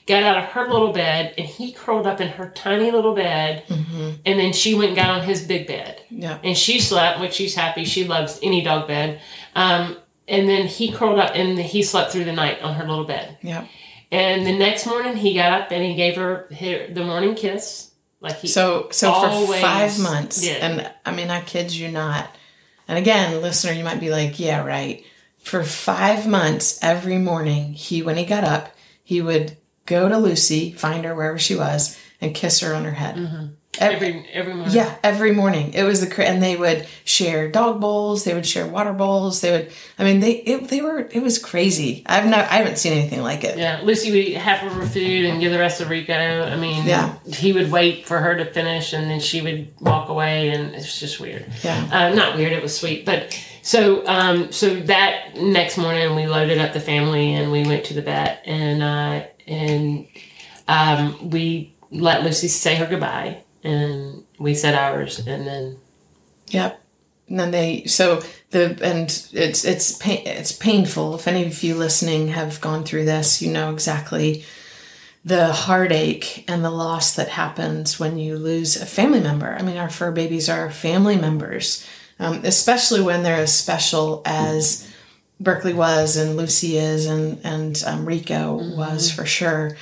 Got 0.09 0.23
out 0.23 0.37
of 0.37 0.45
her 0.51 0.67
little 0.69 0.91
bed 0.91 1.33
and 1.37 1.47
he 1.47 1.71
curled 1.71 2.05
up 2.05 2.19
in 2.19 2.27
her 2.27 2.49
tiny 2.49 2.91
little 2.91 3.15
bed 3.15 3.63
and 3.69 4.39
then 4.39 4.51
she 4.51 4.73
went 4.73 4.89
and 4.89 4.95
got 4.97 5.09
on 5.09 5.21
his 5.23 5.41
big 5.47 5.67
bed 5.67 6.01
Yeah. 6.09 6.37
and 6.43 6.57
she 6.57 6.79
slept 6.81 7.21
which 7.21 7.33
she's 7.33 7.55
happy 7.55 7.85
she 7.85 8.03
loves 8.05 8.37
any 8.43 8.61
dog 8.61 8.87
bed 8.87 9.21
um, 9.55 9.95
and 10.27 10.49
then 10.49 10.67
he 10.67 10.91
curled 10.91 11.19
up 11.19 11.31
and 11.35 11.57
he 11.57 11.81
slept 11.83 12.11
through 12.11 12.25
the 12.25 12.33
night 12.33 12.61
on 12.61 12.75
her 12.75 12.85
little 12.87 13.05
bed 13.05 13.37
Yeah. 13.41 13.65
and 14.11 14.45
the 14.45 14.57
next 14.57 14.85
morning 14.85 15.15
he 15.15 15.33
got 15.33 15.61
up 15.61 15.71
and 15.71 15.81
he 15.83 15.95
gave 15.95 16.15
her 16.17 16.47
her- 16.59 16.87
the 16.93 17.03
morning 17.05 17.35
kiss 17.35 17.91
like 18.21 18.39
he 18.39 18.47
So 18.49 18.89
so 18.91 19.13
for 19.13 19.53
five 19.61 19.97
months, 19.99 20.41
did. 20.41 20.57
and 20.61 20.91
I 21.05 21.11
mean, 21.15 21.29
I 21.29 21.39
kid 21.39 21.71
you 21.71 21.87
not. 21.89 22.27
And 22.85 22.97
again, 22.97 23.41
listener, 23.41 23.71
you 23.71 23.85
might 23.85 24.01
be 24.01 24.09
like, 24.09 24.37
"Yeah, 24.41 24.65
right." 24.65 25.05
For 25.37 25.63
five 25.63 26.27
months, 26.27 26.79
every 26.81 27.17
morning, 27.17 27.71
he 27.71 28.01
when 28.01 28.17
he 28.17 28.25
got 28.25 28.43
up, 28.43 28.75
he 29.05 29.21
would 29.21 29.55
go 29.89 30.07
to 30.07 30.17
Lucy, 30.17 30.71
find 30.71 31.03
her 31.03 31.13
wherever 31.15 31.39
she 31.39 31.55
was, 31.55 31.99
and 32.21 32.33
kiss 32.33 32.61
her 32.61 32.73
on 32.73 32.85
her 32.85 32.91
head. 32.91 33.55
Every, 33.77 33.95
every 34.07 34.29
every 34.33 34.53
morning 34.55 34.75
yeah, 34.75 34.97
every 35.03 35.31
morning. 35.31 35.73
It 35.73 35.83
was 35.83 36.01
the 36.01 36.27
and 36.27 36.41
they 36.41 36.55
would 36.57 36.87
share 37.05 37.49
dog 37.49 37.79
bowls. 37.79 38.23
They 38.23 38.33
would 38.33 38.45
share 38.45 38.65
water 38.67 38.93
bowls. 38.93 39.41
They 39.41 39.51
would. 39.51 39.71
I 39.97 40.03
mean, 40.03 40.19
they 40.19 40.31
it, 40.33 40.67
they 40.69 40.81
were. 40.81 40.99
It 41.11 41.21
was 41.21 41.37
crazy. 41.37 42.03
I've 42.05 42.25
not. 42.25 42.39
I 42.51 42.55
haven't 42.55 42.77
seen 42.77 42.93
anything 42.93 43.21
like 43.21 43.43
it. 43.43 43.57
Yeah, 43.57 43.81
Lucy 43.83 44.09
would 44.11 44.19
eat 44.19 44.37
half 44.37 44.63
of 44.63 44.73
her 44.73 44.85
food 44.85 45.25
and 45.25 45.39
give 45.39 45.51
the 45.51 45.59
rest 45.59 45.77
to 45.79 45.85
Rico. 45.85 46.13
I 46.13 46.57
mean, 46.57 46.85
Yeah. 46.85 47.15
he 47.31 47.53
would 47.53 47.71
wait 47.71 48.05
for 48.07 48.19
her 48.19 48.35
to 48.35 48.45
finish 48.45 48.91
and 48.91 49.09
then 49.09 49.19
she 49.19 49.41
would 49.41 49.71
walk 49.79 50.09
away, 50.09 50.49
and 50.49 50.73
it's 50.75 50.99
just 50.99 51.19
weird. 51.19 51.45
Yeah. 51.63 51.87
uh, 51.91 52.13
not 52.15 52.35
weird. 52.37 52.51
It 52.53 52.63
was 52.63 52.77
sweet, 52.77 53.05
but 53.05 53.39
so 53.61 54.05
um, 54.07 54.51
so 54.51 54.75
that 54.81 55.35
next 55.35 55.77
morning 55.77 56.15
we 56.15 56.25
loaded 56.27 56.57
up 56.57 56.73
the 56.73 56.79
family 56.81 57.35
and 57.35 57.51
we 57.51 57.63
went 57.63 57.85
to 57.85 57.93
the 57.93 58.01
vet 58.01 58.41
and 58.45 58.81
uh, 58.83 59.25
and 59.49 60.07
um, 60.67 61.29
we 61.29 61.75
let 61.91 62.23
Lucy 62.23 62.47
say 62.47 62.75
her 62.75 62.85
goodbye 62.85 63.43
and 63.63 64.23
we 64.37 64.53
said 64.53 64.75
ours 64.75 65.19
and 65.19 65.47
then 65.47 65.77
Yep. 66.51 66.81
And 67.27 67.39
then 67.39 67.51
they 67.51 67.83
so 67.85 68.21
the 68.49 68.77
and 68.81 69.05
it's 69.33 69.63
it's 69.63 69.97
pain 69.97 70.25
it's 70.25 70.51
painful. 70.51 71.15
If 71.15 71.27
any 71.27 71.45
of 71.45 71.63
you 71.63 71.75
listening 71.75 72.29
have 72.29 72.59
gone 72.59 72.83
through 72.83 73.05
this, 73.05 73.41
you 73.41 73.51
know 73.51 73.71
exactly 73.71 74.43
the 75.23 75.51
heartache 75.51 76.45
and 76.47 76.63
the 76.63 76.71
loss 76.71 77.15
that 77.15 77.27
happens 77.27 77.99
when 77.99 78.17
you 78.17 78.37
lose 78.37 78.75
a 78.75 78.85
family 78.85 79.19
member. 79.19 79.53
I 79.53 79.61
mean, 79.61 79.77
our 79.77 79.89
fur 79.89 80.11
babies 80.11 80.49
are 80.49 80.71
family 80.71 81.17
members, 81.17 81.85
um, 82.19 82.41
especially 82.43 83.01
when 83.01 83.21
they're 83.21 83.41
as 83.41 83.55
special 83.55 84.23
as 84.25 84.88
Berkeley 85.39 85.73
was 85.73 86.17
and 86.17 86.35
Lucy 86.35 86.77
is 86.77 87.05
and 87.05 87.39
and 87.43 87.81
um, 87.85 88.05
Rico 88.05 88.55
was 88.75 89.11
for 89.11 89.25
sure. 89.25 89.77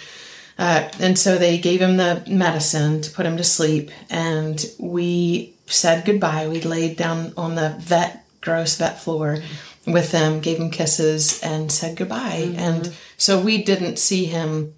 Uh, 0.60 0.90
and 1.00 1.20
so 1.20 1.38
they 1.38 1.58
gave 1.58 1.80
him 1.82 1.98
the 1.98 2.24
medicine 2.28 3.02
to 3.02 3.12
put 3.12 3.26
him 3.28 3.38
to 3.38 3.44
sleep, 3.44 3.92
and 4.10 4.66
we 4.80 5.54
said 5.68 6.04
goodbye. 6.06 6.48
We 6.48 6.62
laid 6.62 6.98
down 6.98 7.34
on 7.38 7.54
the 7.56 7.76
vet, 7.80 8.26
gross 8.42 8.76
vet 8.76 9.00
floor 9.00 9.38
with 9.86 10.12
them, 10.12 10.40
gave 10.40 10.58
him 10.58 10.72
kisses, 10.72 11.40
and 11.44 11.72
said 11.72 11.96
goodbye. 11.96 12.56
And 12.56 12.92
so 13.18 13.40
we 13.40 13.64
didn't 13.64 14.00
see 14.00 14.26
him 14.26 14.74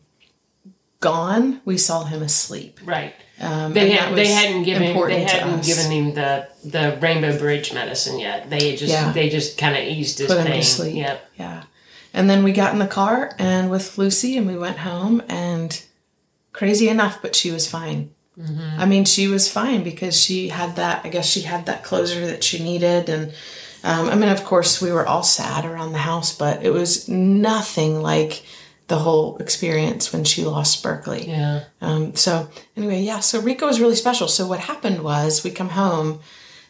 gone. 1.00 1.62
We 1.64 1.78
saw 1.78 2.04
him 2.04 2.22
asleep. 2.22 2.80
right. 2.84 3.14
Um, 3.42 3.74
They 3.74 3.92
had, 3.92 4.16
they 4.16 4.28
hadn't 4.28 4.64
given 4.64 4.82
they 5.08 5.24
hadn't 5.24 5.64
given 5.66 5.92
him 5.92 6.14
the 6.14 6.48
the 6.66 6.98
Rainbow 7.02 7.38
Bridge 7.38 7.74
medicine 7.74 8.20
yet. 8.20 8.50
They 8.50 8.76
just 8.76 8.92
Yeah. 8.92 9.12
they 9.12 9.30
just 9.30 9.58
kind 9.58 9.78
of 9.78 9.84
eased 9.84 10.18
his 10.20 10.28
Put 10.28 10.38
him 10.40 10.46
to 10.46 10.52
pain. 10.52 10.64
sleep. 10.64 10.96
Yep. 10.96 11.30
Yeah. 11.38 11.64
And 12.14 12.30
then 12.30 12.44
we 12.44 12.52
got 12.52 12.74
in 12.74 12.80
the 12.80 12.88
car 12.88 13.34
and 13.40 13.70
with 13.70 13.98
Lucy 13.98 14.38
and 14.38 14.48
we 14.48 14.58
went 14.58 14.80
home 14.80 15.22
and 15.30 15.82
crazy 16.54 16.90
enough, 16.90 17.22
but 17.22 17.36
she 17.36 17.52
was 17.52 17.68
fine. 17.68 18.12
I 18.78 18.86
mean, 18.86 19.04
she 19.04 19.28
was 19.28 19.52
fine 19.52 19.84
because 19.84 20.16
she 20.20 20.48
had 20.48 20.78
that, 20.78 21.02
I 21.04 21.10
guess 21.10 21.26
she 21.30 21.42
had 21.42 21.66
that 21.66 21.84
closure 21.84 22.26
that 22.28 22.42
she 22.42 22.64
needed. 22.64 23.10
And 23.10 23.34
um, 23.84 24.08
I 24.08 24.16
mean, 24.16 24.30
of 24.30 24.46
course, 24.46 24.82
we 24.82 24.94
were 24.94 25.06
all 25.06 25.24
sad 25.24 25.66
around 25.66 25.92
the 25.92 25.98
house, 26.00 26.34
but 26.34 26.64
it 26.64 26.70
was 26.72 27.10
nothing 27.10 28.02
like 28.02 28.44
the 28.90 29.00
whole 29.00 29.38
experience 29.38 30.12
when 30.12 30.24
she 30.24 30.44
lost 30.44 30.84
Berkeley. 30.84 31.30
Yeah. 31.30 31.64
Um, 31.80 32.16
so 32.16 32.50
anyway, 32.76 33.02
yeah. 33.02 33.20
So 33.20 33.40
Rico 33.40 33.68
was 33.68 33.80
really 33.80 33.96
special. 33.96 34.28
So 34.28 34.48
what 34.48 34.60
happened 34.60 35.04
was 35.04 35.44
we 35.44 35.52
come 35.52 35.70
home, 35.70 36.20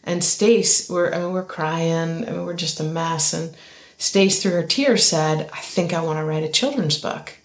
and 0.04 0.24
Stace, 0.24 0.90
we're 0.90 1.12
I 1.12 1.20
mean 1.20 1.34
we're 1.34 1.44
crying. 1.44 2.28
I 2.28 2.32
mean 2.32 2.46
we're 2.46 2.54
just 2.54 2.80
a 2.80 2.84
mess. 2.84 3.34
And 3.34 3.56
Stace, 3.98 4.42
through 4.42 4.52
her 4.52 4.64
tears, 4.64 5.06
said, 5.06 5.50
"I 5.52 5.60
think 5.60 5.94
I 5.94 6.02
want 6.02 6.20
to 6.20 6.26
write 6.26 6.44
a 6.44 6.50
children's 6.50 7.00
book." 7.00 7.38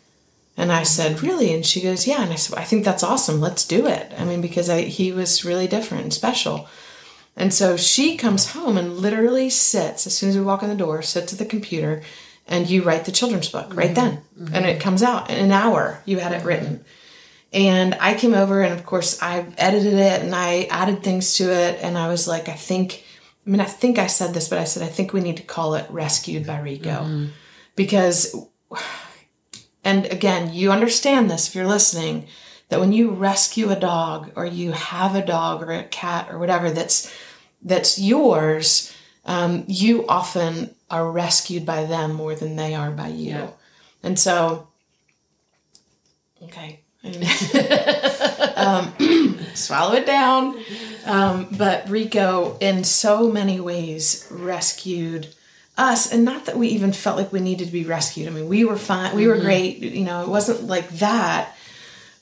And 0.57 0.71
I 0.71 0.83
said, 0.83 1.23
"Really?" 1.23 1.55
And 1.55 1.65
she 1.65 1.81
goes, 1.81 2.07
"Yeah." 2.07 2.23
And 2.23 2.33
I 2.33 2.37
said, 2.37 2.59
"I 2.59 2.65
think 2.65 2.85
that's 2.85 3.03
awesome. 3.03 3.41
Let's 3.41 3.67
do 3.67 3.87
it." 3.87 4.13
I 4.19 4.25
mean 4.25 4.41
because 4.41 4.69
I, 4.69 4.83
he 4.83 5.13
was 5.13 5.45
really 5.45 5.69
different 5.69 6.05
and 6.05 6.13
special. 6.13 6.69
And 7.37 7.53
so 7.53 7.77
she 7.77 8.17
comes 8.17 8.53
home 8.53 8.77
and 8.79 8.99
literally 8.99 9.51
sits 9.51 10.07
as 10.07 10.17
soon 10.17 10.31
as 10.31 10.37
we 10.37 10.43
walk 10.43 10.63
in 10.63 10.69
the 10.69 10.77
door, 10.77 11.03
sits 11.03 11.33
at 11.33 11.39
the 11.39 11.45
computer, 11.45 12.03
and 12.47 12.69
you 12.69 12.83
write 12.83 13.05
the 13.05 13.13
children's 13.13 13.49
book 13.49 13.75
right 13.75 13.95
mm-hmm. 13.95 14.45
then. 14.45 14.55
And 14.55 14.67
it 14.67 14.81
comes 14.81 15.03
out 15.03 15.31
in 15.31 15.39
an 15.39 15.53
hour. 15.53 16.01
You 16.05 16.19
had 16.19 16.33
it 16.33 16.39
mm-hmm. 16.39 16.49
written. 16.49 16.85
And 17.53 17.95
I 18.01 18.15
came 18.15 18.35
over 18.35 18.63
and 18.63 18.75
of 18.75 18.85
course 18.85 19.23
I 19.23 19.47
edited 19.57 19.95
it 19.95 20.23
and 20.23 20.35
I 20.35 20.65
added 20.65 21.03
things 21.03 21.35
to 21.35 21.53
it 21.53 21.79
and 21.83 21.97
I 21.97 22.09
was 22.09 22.27
like, 22.27 22.49
I 22.49 22.55
think 22.55 23.05
I 23.47 23.51
mean 23.51 23.61
I 23.61 23.65
think 23.65 23.99
I 23.99 24.09
said 24.09 24.35
this, 24.35 24.49
but 24.49 24.59
I 24.59 24.65
said 24.65 24.83
I 24.83 24.89
think 24.89 25.13
we 25.13 25.21
need 25.21 25.37
to 25.37 25.43
call 25.45 25.75
it 25.75 25.87
Rescued 25.89 26.47
by 26.47 26.61
Rico. 26.61 26.91
Mm-hmm. 26.91 27.27
Because 27.77 28.35
and 29.85 30.07
again, 30.07 30.53
you 30.53 30.73
understand 30.73 31.31
this 31.31 31.49
if 31.49 31.55
you're 31.55 31.67
listening, 31.67 32.27
that 32.71 32.81
when 32.81 32.93
you 32.93 33.11
rescue 33.11 33.71
a 33.71 33.77
dog 33.77 34.33
or 34.35 34.47
you 34.47 34.73
have 34.73 35.15
a 35.15 35.25
dog 35.25 35.63
or 35.63 35.71
a 35.71 35.85
cat 35.85 36.29
or 36.31 36.39
whatever 36.39 36.71
that's 36.71 37.13
that's 37.63 37.99
yours, 37.99 38.93
um, 39.25 39.65
you 39.67 40.07
often 40.07 40.75
are 40.91 41.11
rescued 41.11 41.65
by 41.65 41.85
them 41.85 42.13
more 42.13 42.35
than 42.35 42.57
they 42.57 42.75
are 42.75 42.91
by 42.91 43.09
you. 43.09 43.31
Yeah. 43.31 43.51
And 44.03 44.19
so, 44.19 44.69
okay. 46.43 46.81
um, 48.57 48.95
swallow 49.55 49.95
it 49.95 50.07
down. 50.07 50.59
Um, 51.05 51.49
but 51.57 51.89
Rico, 51.89 52.57
in 52.61 52.85
so 52.85 53.31
many 53.31 53.61
ways, 53.61 54.27
rescued 54.31 55.29
us. 55.77 56.13
And 56.13 56.25
not 56.25 56.47
that 56.47 56.57
we 56.57 56.69
even 56.69 56.93
felt 56.93 57.19
like 57.19 57.33
we 57.33 57.41
needed 57.41 57.67
to 57.67 57.73
be 57.73 57.85
rescued. 57.85 58.29
I 58.29 58.31
mean, 58.31 58.49
we 58.49 58.65
were 58.65 58.77
fine. 58.77 59.15
We 59.15 59.27
were 59.27 59.39
great. 59.39 59.79
You 59.79 60.05
know, 60.05 60.23
it 60.23 60.29
wasn't 60.29 60.65
like 60.65 60.89
that. 60.99 61.55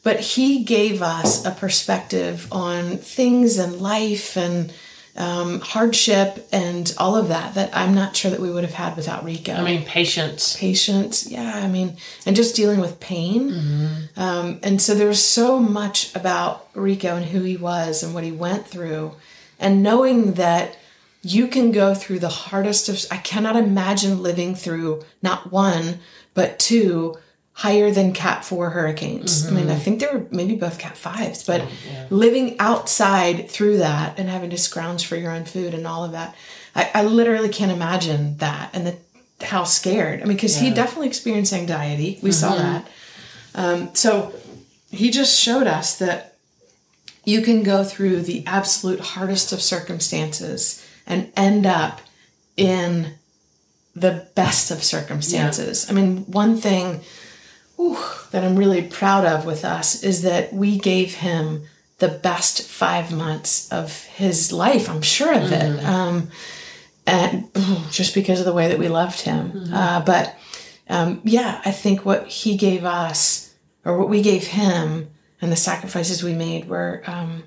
But 0.02 0.18
he 0.18 0.64
gave 0.64 1.00
us 1.00 1.44
a 1.44 1.52
perspective 1.52 2.48
on 2.50 2.96
things 2.96 3.58
and 3.58 3.80
life 3.80 4.36
and 4.36 4.72
um, 5.16 5.60
hardship 5.60 6.48
and 6.52 6.94
all 6.98 7.16
of 7.16 7.28
that 7.28 7.54
that 7.54 7.76
I'm 7.76 7.94
not 7.94 8.16
sure 8.16 8.30
that 8.30 8.40
we 8.40 8.50
would 8.50 8.64
have 8.64 8.74
had 8.74 8.96
without 8.96 9.24
Rico. 9.24 9.52
I 9.52 9.62
mean, 9.62 9.84
patience. 9.84 10.56
patience, 10.56 11.30
yeah, 11.30 11.60
I 11.62 11.68
mean, 11.68 11.96
and 12.24 12.34
just 12.34 12.56
dealing 12.56 12.80
with 12.80 12.98
pain. 12.98 14.08
Um, 14.16 14.60
and 14.62 14.80
so 14.80 14.94
there 14.94 15.08
was 15.08 15.22
so 15.22 15.58
much 15.58 16.14
about 16.16 16.68
Rico 16.74 17.16
and 17.16 17.26
who 17.26 17.42
he 17.42 17.56
was 17.56 18.02
and 18.02 18.14
what 18.14 18.24
he 18.24 18.32
went 18.32 18.66
through, 18.66 19.12
and 19.58 19.82
knowing 19.82 20.34
that 20.34 20.76
you 21.22 21.46
can 21.46 21.70
go 21.72 21.94
through 21.94 22.18
the 22.18 22.28
hardest 22.28 22.88
of. 22.88 23.04
I 23.10 23.18
cannot 23.18 23.56
imagine 23.56 24.22
living 24.22 24.54
through 24.54 25.04
not 25.22 25.52
one 25.52 26.00
but 26.34 26.58
two 26.58 27.16
higher 27.54 27.90
than 27.90 28.12
cat 28.12 28.44
four 28.44 28.70
hurricanes. 28.70 29.46
I 29.46 29.50
mean, 29.50 29.68
I 29.70 29.76
think 29.76 30.00
they 30.00 30.06
were 30.06 30.26
maybe 30.30 30.54
both 30.54 30.78
cat 30.78 30.96
fives, 30.96 31.44
but 31.44 31.62
living 32.10 32.56
outside 32.58 33.50
through 33.50 33.78
that 33.78 34.18
and 34.18 34.28
having 34.28 34.50
to 34.50 34.58
scrounge 34.58 35.06
for 35.06 35.16
your 35.16 35.30
own 35.30 35.44
food 35.44 35.74
and 35.74 35.86
all 35.86 36.04
of 36.04 36.12
that, 36.12 36.34
I, 36.74 36.90
I 36.94 37.02
literally 37.04 37.50
can't 37.50 37.70
imagine 37.70 38.38
that 38.38 38.70
and 38.72 38.86
the 38.86 38.96
how 39.44 39.64
scared. 39.64 40.22
I 40.22 40.24
mean, 40.24 40.36
because 40.36 40.56
he 40.56 40.70
definitely 40.70 41.08
experienced 41.08 41.52
anxiety. 41.52 42.18
We 42.22 42.32
saw 42.32 42.54
that. 42.54 42.88
Um, 43.54 43.94
so 43.94 44.32
he 44.90 45.10
just 45.10 45.38
showed 45.38 45.66
us 45.66 45.98
that 45.98 46.36
you 47.24 47.42
can 47.42 47.62
go 47.62 47.84
through 47.84 48.22
the 48.22 48.46
absolute 48.46 49.00
hardest 49.00 49.52
of 49.52 49.60
circumstances 49.60 50.86
and 51.06 51.30
end 51.36 51.66
up 51.66 52.00
in 52.56 53.14
the 53.94 54.26
best 54.34 54.70
of 54.70 54.82
circumstances. 54.82 55.90
I 55.90 55.92
mean, 55.92 56.18
one 56.24 56.56
thing 56.56 57.00
whew, 57.76 57.98
that 58.30 58.44
I'm 58.44 58.56
really 58.56 58.82
proud 58.82 59.24
of 59.24 59.44
with 59.44 59.64
us 59.64 60.02
is 60.02 60.22
that 60.22 60.52
we 60.52 60.78
gave 60.78 61.14
him 61.14 61.64
the 61.98 62.08
best 62.08 62.62
five 62.62 63.12
months 63.12 63.70
of 63.72 64.04
his 64.04 64.52
life. 64.52 64.90
I'm 64.90 65.02
sure 65.02 65.32
of 65.32 65.52
it. 65.52 65.84
Um, 65.84 66.30
and 67.06 67.48
ooh, 67.56 67.78
just 67.90 68.14
because 68.14 68.40
of 68.40 68.46
the 68.46 68.52
way 68.52 68.68
that 68.68 68.78
we 68.78 68.88
loved 68.88 69.20
him. 69.20 69.68
Uh, 69.72 70.00
but 70.04 70.36
um, 70.88 71.20
yeah, 71.24 71.60
I 71.64 71.70
think 71.70 72.04
what 72.04 72.26
he 72.26 72.56
gave 72.56 72.84
us, 72.84 73.54
or 73.84 73.98
what 73.98 74.08
we 74.08 74.22
gave 74.22 74.48
him, 74.48 75.10
and 75.40 75.50
the 75.50 75.56
sacrifices 75.56 76.22
we 76.22 76.34
made 76.34 76.68
were 76.68 77.02
um, 77.06 77.44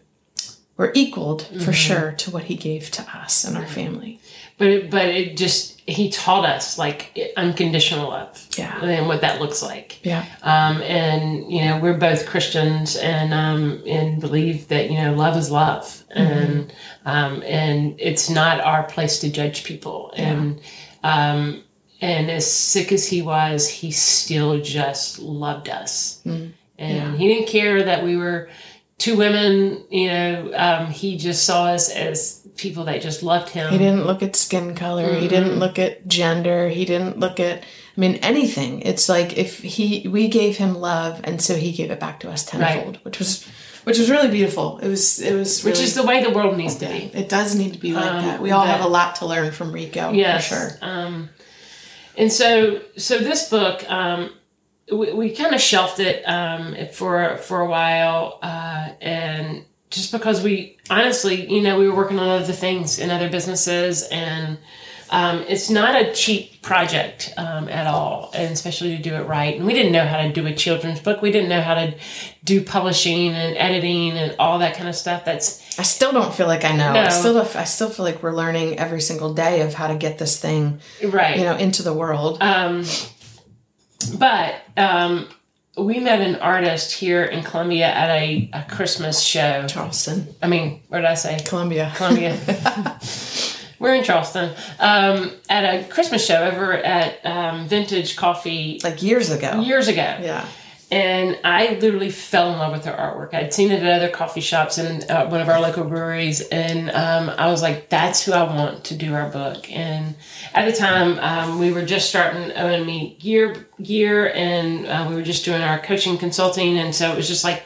were 0.78 0.91
equaled 0.95 1.43
for 1.63 1.71
sure 1.71 2.11
to 2.13 2.32
what 2.32 2.43
he 2.45 2.55
gave 2.55 2.91
to 2.91 3.01
us 3.17 3.45
and 3.45 3.55
our 3.55 3.65
family. 3.65 4.19
But 4.57 4.67
it, 4.67 4.91
but 4.91 5.05
it 5.05 5.38
just 5.38 5.74
he 5.88 6.09
taught 6.09 6.45
us 6.45 6.79
like 6.79 7.15
unconditional 7.38 8.09
love 8.09 8.43
Yeah. 8.57 8.83
and 8.83 9.07
what 9.07 9.21
that 9.21 9.39
looks 9.39 9.61
like. 9.61 9.99
Yeah. 10.03 10.25
Um, 10.41 10.81
and 10.81 11.51
you 11.51 11.63
know, 11.63 11.79
we're 11.79 11.97
both 11.97 12.25
Christians 12.25 12.95
and 12.95 13.33
um, 13.33 13.83
and 13.86 14.19
believe 14.19 14.67
that 14.69 14.89
you 14.89 14.97
know 14.97 15.13
love 15.13 15.38
is 15.38 15.51
love, 15.51 16.03
and 16.09 16.73
um, 17.05 17.43
and 17.45 17.95
it's 17.99 18.29
not 18.31 18.61
our 18.61 18.83
place 18.83 19.19
to 19.19 19.29
judge 19.29 19.63
people. 19.63 20.11
And 20.15 20.59
um, 21.03 21.63
and 22.01 22.31
as 22.31 22.51
sick 22.51 22.91
as 22.91 23.07
he 23.07 23.21
was, 23.21 23.69
he 23.69 23.91
still 23.91 24.59
just 24.61 25.19
loved 25.19 25.69
us, 25.69 26.19
and 26.25 27.17
he 27.17 27.27
didn't 27.27 27.47
care 27.47 27.83
that 27.83 28.03
we 28.03 28.17
were 28.17 28.49
two 28.97 29.15
women. 29.15 29.83
You 29.91 30.07
know, 30.07 30.51
um, 30.55 30.88
he 30.88 31.15
just 31.17 31.43
saw 31.45 31.65
us 31.67 31.91
as 31.91 32.45
people 32.58 32.86
that 32.86 33.01
just 33.01 33.24
loved 33.24 33.49
him. 33.49 33.72
He 33.72 33.78
didn't 33.78 34.06
look 34.06 34.24
at 34.24 34.36
skin 34.36 34.76
color. 34.76 35.14
He 35.16 35.28
didn't 35.28 35.60
look 35.60 35.78
at 35.80 36.08
gender. 36.08 36.70
He 36.70 36.86
didn't 36.86 37.20
look 37.20 37.39
at, 37.39 37.60
I 37.62 37.99
mean, 37.99 38.16
anything. 38.18 38.82
It's 38.82 39.10
like 39.10 39.38
if 39.38 39.60
he, 39.60 40.08
we 40.08 40.28
gave 40.28 40.58
him 40.58 40.76
love, 40.76 41.22
and 41.24 41.41
so 41.41 41.56
he 41.56 41.72
gave 41.72 41.91
it 41.91 41.99
back 41.99 42.20
to 42.22 42.30
us 42.32 42.45
tenfold, 42.45 42.99
which 43.03 43.20
was, 43.20 43.45
which 43.84 43.99
was 43.99 44.10
really 44.10 44.30
beautiful. 44.30 44.80
It 44.80 44.88
was, 44.88 45.20
it 45.22 45.34
was, 45.36 45.64
which 45.64 45.80
is 45.80 45.93
the 45.95 46.03
way 46.06 46.24
the 46.24 46.30
world 46.32 46.58
needs 46.58 46.76
to 46.76 46.88
be. 46.88 47.12
it 47.14 47.30
does 47.30 47.56
need 47.56 47.74
to 47.74 47.80
be 47.80 47.93
like 47.93 48.03
that. 48.24 48.41
We 48.41 48.51
all 48.51 48.66
that- 48.66 48.78
have 48.78 48.86
a 48.86 48.89
lot 48.89 49.16
to 49.18 49.26
learn 49.26 49.51
from 49.51 49.72
Rico, 49.72 50.12
Yes. 50.12 50.47
for 50.47 50.56
sure. 50.56 50.70
Um, 50.82 51.30
and 52.18 52.32
so, 52.32 52.82
so 52.97 53.18
this 53.18 53.49
book, 53.49 53.84
um, 53.91 54.32
we, 54.91 55.12
we 55.14 55.30
kind 55.36 55.53
of 55.53 55.60
shelved 55.62 55.99
it 55.99 56.24
um, 56.24 56.76
for 56.93 57.38
for 57.38 57.60
a 57.62 57.68
while, 57.68 58.39
uh, 58.41 58.74
just 59.96 60.12
because 60.12 60.43
we 60.43 60.78
honestly, 60.89 61.52
you 61.52 61.62
know, 61.62 61.80
we 61.80 61.88
were 61.89 61.96
working 61.96 62.20
on 62.20 62.28
other 62.30 62.54
things 62.54 63.00
in 63.00 63.10
other 63.10 63.30
businesses, 63.30 64.04
and 64.12 64.58
um, 65.10 65.43
it's 65.48 65.70
not 65.70 66.00
a 66.00 66.14
cheap 66.14 66.62
project 66.62 67.34
um, 67.38 67.70
at 67.70 67.88
all, 67.88 68.32
and 68.34 68.52
especially 68.52 68.98
to 68.98 69.02
do 69.02 69.14
it 69.16 69.22
right. 69.28 69.56
And 69.56 69.66
we 69.66 69.74
didn't 69.74 69.91
know 69.91 70.06
how 70.06 70.22
to 70.22 70.32
do 70.32 70.46
a 70.48 70.54
children's 70.54 71.00
book. 71.00 71.22
We 71.22 71.32
didn't 71.32 71.50
know 71.50 71.62
how 71.62 71.76
to 71.76 71.96
do 72.43 72.62
publishing 72.64 73.30
and 73.30 73.56
editing 73.58 74.12
and 74.12 74.36
all 74.39 74.60
that 74.60 74.76
kind 74.76 74.89
of 74.89 74.96
stuff. 74.96 75.24
That's 75.26 75.80
I 75.80 75.84
still 75.84 76.12
don't 76.12 76.34
feel 76.34 76.48
like 76.48 76.64
I 76.66 76.76
know. 76.76 76.89
I 76.89 77.04
No. 77.06 77.10
still, 77.10 77.39
I 77.56 77.64
still 77.66 77.89
feel 77.89 78.04
like 78.06 78.22
we're 78.24 78.36
learning 78.36 78.80
every 78.80 79.02
single 79.02 79.34
day 79.34 79.62
of 79.62 79.74
how 79.74 79.88
to 79.88 79.96
get 79.96 80.18
this 80.18 80.39
thing, 80.39 80.80
right. 81.04 81.38
you 81.38 81.43
know, 81.43 81.56
into 81.56 81.84
the 81.84 81.93
world. 81.93 82.41
Um, 82.41 82.84
but 84.18 84.56
um, 84.78 85.28
we 85.78 85.99
met 85.99 86.21
an 86.21 86.36
artist 86.38 86.93
here 86.93 87.23
in 87.23 87.43
Columbia 87.43 87.88
at 87.88 88.09
a, 88.09 88.49
a 88.53 88.65
Christmas 88.69 89.21
show. 89.21 89.65
Charleston, 89.67 90.28
I 90.41 90.47
mean, 90.47 90.82
where 90.88 91.01
did 91.01 91.09
I 91.09 91.15
say? 91.15 91.39
Columbia. 91.45 91.91
Columbia. 91.95 92.38
We're 93.80 93.95
in 93.95 94.03
Charleston 94.03 94.55
um, 94.80 95.32
at 95.49 95.63
a 95.63 95.88
Christmas 95.89 96.26
show 96.26 96.45
over 96.45 96.73
at 96.73 97.26
um, 97.26 97.67
Vintage 97.67 98.15
Coffee 98.15 98.80
like 98.84 99.03
years 99.03 99.30
ago. 99.30 99.61
years 99.61 99.88
ago. 99.88 100.17
Yeah. 100.21 100.47
And 100.96 101.38
I 101.43 101.78
literally 101.82 102.10
fell 102.10 102.54
in 102.54 102.58
love 102.58 102.72
with 102.72 102.86
her 102.86 102.93
artwork. 102.93 103.34
I'd 103.34 103.54
seen 103.54 103.70
it 103.70 103.84
at 103.84 104.02
other 104.02 104.08
coffee 104.08 104.39
shops 104.39 104.78
and 104.78 105.04
uh, 105.12 105.28
one 105.28 105.41
of 105.41 105.50
our 105.50 105.60
local 105.60 105.84
breweries, 105.84 106.39
and 106.39 106.89
um, 106.89 107.30
I 107.38 107.52
was 107.52 107.62
like, 107.62 107.89
"That's 107.89 108.24
who 108.24 108.32
I 108.32 108.43
want 108.43 108.86
to 108.86 108.96
do 108.96 109.14
our 109.14 109.30
book." 109.30 109.70
And 109.70 110.16
at 110.54 110.64
the 110.64 110.72
time, 110.72 111.20
um, 111.20 111.60
we 111.60 111.74
were 111.74 111.84
just 111.84 112.08
starting 112.08 112.50
OME 112.54 113.18
Gear 113.20 113.68
Gear, 113.84 114.32
and 114.34 114.88
uh, 114.88 115.06
we 115.10 115.16
were 115.16 115.22
just 115.22 115.43
doing 115.43 115.62
our 115.62 115.80
coaching 115.80 116.18
consulting, 116.18 116.78
and 116.78 116.96
so 116.96 117.12
it 117.12 117.18
was 117.18 117.28
just 117.28 117.43
like 117.43 117.64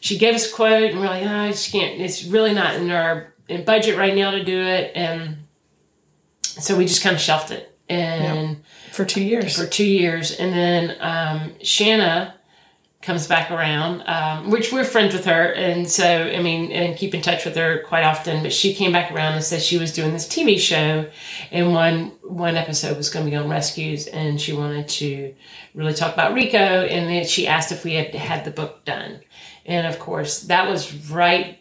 she 0.00 0.18
gave 0.18 0.34
us 0.34 0.50
a 0.50 0.52
quote, 0.52 0.90
and 0.90 0.98
we're 0.98 1.06
like, 1.06 1.22
"No, 1.22 1.52
she 1.52 1.70
can't. 1.70 2.00
It's 2.00 2.24
really 2.24 2.52
not 2.52 2.74
in 2.74 2.90
our 2.90 3.32
in 3.46 3.64
budget 3.64 3.96
right 3.96 4.16
now 4.16 4.32
to 4.32 4.42
do 4.42 4.60
it," 4.60 4.90
and 4.96 5.36
so 6.42 6.76
we 6.76 6.84
just 6.84 7.00
kind 7.00 7.14
of 7.14 7.22
shelved 7.22 7.52
it. 7.52 7.78
And 7.88 8.64
For 8.90 9.04
two 9.04 9.22
years. 9.22 9.56
for 9.56 9.68
two 9.68 9.86
years, 9.86 10.32
and 10.32 10.52
then 10.52 10.96
um, 11.00 11.52
Shanna 11.62 12.34
comes 13.02 13.26
back 13.26 13.50
around, 13.50 14.02
um, 14.02 14.50
which 14.50 14.72
we're 14.72 14.84
friends 14.84 15.14
with 15.14 15.24
her, 15.24 15.54
and 15.54 15.90
so 15.90 16.04
I 16.04 16.42
mean, 16.42 16.70
and 16.70 16.96
keep 16.96 17.14
in 17.14 17.22
touch 17.22 17.46
with 17.46 17.56
her 17.56 17.82
quite 17.82 18.04
often. 18.04 18.42
But 18.42 18.52
she 18.52 18.74
came 18.74 18.92
back 18.92 19.10
around 19.10 19.34
and 19.34 19.42
said 19.44 19.62
she 19.62 19.78
was 19.78 19.92
doing 19.92 20.12
this 20.12 20.28
TV 20.28 20.58
show, 20.58 21.08
and 21.50 21.72
one 21.72 22.12
one 22.22 22.56
episode 22.56 22.96
was 22.96 23.08
going 23.08 23.24
to 23.24 23.30
be 23.30 23.36
on 23.36 23.48
rescues, 23.48 24.06
and 24.06 24.38
she 24.40 24.52
wanted 24.52 24.86
to 24.88 25.34
really 25.74 25.94
talk 25.94 26.12
about 26.12 26.34
Rico, 26.34 26.58
and 26.58 27.08
then 27.08 27.24
she 27.26 27.46
asked 27.46 27.72
if 27.72 27.84
we 27.84 27.94
had 27.94 28.14
had 28.14 28.44
the 28.44 28.50
book 28.50 28.84
done, 28.84 29.20
and 29.64 29.86
of 29.86 29.98
course 29.98 30.42
that 30.42 30.68
was 30.68 30.92
right 31.10 31.58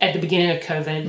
at 0.00 0.14
the 0.14 0.20
beginning 0.20 0.56
of 0.56 0.62
COVID, 0.62 1.06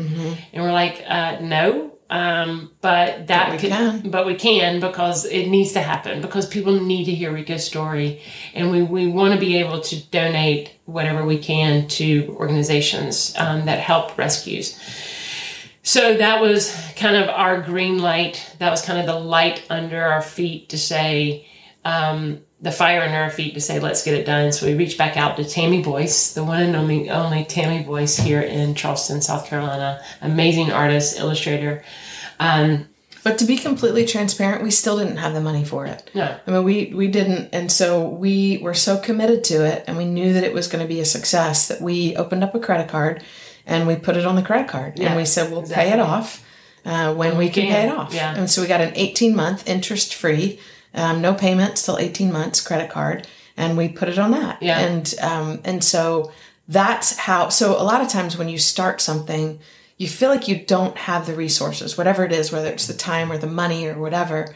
and 0.53 0.63
we're 0.63 0.71
like, 0.73 1.03
uh, 1.07 1.39
no. 1.41 1.93
Um, 2.09 2.71
but 2.79 3.27
that 3.27 3.51
we 3.51 3.57
could, 3.57 3.69
can. 3.69 4.09
but 4.09 4.25
we 4.25 4.35
can 4.35 4.79
because 4.79 5.25
it 5.25 5.47
needs 5.47 5.73
to 5.73 5.81
happen 5.81 6.21
because 6.21 6.47
people 6.47 6.79
need 6.79 7.03
to 7.03 7.11
hear 7.11 7.33
Rico's 7.33 7.65
story, 7.65 8.21
and 8.53 8.71
we, 8.71 8.81
we 8.81 9.07
want 9.07 9.33
to 9.33 9.39
be 9.39 9.57
able 9.57 9.81
to 9.81 10.01
donate 10.07 10.71
whatever 10.85 11.25
we 11.25 11.37
can 11.37 11.85
to 11.89 12.33
organizations 12.39 13.35
um, 13.37 13.65
that 13.65 13.79
help 13.79 14.17
rescues. 14.17 14.79
So 15.83 16.17
that 16.17 16.41
was 16.41 16.75
kind 16.97 17.15
of 17.15 17.29
our 17.29 17.61
green 17.61 17.99
light. 17.99 18.55
That 18.59 18.71
was 18.71 18.81
kind 18.81 18.99
of 18.99 19.05
the 19.05 19.19
light 19.19 19.65
under 19.69 20.01
our 20.01 20.21
feet 20.21 20.69
to 20.69 20.77
say, 20.77 21.47
um, 21.91 22.41
the 22.61 22.71
fire 22.71 23.01
in 23.03 23.13
our 23.13 23.29
feet 23.29 23.53
to 23.53 23.61
say, 23.61 23.79
let's 23.79 24.03
get 24.03 24.13
it 24.15 24.25
done. 24.25 24.51
So 24.51 24.65
we 24.65 24.73
reached 24.75 24.97
back 24.97 25.15
out 25.15 25.37
to 25.37 25.43
Tami 25.43 25.83
Boyce, 25.83 26.33
the 26.33 26.43
one 26.43 26.61
and 26.61 26.75
only, 26.75 27.09
only 27.09 27.43
Tami 27.45 27.85
Boyce 27.85 28.17
here 28.17 28.41
in 28.41 28.73
Charleston, 28.75 29.21
South 29.21 29.45
Carolina. 29.45 30.01
Amazing 30.21 30.71
artist, 30.71 31.19
illustrator. 31.19 31.83
Um, 32.39 32.87
But 33.23 33.37
to 33.39 33.45
be 33.45 33.57
completely 33.57 34.05
transparent, 34.05 34.63
we 34.63 34.71
still 34.71 34.97
didn't 34.97 35.17
have 35.17 35.33
the 35.33 35.41
money 35.41 35.65
for 35.65 35.85
it. 35.85 36.09
no, 36.15 36.27
I 36.47 36.51
mean, 36.51 36.63
we 36.63 36.77
we 36.95 37.07
didn't, 37.09 37.49
and 37.51 37.69
so 37.71 38.07
we 38.25 38.57
were 38.65 38.73
so 38.87 38.97
committed 39.07 39.43
to 39.45 39.65
it, 39.65 39.83
and 39.87 39.97
we 39.97 40.05
knew 40.05 40.33
that 40.33 40.43
it 40.45 40.53
was 40.53 40.67
going 40.71 40.81
to 40.87 40.93
be 40.95 41.01
a 41.01 41.05
success 41.05 41.67
that 41.67 41.79
we 41.81 42.15
opened 42.15 42.43
up 42.45 42.55
a 42.55 42.59
credit 42.59 42.87
card, 42.89 43.15
and 43.65 43.85
we 43.87 43.95
put 43.97 44.15
it 44.15 44.25
on 44.25 44.35
the 44.35 44.41
credit 44.49 44.67
card, 44.69 44.91
Yeah, 44.97 45.07
and 45.07 45.17
we 45.17 45.25
said 45.25 45.51
we'll 45.51 45.67
pay 45.67 45.91
it 45.91 45.99
off 45.99 46.29
uh, 46.85 47.13
when 47.19 47.37
we 47.37 47.47
can 47.49 47.65
can, 47.67 47.73
pay 47.73 47.83
it 47.87 47.91
off. 47.97 48.13
yeah. 48.13 48.33
And 48.37 48.49
so 48.49 48.61
we 48.61 48.67
got 48.67 48.81
an 48.81 48.93
eighteen 48.95 49.35
month 49.35 49.59
interest 49.67 50.13
free, 50.15 50.59
um, 50.93 51.21
no 51.21 51.33
payments 51.33 51.85
till 51.85 51.97
eighteen 51.97 52.31
months 52.31 52.61
credit 52.61 52.89
card, 52.89 53.27
and 53.55 53.77
we 53.77 53.89
put 53.89 54.09
it 54.09 54.19
on 54.19 54.31
that. 54.31 54.61
Yeah. 54.61 54.79
And 54.79 55.13
um, 55.21 55.61
and 55.63 55.83
so 55.83 56.31
that's 56.67 57.17
how. 57.17 57.49
So 57.49 57.79
a 57.79 57.83
lot 57.83 58.01
of 58.01 58.09
times 58.09 58.37
when 58.37 58.49
you 58.49 58.57
start 58.57 59.01
something, 59.01 59.59
you 59.97 60.07
feel 60.07 60.29
like 60.29 60.47
you 60.47 60.63
don't 60.63 60.97
have 60.97 61.25
the 61.25 61.33
resources, 61.33 61.97
whatever 61.97 62.25
it 62.25 62.31
is, 62.31 62.51
whether 62.51 62.69
it's 62.69 62.87
the 62.87 62.93
time 62.93 63.31
or 63.31 63.37
the 63.37 63.47
money 63.47 63.87
or 63.87 63.99
whatever. 63.99 64.53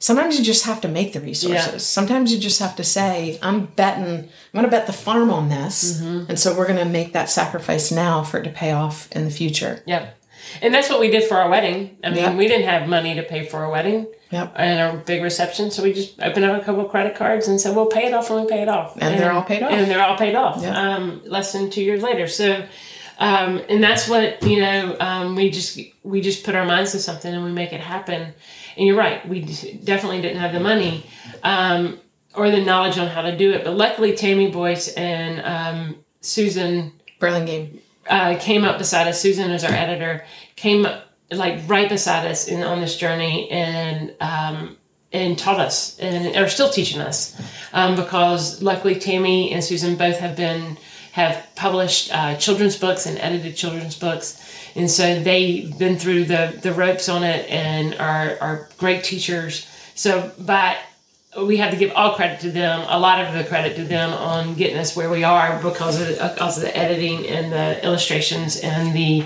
Sometimes 0.00 0.36
you 0.38 0.44
just 0.44 0.66
have 0.66 0.82
to 0.82 0.88
make 0.88 1.14
the 1.14 1.20
resources. 1.20 1.72
Yeah. 1.72 1.78
Sometimes 1.78 2.30
you 2.30 2.38
just 2.38 2.60
have 2.60 2.76
to 2.76 2.84
say, 2.84 3.38
I'm 3.40 3.66
betting, 3.66 4.24
I'm 4.24 4.52
going 4.52 4.64
to 4.64 4.70
bet 4.70 4.86
the 4.86 4.92
farm 4.92 5.30
on 5.30 5.48
this. 5.48 6.02
Mm-hmm. 6.02 6.26
And 6.28 6.38
so 6.38 6.54
we're 6.54 6.66
going 6.66 6.84
to 6.84 6.84
make 6.84 7.14
that 7.14 7.30
sacrifice 7.30 7.90
now 7.90 8.22
for 8.22 8.38
it 8.38 8.44
to 8.44 8.50
pay 8.50 8.72
off 8.72 9.10
in 9.12 9.24
the 9.24 9.30
future. 9.30 9.82
Yep. 9.86 10.18
And 10.62 10.72
that's 10.74 10.88
what 10.90 11.00
we 11.00 11.10
did 11.10 11.24
for 11.24 11.36
our 11.36 11.48
wedding. 11.50 11.96
I 12.04 12.10
mean, 12.10 12.18
Yep. 12.18 12.34
we 12.36 12.46
didn't 12.48 12.66
have 12.66 12.88
money 12.88 13.14
to 13.16 13.22
pay 13.22 13.44
for 13.46 13.64
a 13.64 13.70
wedding 13.70 14.06
Yep. 14.30 14.52
and 14.56 14.98
a 14.98 15.02
big 15.02 15.22
reception, 15.22 15.70
so 15.70 15.82
we 15.82 15.92
just 15.92 16.20
opened 16.22 16.44
up 16.44 16.60
a 16.60 16.64
couple 16.64 16.84
of 16.84 16.90
credit 16.90 17.14
cards 17.14 17.46
and 17.48 17.60
said, 17.60 17.74
"We'll 17.76 17.86
pay 17.86 18.06
it 18.06 18.14
off 18.14 18.30
when 18.30 18.42
we 18.44 18.48
pay 18.50 18.62
it 18.62 18.68
off." 18.68 18.96
And 19.00 19.18
they're 19.18 19.32
all 19.32 19.42
paid 19.42 19.62
off. 19.62 19.70
And 19.70 19.90
they're 19.90 20.02
all 20.04 20.16
paid 20.16 20.34
off. 20.34 20.60
Yep. 20.62 20.74
Um, 20.74 21.22
less 21.26 21.52
than 21.52 21.70
two 21.70 21.82
years 21.82 22.02
later. 22.02 22.26
So, 22.26 22.64
um, 23.18 23.62
and 23.68 23.82
that's 23.82 24.08
what 24.08 24.42
you 24.42 24.60
know. 24.60 24.96
Um, 24.98 25.36
we 25.36 25.50
just 25.50 25.78
we 26.02 26.20
just 26.20 26.44
put 26.44 26.54
our 26.54 26.64
minds 26.64 26.92
to 26.92 26.98
something 26.98 27.32
and 27.32 27.44
we 27.44 27.52
make 27.52 27.72
it 27.72 27.80
happen. 27.80 28.34
And 28.76 28.86
you're 28.88 28.96
right. 28.96 29.26
We 29.28 29.40
definitely 29.40 30.20
didn't 30.20 30.38
have 30.38 30.52
the 30.52 30.58
money 30.60 31.06
um, 31.44 32.00
or 32.34 32.50
the 32.50 32.60
knowledge 32.60 32.98
on 32.98 33.06
how 33.06 33.22
to 33.22 33.36
do 33.36 33.52
it, 33.52 33.62
but 33.64 33.76
luckily 33.76 34.12
Tami 34.12 34.52
Boyce 34.52 34.88
and 34.94 35.40
um, 35.44 35.96
Susan 36.20 36.92
Burlingame. 37.20 37.78
Uh, 38.08 38.36
came 38.38 38.64
up 38.64 38.78
beside 38.78 39.08
us. 39.08 39.20
Susan 39.20 39.50
is 39.50 39.64
our 39.64 39.72
editor. 39.72 40.24
Came 40.56 40.86
like 41.30 41.60
right 41.66 41.88
beside 41.88 42.30
us 42.30 42.48
in 42.48 42.62
on 42.62 42.80
this 42.80 42.96
journey 42.96 43.50
and 43.50 44.14
um, 44.20 44.76
and 45.12 45.38
taught 45.38 45.60
us 45.60 45.98
and 45.98 46.36
are 46.36 46.48
still 46.48 46.68
teaching 46.68 47.00
us 47.00 47.40
um, 47.72 47.96
because 47.96 48.60
luckily 48.62 48.96
Tami 48.96 49.52
and 49.52 49.64
Susan 49.64 49.96
both 49.96 50.18
have 50.18 50.36
been 50.36 50.76
have 51.14 51.46
published 51.54 52.12
uh, 52.12 52.34
children's 52.38 52.76
books 52.76 53.06
and 53.06 53.16
edited 53.18 53.54
children's 53.54 53.96
books. 53.96 54.42
And 54.74 54.90
so 54.90 55.20
they've 55.20 55.78
been 55.78 55.96
through 55.96 56.24
the, 56.24 56.58
the 56.60 56.72
ropes 56.72 57.08
on 57.08 57.22
it 57.22 57.48
and 57.48 57.94
are, 58.00 58.36
are 58.40 58.68
great 58.78 59.04
teachers. 59.04 59.64
So, 59.94 60.32
but 60.40 60.76
we 61.42 61.56
have 61.56 61.70
to 61.72 61.76
give 61.76 61.92
all 61.92 62.14
credit 62.14 62.40
to 62.40 62.50
them, 62.50 62.84
a 62.88 62.98
lot 62.98 63.24
of 63.24 63.34
the 63.34 63.44
credit 63.44 63.76
to 63.76 63.84
them 63.84 64.12
on 64.12 64.54
getting 64.54 64.78
us 64.78 64.94
where 64.94 65.10
we 65.10 65.24
are 65.24 65.60
because 65.62 66.00
of, 66.00 66.08
because 66.08 66.56
of 66.58 66.62
the 66.62 66.76
editing 66.76 67.26
and 67.26 67.52
the 67.52 67.84
illustrations 67.84 68.56
and 68.58 68.94
the 68.94 69.24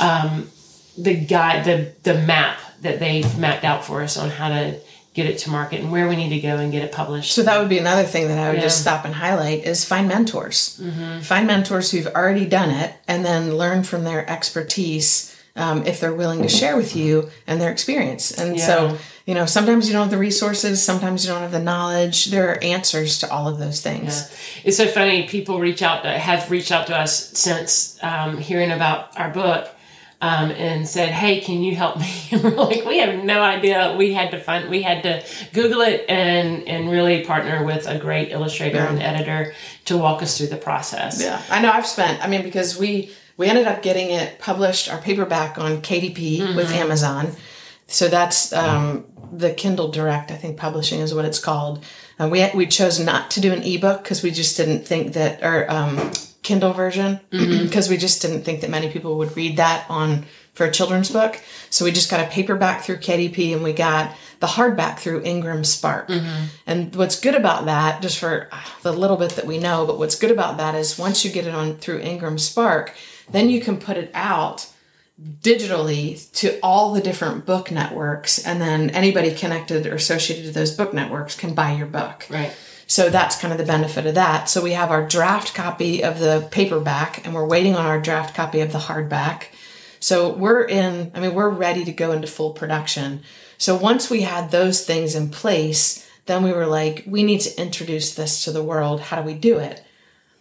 um, 0.00 0.50
the 0.98 1.14
guide, 1.14 1.64
the 1.64 1.92
the 2.02 2.18
map 2.20 2.58
that 2.82 2.98
they've 2.98 3.38
mapped 3.38 3.64
out 3.64 3.84
for 3.84 4.02
us 4.02 4.16
on 4.16 4.30
how 4.30 4.48
to 4.48 4.78
get 5.14 5.26
it 5.26 5.38
to 5.38 5.50
market 5.50 5.80
and 5.80 5.92
where 5.92 6.08
we 6.08 6.16
need 6.16 6.30
to 6.30 6.40
go 6.40 6.56
and 6.56 6.72
get 6.72 6.82
it 6.82 6.90
published. 6.90 7.32
So 7.32 7.44
that 7.44 7.58
would 7.60 7.68
be 7.68 7.78
another 7.78 8.02
thing 8.02 8.26
that 8.28 8.38
I 8.38 8.50
would 8.50 8.60
just 8.60 8.80
stop 8.80 9.04
and 9.04 9.14
highlight 9.14 9.62
is 9.64 9.84
find 9.84 10.08
mentors. 10.08 10.80
Find 11.22 11.46
mentors 11.46 11.92
who've 11.92 12.08
already 12.08 12.46
done 12.46 12.70
it 12.70 12.94
and 13.06 13.24
then 13.24 13.56
learn 13.56 13.84
from 13.84 14.02
their 14.02 14.28
expertise 14.28 15.33
um, 15.56 15.86
if 15.86 16.00
they're 16.00 16.14
willing 16.14 16.42
to 16.42 16.48
share 16.48 16.76
with 16.76 16.96
you 16.96 17.30
and 17.46 17.60
their 17.60 17.70
experience. 17.70 18.32
And 18.32 18.56
Yeah. 18.58 18.66
so, 18.66 18.98
you 19.24 19.34
know, 19.34 19.46
sometimes 19.46 19.86
you 19.86 19.92
don't 19.92 20.02
have 20.02 20.10
the 20.10 20.18
resources, 20.18 20.82
sometimes 20.82 21.24
you 21.24 21.32
don't 21.32 21.42
have 21.42 21.52
the 21.52 21.60
knowledge. 21.60 22.26
There 22.26 22.50
are 22.50 22.62
answers 22.62 23.18
to 23.20 23.30
all 23.30 23.48
of 23.48 23.58
those 23.58 23.80
things. 23.80 24.30
It's 24.64 24.76
so 24.76 24.86
funny. 24.86 25.24
People 25.28 25.60
reach 25.60 25.82
out 25.82 26.02
to, 26.02 26.10
have 26.10 26.50
reached 26.50 26.72
out 26.72 26.86
to 26.88 26.96
us 26.96 27.30
since 27.38 27.98
um, 28.02 28.38
hearing 28.38 28.70
about 28.72 29.18
our 29.18 29.30
book 29.30 29.68
um, 30.20 30.50
and 30.52 30.88
said, 30.88 31.10
"Hey, 31.10 31.40
can 31.40 31.62
you 31.62 31.74
help 31.76 31.98
me?" 31.98 32.10
And 32.32 32.42
we're 32.42 32.50
like, 32.52 32.84
"We 32.86 32.98
have 32.98 33.22
no 33.24 33.42
idea. 33.42 33.94
We 33.98 34.14
had 34.14 34.30
to 34.30 34.40
find. 34.40 34.70
We 34.70 34.80
had 34.80 35.02
to 35.02 35.22
Google 35.52 35.82
it 35.82 36.06
and 36.08 36.66
and 36.66 36.90
really 36.90 37.24
partner 37.24 37.62
with 37.62 37.86
a 37.86 37.98
great 37.98 38.30
illustrator 38.32 38.78
and 38.78 39.02
editor 39.02 39.52
to 39.84 39.98
walk 39.98 40.22
us 40.22 40.38
through 40.38 40.46
the 40.46 40.56
process." 40.56 41.20
Yeah, 41.22 41.42
I 41.50 41.60
know. 41.60 41.70
I've 41.70 41.86
spent. 41.86 42.24
I 42.24 42.28
mean, 42.28 42.42
because 42.42 42.78
we 42.78 43.10
we 43.36 43.46
ended 43.48 43.66
up 43.66 43.82
getting 43.82 44.10
it 44.10 44.38
published, 44.38 44.90
our 44.92 45.00
paperback 45.00 45.58
on 45.58 45.82
KDP 45.82 46.54
with 46.56 46.70
Amazon. 46.72 47.32
So 47.86 48.08
that's 48.08 48.52
um, 48.52 49.04
the 49.32 49.52
Kindle 49.52 49.88
Direct, 49.88 50.30
I 50.30 50.36
think, 50.36 50.56
publishing 50.56 51.00
is 51.00 51.12
what 51.14 51.24
it's 51.24 51.38
called. 51.38 51.84
Uh, 52.18 52.28
we 52.28 52.48
we 52.54 52.66
chose 52.66 53.00
not 53.00 53.30
to 53.32 53.40
do 53.40 53.52
an 53.52 53.62
ebook 53.62 54.02
because 54.04 54.22
we 54.22 54.30
just 54.30 54.56
didn't 54.56 54.86
think 54.86 55.14
that, 55.14 55.42
or 55.42 55.70
um, 55.70 56.12
Kindle 56.42 56.72
version, 56.72 57.18
because 57.30 57.88
we 57.88 57.96
just 57.96 58.22
didn't 58.22 58.42
think 58.42 58.60
that 58.60 58.70
many 58.70 58.88
people 58.88 59.18
would 59.18 59.36
read 59.36 59.56
that 59.56 59.84
on 59.88 60.24
for 60.54 60.64
a 60.66 60.70
children's 60.70 61.10
book. 61.10 61.40
So 61.70 61.84
we 61.84 61.90
just 61.90 62.08
got 62.10 62.20
a 62.20 62.30
paperback 62.30 62.82
through 62.82 62.98
KDP 62.98 63.52
and 63.52 63.64
we 63.64 63.72
got 63.72 64.14
the 64.38 64.46
hardback 64.46 64.98
through 64.98 65.22
Ingram 65.24 65.64
Spark. 65.64 66.08
And 66.66 66.94
what's 66.94 67.18
good 67.18 67.34
about 67.34 67.64
that, 67.64 68.00
just 68.02 68.18
for 68.18 68.48
the 68.82 68.92
little 68.92 69.16
bit 69.16 69.32
that 69.32 69.46
we 69.46 69.58
know, 69.58 69.84
but 69.84 69.98
what's 69.98 70.14
good 70.16 70.30
about 70.30 70.58
that 70.58 70.76
is 70.76 70.96
once 70.98 71.24
you 71.24 71.32
get 71.32 71.46
it 71.48 71.54
on 71.54 71.76
through 71.78 71.98
Ingram 72.00 72.38
Spark, 72.38 72.94
then 73.30 73.48
you 73.48 73.60
can 73.60 73.76
put 73.76 73.96
it 73.96 74.10
out 74.14 74.70
digitally 75.22 76.30
to 76.32 76.58
all 76.60 76.92
the 76.92 77.00
different 77.00 77.46
book 77.46 77.70
networks 77.70 78.44
and 78.44 78.60
then 78.60 78.90
anybody 78.90 79.32
connected 79.32 79.86
or 79.86 79.94
associated 79.94 80.44
to 80.44 80.50
those 80.50 80.72
book 80.72 80.92
networks 80.92 81.36
can 81.36 81.54
buy 81.54 81.72
your 81.72 81.86
book. 81.86 82.26
Right. 82.28 82.52
So 82.86 83.08
that's 83.08 83.38
kind 83.38 83.52
of 83.52 83.58
the 83.58 83.64
benefit 83.64 84.06
of 84.06 84.16
that. 84.16 84.48
So 84.48 84.62
we 84.62 84.72
have 84.72 84.90
our 84.90 85.06
draft 85.06 85.54
copy 85.54 86.02
of 86.02 86.18
the 86.18 86.48
paperback 86.50 87.24
and 87.24 87.34
we're 87.34 87.46
waiting 87.46 87.76
on 87.76 87.86
our 87.86 88.00
draft 88.00 88.34
copy 88.34 88.60
of 88.60 88.72
the 88.72 88.78
hardback. 88.78 89.46
So 90.00 90.34
we're 90.34 90.64
in, 90.64 91.10
I 91.14 91.20
mean, 91.20 91.34
we're 91.34 91.48
ready 91.48 91.84
to 91.84 91.92
go 91.92 92.12
into 92.12 92.26
full 92.26 92.52
production. 92.52 93.22
So 93.56 93.76
once 93.76 94.10
we 94.10 94.22
had 94.22 94.50
those 94.50 94.84
things 94.84 95.14
in 95.14 95.30
place, 95.30 96.06
then 96.26 96.42
we 96.42 96.52
were 96.52 96.66
like, 96.66 97.04
we 97.06 97.22
need 97.22 97.40
to 97.42 97.60
introduce 97.60 98.14
this 98.14 98.44
to 98.44 98.52
the 98.52 98.62
world. 98.62 99.00
How 99.00 99.20
do 99.20 99.26
we 99.26 99.34
do 99.34 99.58
it? 99.58 99.83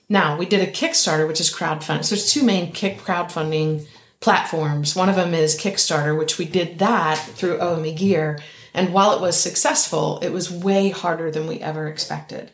Now, 0.10 0.38
we 0.38 0.46
did 0.46 0.68
a 0.68 0.72
Kickstarter, 0.72 1.28
which 1.28 1.40
is 1.40 1.54
crowdfunding. 1.54 2.04
So 2.04 2.16
there's 2.16 2.32
two 2.32 2.44
main 2.44 2.72
kick 2.72 3.00
crowdfunding 3.00 3.88
platforms. 4.20 4.96
One 4.96 5.10
of 5.10 5.16
them 5.16 5.34
is 5.34 5.60
Kickstarter, 5.60 6.18
which 6.18 6.38
we 6.38 6.46
did 6.46 6.80
that 6.80 7.18
through 7.18 7.60
OME 7.60 7.96
Gear. 7.96 8.40
And 8.74 8.94
while 8.94 9.14
it 9.14 9.22
was 9.22 9.40
successful, 9.40 10.20
it 10.20 10.30
was 10.30 10.52
way 10.52 10.90
harder 10.90 11.30
than 11.30 11.48
we 11.48 11.60
ever 11.60 11.88
expected. 11.88 12.52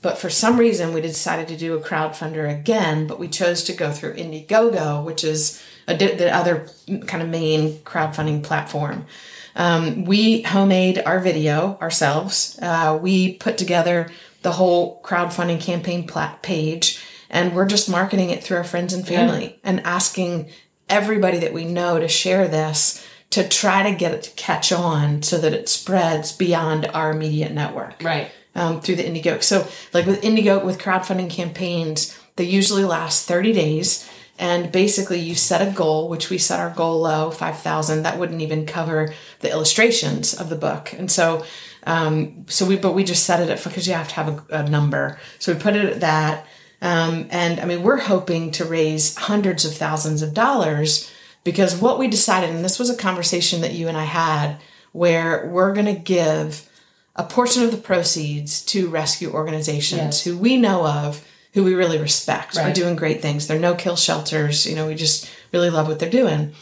But 0.00 0.18
for 0.18 0.28
some 0.28 0.58
reason, 0.58 0.92
we 0.92 1.00
decided 1.00 1.46
to 1.48 1.56
do 1.56 1.74
a 1.74 1.80
crowdfunder 1.80 2.50
again, 2.50 3.06
but 3.06 3.20
we 3.20 3.28
chose 3.28 3.62
to 3.64 3.72
go 3.72 3.92
through 3.92 4.14
Indiegogo, 4.14 5.04
which 5.04 5.22
is 5.22 5.62
a, 5.86 5.96
the 5.96 6.34
other 6.34 6.66
kind 7.06 7.22
of 7.22 7.28
main 7.28 7.78
crowdfunding 7.80 8.42
platform. 8.42 9.06
Um, 9.54 10.04
we 10.04 10.42
homemade 10.42 11.02
our 11.04 11.20
video 11.20 11.78
ourselves. 11.80 12.58
Uh, 12.60 12.98
we 13.00 13.34
put 13.34 13.58
together 13.58 14.10
the 14.42 14.52
whole 14.52 15.00
crowdfunding 15.02 15.60
campaign 15.60 16.06
page, 16.42 17.02
and 17.30 17.54
we're 17.54 17.66
just 17.66 17.88
marketing 17.88 18.30
it 18.30 18.42
through 18.44 18.58
our 18.58 18.64
friends 18.64 18.92
and 18.92 19.06
family 19.06 19.58
and 19.64 19.80
asking 19.86 20.50
everybody 20.88 21.38
that 21.38 21.52
we 21.52 21.64
know 21.64 21.98
to 21.98 22.08
share 22.08 22.48
this 22.48 23.06
to 23.30 23.48
try 23.48 23.82
to 23.90 23.96
get 23.96 24.12
it 24.12 24.22
to 24.24 24.30
catch 24.32 24.72
on 24.72 25.22
so 25.22 25.38
that 25.38 25.54
it 25.54 25.68
spreads 25.68 26.32
beyond 26.32 26.86
our 26.92 27.10
immediate 27.12 27.52
network 27.52 28.02
Right. 28.02 28.30
um, 28.54 28.80
through 28.82 28.96
the 28.96 29.04
Indiegogo. 29.04 29.42
So, 29.42 29.66
like 29.94 30.04
with 30.04 30.20
Indiegogo, 30.22 30.64
with 30.64 30.78
crowdfunding 30.78 31.30
campaigns, 31.30 32.18
they 32.36 32.44
usually 32.44 32.84
last 32.84 33.26
30 33.26 33.52
days. 33.54 34.08
And 34.38 34.72
basically, 34.72 35.20
you 35.20 35.34
set 35.34 35.66
a 35.66 35.70
goal, 35.70 36.08
which 36.08 36.28
we 36.28 36.36
set 36.36 36.58
our 36.58 36.70
goal 36.70 37.00
low, 37.02 37.30
5,000. 37.30 38.02
That 38.02 38.18
wouldn't 38.18 38.40
even 38.40 38.66
cover 38.66 39.14
the 39.40 39.50
illustrations 39.50 40.34
of 40.34 40.48
the 40.50 40.56
book. 40.56 40.92
And 40.92 41.10
so, 41.10 41.44
um, 41.84 42.44
so 42.48 42.66
we, 42.66 42.76
but 42.76 42.92
we 42.94 43.04
just 43.04 43.24
set 43.24 43.40
it 43.40 43.50
at, 43.50 43.62
because 43.62 43.86
you 43.86 43.94
have 43.94 44.08
to 44.08 44.14
have 44.14 44.28
a, 44.50 44.58
a 44.64 44.68
number. 44.68 45.18
So 45.38 45.52
we 45.52 45.58
put 45.60 45.76
it 45.76 45.84
at 45.86 46.00
that. 46.00 46.46
Um, 46.80 47.26
and 47.30 47.60
I 47.60 47.64
mean, 47.64 47.82
we're 47.82 47.98
hoping 48.00 48.50
to 48.52 48.64
raise 48.64 49.16
hundreds 49.16 49.64
of 49.64 49.74
thousands 49.74 50.22
of 50.22 50.34
dollars 50.34 51.10
because 51.44 51.76
what 51.76 51.98
we 51.98 52.08
decided, 52.08 52.50
and 52.50 52.64
this 52.64 52.78
was 52.78 52.90
a 52.90 52.96
conversation 52.96 53.60
that 53.62 53.72
you 53.74 53.88
and 53.88 53.96
I 53.96 54.04
had, 54.04 54.56
where 54.92 55.46
we're 55.46 55.72
going 55.74 55.86
to 55.86 55.92
give 55.94 56.68
a 57.16 57.24
portion 57.24 57.62
of 57.62 57.70
the 57.70 57.76
proceeds 57.76 58.62
to 58.66 58.88
rescue 58.88 59.30
organizations 59.32 60.00
Yes. 60.00 60.24
who 60.24 60.36
we 60.38 60.56
know 60.56 60.86
of, 60.86 61.26
who 61.54 61.62
we 61.64 61.74
really 61.74 61.98
respect, 61.98 62.56
are 62.56 62.72
doing 62.72 62.96
great 62.96 63.20
things. 63.20 63.46
They're 63.46 63.58
no 63.58 63.74
kill 63.74 63.96
shelters. 63.96 64.66
You 64.66 64.74
know, 64.74 64.86
we 64.86 64.94
just 64.94 65.28
really 65.52 65.68
love 65.70 65.86
what 65.88 65.98
they're 65.98 66.08
doing. 66.10 66.52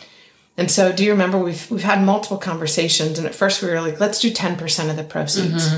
And 0.56 0.70
so, 0.70 0.92
do 0.92 1.04
you 1.04 1.12
remember 1.12 1.38
we've 1.38 1.70
we've 1.70 1.82
had 1.82 2.02
multiple 2.02 2.36
conversations, 2.38 3.18
and 3.18 3.26
at 3.26 3.34
first 3.34 3.62
we 3.62 3.70
were 3.70 3.80
like, 3.80 3.98
let's 4.00 4.20
do 4.20 4.30
ten 4.30 4.56
percent 4.56 4.90
of 4.90 4.96
the 4.96 5.04
proceeds. 5.04 5.74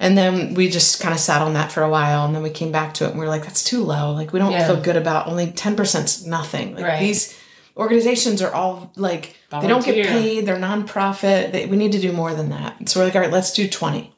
And 0.00 0.18
then 0.18 0.54
we 0.54 0.68
just 0.68 1.00
kind 1.00 1.14
of 1.14 1.20
sat 1.20 1.40
on 1.40 1.54
that 1.54 1.70
for 1.72 1.82
a 1.82 1.88
while, 1.88 2.24
and 2.26 2.34
then 2.34 2.42
we 2.42 2.50
came 2.50 2.70
back 2.72 2.94
to 2.94 3.04
it, 3.04 3.10
and 3.10 3.18
we 3.18 3.24
were 3.24 3.30
like, 3.30 3.42
that's 3.44 3.64
too 3.64 3.82
low. 3.82 4.12
Like 4.12 4.32
we 4.32 4.38
don't 4.38 4.52
Yeah. 4.52 4.66
feel 4.66 4.80
good 4.80 4.96
about 4.96 5.26
only 5.28 5.50
ten 5.52 5.74
percent's 5.76 6.24
nothing. 6.26 6.74
Like 6.74 6.84
Right. 6.84 7.00
these 7.00 7.34
organizations 7.76 8.40
are 8.42 8.52
all 8.52 8.92
like 8.96 9.36
they 9.50 9.66
don't 9.66 9.84
get 9.84 10.06
paid. 10.06 10.46
They're 10.46 10.56
nonprofit. 10.56 11.52
They, 11.52 11.66
we 11.66 11.76
need 11.76 11.92
to 11.92 12.00
do 12.00 12.12
more 12.12 12.34
than 12.34 12.50
that. 12.50 12.88
So 12.88 13.00
we're 13.00 13.06
like, 13.06 13.14
all 13.16 13.20
right, 13.22 13.30
let's 13.32 13.52
do 13.52 13.68
twenty, 13.68 14.12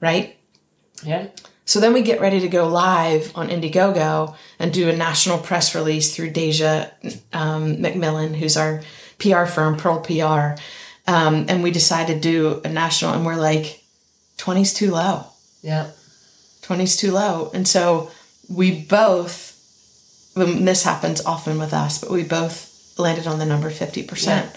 right? 0.00 0.36
Yeah. 1.02 1.28
So 1.66 1.80
then 1.80 1.94
we 1.94 2.02
get 2.02 2.20
ready 2.20 2.40
to 2.40 2.48
go 2.48 2.68
live 2.68 3.32
on 3.34 3.48
Indiegogo 3.48 4.36
and 4.58 4.70
do 4.72 4.88
a 4.90 4.96
national 4.96 5.38
press 5.38 5.74
release 5.74 6.14
through 6.14 6.30
Deja 6.30 6.90
um, 7.32 7.76
McMillan, 7.76 8.34
who's 8.36 8.56
our 8.58 8.82
PR 9.24 9.46
firm, 9.46 9.76
Pearl 9.76 10.00
PR. 10.00 10.60
Um, 11.06 11.46
and 11.48 11.62
we 11.62 11.70
decided 11.70 12.22
to 12.22 12.28
do 12.28 12.60
a 12.64 12.68
national, 12.68 13.12
and 13.12 13.26
we're 13.26 13.36
like, 13.36 13.82
20's 14.38 14.72
too 14.72 14.90
low. 14.90 15.26
Yeah. 15.62 15.90
20's 16.62 16.96
too 16.96 17.12
low. 17.12 17.50
And 17.52 17.68
so 17.68 18.10
we 18.48 18.80
both, 18.82 19.52
when 20.34 20.64
this 20.64 20.82
happens 20.82 21.24
often 21.24 21.58
with 21.58 21.72
us, 21.72 21.98
but 21.98 22.10
we 22.10 22.22
both 22.24 22.94
landed 22.98 23.26
on 23.26 23.38
the 23.38 23.46
number 23.46 23.70
50%. 23.70 24.26
Yeah. 24.26 24.50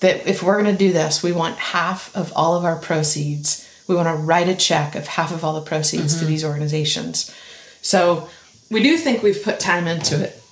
That 0.00 0.26
if 0.28 0.42
we're 0.42 0.60
going 0.60 0.76
to 0.76 0.78
do 0.78 0.92
this, 0.92 1.22
we 1.22 1.32
want 1.32 1.56
half 1.56 2.14
of 2.14 2.32
all 2.36 2.54
of 2.54 2.64
our 2.64 2.76
proceeds. 2.76 3.66
We 3.88 3.94
want 3.94 4.08
to 4.08 4.22
write 4.22 4.48
a 4.48 4.54
check 4.54 4.94
of 4.94 5.06
half 5.06 5.32
of 5.32 5.42
all 5.42 5.54
the 5.54 5.66
proceeds 5.66 6.18
to 6.18 6.26
these 6.26 6.44
organizations. 6.44 7.34
So 7.80 8.28
we 8.70 8.82
do 8.82 8.98
think 8.98 9.22
we've 9.22 9.42
put 9.42 9.58
time 9.58 9.86
into 9.86 10.22
it. 10.22 10.42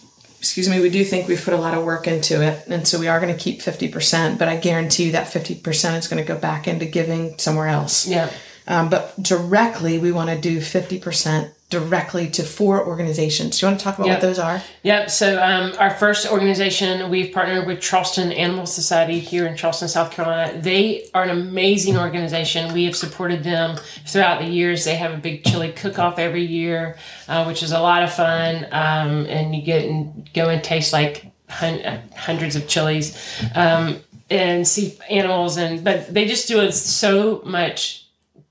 Excuse 0.45 0.69
me, 0.69 0.79
we 0.79 0.91
do 0.91 1.07
think 1.07 1.27
we've 1.27 1.43
put 1.43 1.55
a 1.55 1.57
lot 1.57 1.73
of 1.73 1.85
work 1.85 2.07
into 2.07 2.43
it. 2.43 2.69
And 2.69 2.87
so 2.87 3.01
we 3.01 3.09
are 3.09 3.19
going 3.19 3.35
to 3.35 3.43
keep 3.43 3.61
50%, 3.61 4.39
but 4.39 4.47
I 4.47 4.59
guarantee 4.59 5.07
you 5.07 5.13
that 5.13 5.27
50% 5.29 5.99
is 5.99 6.07
going 6.07 6.23
to 6.23 6.33
go 6.33 6.39
back 6.39 6.69
into 6.69 6.85
giving 6.85 7.39
somewhere 7.39 7.69
else. 7.69 8.07
Yeah. 8.07 8.31
Um, 8.67 8.91
but 8.91 9.15
directly, 9.23 9.99
we 9.99 10.13
want 10.13 10.29
to 10.29 10.39
do 10.39 10.59
50% 10.59 11.51
directly 11.71 12.29
to 12.31 12.43
four 12.45 12.87
organizations. 12.87 13.59
Do 13.59 13.67
you 13.67 13.71
want 13.71 13.81
to 13.81 13.85
talk 13.85 13.97
about 13.99 14.07
Yep. 14.07 14.17
what 14.17 14.23
those 14.29 14.39
are? 14.39 14.63
Yep. 14.83 15.11
So 15.11 15.43
um, 15.43 15.73
our 15.79 15.91
first 15.91 16.31
organization, 16.31 17.11
we've 17.11 17.33
partnered 17.33 17.67
with 17.67 17.81
Charleston 17.81 18.31
Animal 18.33 18.67
Society 18.67 19.19
here 19.19 19.47
in 19.47 19.57
Charleston, 19.57 19.89
South 19.89 20.11
Carolina. 20.13 20.61
They 20.61 21.09
are 21.15 21.25
an 21.25 21.31
amazing 21.31 21.97
organization. 21.97 22.73
We 22.73 22.85
have 22.85 22.95
supported 22.95 23.43
them 23.43 23.77
throughout 24.07 24.41
the 24.41 24.47
years. 24.47 24.85
They 24.85 24.95
have 24.97 25.13
a 25.13 25.17
big 25.17 25.45
chili 25.45 25.73
cook-off 25.73 26.19
every 26.19 26.45
year, 26.45 26.97
uh, 27.29 27.45
which 27.45 27.63
is 27.63 27.73
a 27.73 27.81
lot 27.81 28.03
of 28.03 28.13
fun. 28.13 28.67
Um, 28.71 29.27
and 29.27 29.55
you 29.57 29.63
get 29.63 29.85
and 29.85 30.31
go 30.35 30.51
and 30.51 30.63
taste 30.63 30.93
like 30.93 31.33
hun- 31.49 31.81
uh, 31.85 32.01
hundreds 32.17 32.57
of 32.57 32.69
chilies 32.69 33.19
um, 33.55 33.99
and 34.31 34.69
see 34.69 34.97
animals. 35.11 35.57
And 35.57 35.83
but 35.83 36.13
they 36.13 36.27
just 36.27 36.47
do 36.47 36.61
it 36.61 36.73
so 36.73 37.43
much 37.45 38.04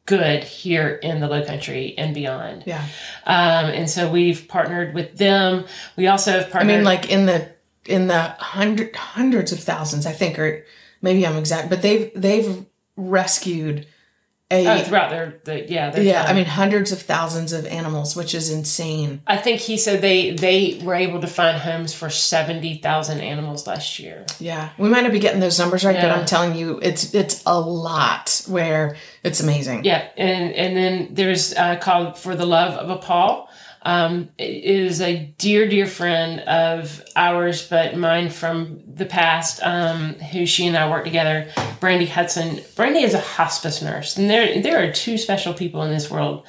good 0.05 0.43
here 0.43 0.89
in 1.01 1.19
the 1.19 1.27
low 1.27 1.45
country 1.45 1.95
and 1.97 2.13
beyond. 2.13 2.63
Yeah. 2.65 2.85
Um, 3.25 3.65
and 3.65 3.89
so 3.89 4.11
we've 4.11 4.47
partnered 4.47 4.93
with 4.93 5.17
them. 5.17 5.65
We 5.95 6.07
also 6.07 6.31
have 6.31 6.51
partnered. 6.51 6.73
I 6.73 6.75
mean, 6.77 6.85
like 6.85 7.09
in 7.09 7.25
the 7.25 7.51
in 7.85 8.07
the 8.07 8.21
hundred 8.21 8.95
hundreds 8.95 9.51
of 9.51 9.59
thousands, 9.59 10.05
I 10.05 10.11
think, 10.11 10.39
or 10.39 10.65
maybe 11.01 11.25
I'm 11.25 11.37
exact, 11.37 11.69
but 11.69 11.81
they've 11.81 12.11
they've 12.15 12.65
rescued 12.95 13.87
a 14.51 14.67
oh, 14.67 14.83
throughout 14.83 15.09
their, 15.09 15.41
the, 15.45 15.69
yeah, 15.69 15.89
their 15.89 16.03
yeah. 16.03 16.23
time. 16.23 16.31
I 16.31 16.33
mean, 16.33 16.45
hundreds 16.45 16.91
of 16.91 17.01
thousands 17.01 17.53
of 17.53 17.65
animals, 17.65 18.15
which 18.15 18.35
is 18.35 18.51
insane. 18.51 19.21
I 19.25 19.37
think 19.37 19.59
he 19.59 19.77
said 19.77 20.01
they 20.01 20.31
they 20.31 20.79
were 20.83 20.95
able 20.95 21.21
to 21.21 21.27
find 21.27 21.57
homes 21.57 21.93
for 21.93 22.09
seventy 22.09 22.77
thousand 22.77 23.21
animals 23.21 23.65
last 23.67 23.99
year. 23.99 24.25
Yeah, 24.39 24.69
we 24.77 24.89
might 24.89 25.01
not 25.01 25.11
be 25.11 25.19
getting 25.19 25.39
those 25.39 25.59
numbers 25.59 25.83
right, 25.83 25.95
but 25.95 26.11
I'm 26.11 26.25
telling 26.25 26.55
you, 26.55 26.79
it's 26.81 27.13
it's 27.13 27.43
a 27.45 27.59
lot. 27.59 28.41
Where 28.47 28.97
it's 29.23 29.39
amazing. 29.39 29.85
Yeah, 29.85 30.07
and 30.17 30.53
and 30.53 30.77
then 30.77 31.09
there's 31.11 31.53
uh, 31.53 31.77
called 31.77 32.17
for 32.17 32.35
the 32.35 32.45
love 32.45 32.73
of 32.73 32.89
a 32.89 32.97
paw. 32.97 33.47
Um, 33.83 34.29
is 34.37 35.01
a 35.01 35.33
dear, 35.37 35.67
dear 35.67 35.85
friend 35.85 36.39
of 36.41 37.03
ours, 37.15 37.67
but 37.67 37.97
mine 37.97 38.29
from 38.29 38.81
the 38.87 39.05
past, 39.05 39.61
um, 39.61 40.13
who 40.15 40.45
she 40.45 40.67
and 40.67 40.77
I 40.77 40.89
work 40.89 41.03
together, 41.03 41.49
Brandy 41.79 42.05
Hudson. 42.05 42.61
Brandy 42.75 43.03
is 43.03 43.13
a 43.13 43.19
hospice 43.19 43.81
nurse, 43.81 44.17
and 44.17 44.29
there 44.29 44.61
there 44.61 44.87
are 44.87 44.91
two 44.91 45.17
special 45.17 45.53
people 45.53 45.83
in 45.83 45.91
this 45.91 46.09
world 46.09 46.45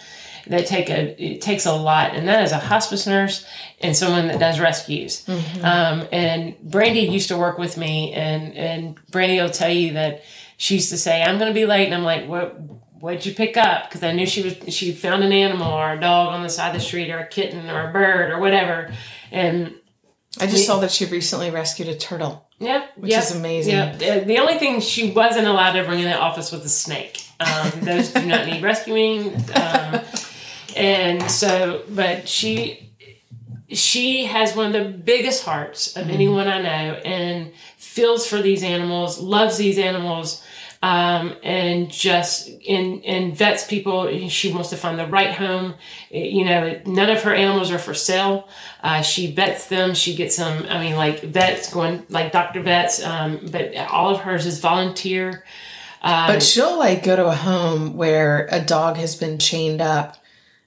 that 0.47 0.67
take 0.67 0.91
a 0.91 1.23
it 1.23 1.41
takes 1.41 1.67
a 1.67 1.73
lot, 1.73 2.15
and 2.15 2.29
that 2.29 2.45
is 2.45 2.53
a 2.53 2.59
hospice 2.59 3.07
nurse 3.07 3.45
and 3.81 3.97
someone 3.97 4.29
that 4.29 4.39
does 4.39 4.61
rescues. 4.61 5.25
Mm-hmm. 5.27 5.65
Um, 5.65 6.09
and 6.13 6.59
Brandy 6.63 7.01
used 7.01 7.29
to 7.29 7.37
work 7.37 7.59
with 7.59 7.77
me, 7.77 8.13
and 8.13 8.55
and 8.55 8.99
Brandy 9.11 9.41
will 9.41 9.51
tell 9.51 9.73
you 9.73 9.95
that 9.95 10.23
she 10.57 10.77
used 10.77 10.91
to 10.91 10.97
say, 10.97 11.23
"I'm 11.23 11.39
going 11.39 11.51
to 11.51 11.55
be 11.55 11.67
late," 11.67 11.87
and 11.87 11.95
I'm 11.95 12.05
like, 12.05 12.29
"What?" 12.29 12.57
What'd 13.05 13.27
you 13.27 13.35
pick 13.35 13.59
up? 13.59 13.89
Because 13.91 14.03
I 14.03 14.13
knew 14.13 14.25
she 14.25 14.43
was 14.43 14.75
she 14.75 14.93
found 14.93 15.23
an 15.23 15.31
animal 15.33 15.71
or 15.71 15.93
a 15.93 16.01
dog 16.01 16.29
on 16.33 16.43
the 16.43 16.49
side 16.49 16.69
of 16.69 16.75
the 16.75 16.81
street 16.81 17.11
or 17.11 17.19
a 17.19 17.27
kitten 17.27 17.69
or 17.69 17.91
a 17.91 17.93
bird 17.93 18.31
or 18.31 18.39
whatever, 18.41 18.93
and 19.31 19.75
I 20.41 20.47
just 20.47 20.67
saw 20.67 20.79
that 20.81 20.91
she 20.91 21.05
recently 21.05 21.51
rescued 21.51 21.89
a 21.89 21.97
turtle. 21.97 22.49
yeah, 22.59 22.87
Which 22.97 23.11
yeah, 23.11 23.19
is 23.21 23.35
amazing. 23.37 23.75
Uh, 23.77 24.25
the 24.27 24.39
only 24.39 24.55
thing 24.55 24.81
she 24.81 25.11
wasn't 25.13 25.47
allowed 25.47 25.73
to 25.73 25.85
bring 25.85 25.99
in 26.01 26.07
the 26.07 26.19
office 26.19 26.51
was 26.51 26.65
a 26.65 26.69
snake. 26.71 27.21
Um, 27.41 27.73
those 27.83 28.09
do 28.11 28.25
not 28.25 28.47
need 28.47 28.63
rescuing, 28.63 29.35
um, 29.55 30.01
and 30.75 31.23
so, 31.31 31.83
but 31.91 32.27
she 32.27 32.91
she 33.69 34.25
has 34.25 34.57
one 34.57 34.67
of 34.67 34.73
the 34.73 34.89
biggest 34.99 35.45
hearts 35.45 35.93
Mm-hmm. 35.93 36.09
of 36.09 36.15
anyone 36.15 36.49
I 36.49 36.61
know, 36.63 36.95
and 37.05 37.53
feels 37.77 38.27
for 38.27 38.41
these 38.41 38.63
animals, 38.63 39.21
loves 39.21 39.59
these 39.59 39.79
animals. 39.79 40.43
Um, 40.85 41.35
and 41.43 41.91
just 41.91 42.51
and 42.69 43.03
and 43.07 43.35
vets 43.35 43.67
people. 43.67 44.29
She 44.29 44.53
wants 44.53 44.69
to 44.69 44.77
find 44.77 44.99
the 44.99 45.07
right 45.07 45.33
home. 45.33 45.77
You 46.11 46.45
know, 46.45 46.79
none 46.85 47.09
of 47.09 47.23
her 47.23 47.33
animals 47.33 47.71
are 47.71 47.79
for 47.79 47.95
sale. 47.95 48.51
Uh, 48.83 49.01
she 49.01 49.33
vets 49.33 49.69
them. 49.69 49.95
She 49.95 50.15
gets 50.15 50.37
them. 50.37 50.67
I 50.69 50.79
mean, 50.81 50.97
like 50.97 51.23
vets 51.23 51.73
going 51.73 52.05
like 52.11 52.33
doctor 52.33 52.61
vets. 52.61 53.03
Um, 53.03 53.49
but 53.51 53.75
all 53.77 54.15
of 54.15 54.21
hers 54.21 54.45
is 54.45 54.61
volunteer. 54.61 55.43
But 56.03 56.43
she'll 56.43 56.79
like 56.79 57.03
go 57.03 57.17
to 57.17 57.29
a 57.29 57.35
home 57.35 57.97
where 57.97 58.47
a 58.53 58.61
dog 58.61 58.99
has 58.99 59.17
been 59.17 59.39
chained 59.39 59.81
up 59.81 60.23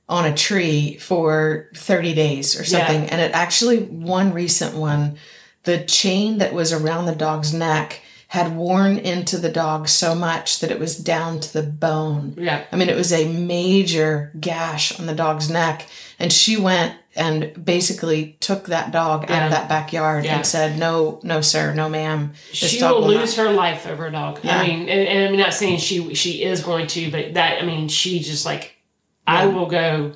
on 0.10 0.26
a 0.26 0.36
tree 0.36 0.98
for 0.98 1.70
30 1.76 2.16
days 2.16 2.60
or 2.60 2.64
something. 2.64 3.08
And 3.12 3.22
it 3.22 3.34
actually, 3.34 3.84
one 3.84 4.34
recent 4.34 4.74
one, 4.76 5.18
the 5.62 5.84
chain 5.84 6.40
that 6.40 6.56
was 6.56 6.74
around 6.74 7.06
the 7.06 7.14
dog's 7.14 7.54
neck 7.54 8.02
had 8.28 8.56
worn 8.56 8.98
into 8.98 9.38
the 9.38 9.50
dog 9.50 9.88
so 9.88 10.14
much 10.14 10.60
that 10.60 10.70
it 10.70 10.80
was 10.80 10.98
down 10.98 11.40
to 11.40 11.54
the 11.54 11.64
bone. 11.64 12.36
Yeah. 12.38 12.66
I 12.72 12.76
mean, 12.76 12.90
it 12.90 12.96
was 12.96 13.14
a 13.14 13.32
major 13.32 14.34
gash 14.40 14.98
on 15.00 15.06
the 15.06 15.16
dog's 15.16 15.50
neck. 15.50 15.88
And 16.20 16.34
she 16.34 16.58
went 16.58 16.96
and 17.16 17.64
basically 17.64 18.36
took 18.42 18.66
that 18.68 18.92
dog 18.92 19.32
out 19.32 19.46
of 19.46 19.52
that 19.52 19.70
backyard 19.70 20.26
Yeah. 20.26 20.36
and 20.38 20.46
said, 20.46 20.78
no, 20.78 21.20
no, 21.24 21.40
sir, 21.42 21.74
no, 21.74 21.88
ma'am. 21.88 22.34
This 22.50 22.72
she 22.72 22.84
will 22.84 22.96
will 23.02 23.12
not 23.12 23.22
lose 23.22 23.36
her 23.38 23.50
life 23.52 23.88
over 23.88 24.08
a 24.08 24.12
dog. 24.12 24.40
Yeah. 24.44 24.58
I 24.60 24.68
mean, 24.68 24.90
and, 24.90 25.08
and 25.08 25.30
I'm 25.30 25.40
not 25.40 25.54
saying 25.54 25.80
she 25.80 26.14
she 26.14 26.44
is 26.44 26.62
going 26.62 26.88
to, 26.88 27.10
but 27.10 27.34
that 27.36 27.62
I 27.64 27.66
mean, 27.66 27.88
she 27.88 28.20
just 28.20 28.46
like 28.46 28.76
I 29.26 29.46
will 29.46 29.68
go 29.68 30.14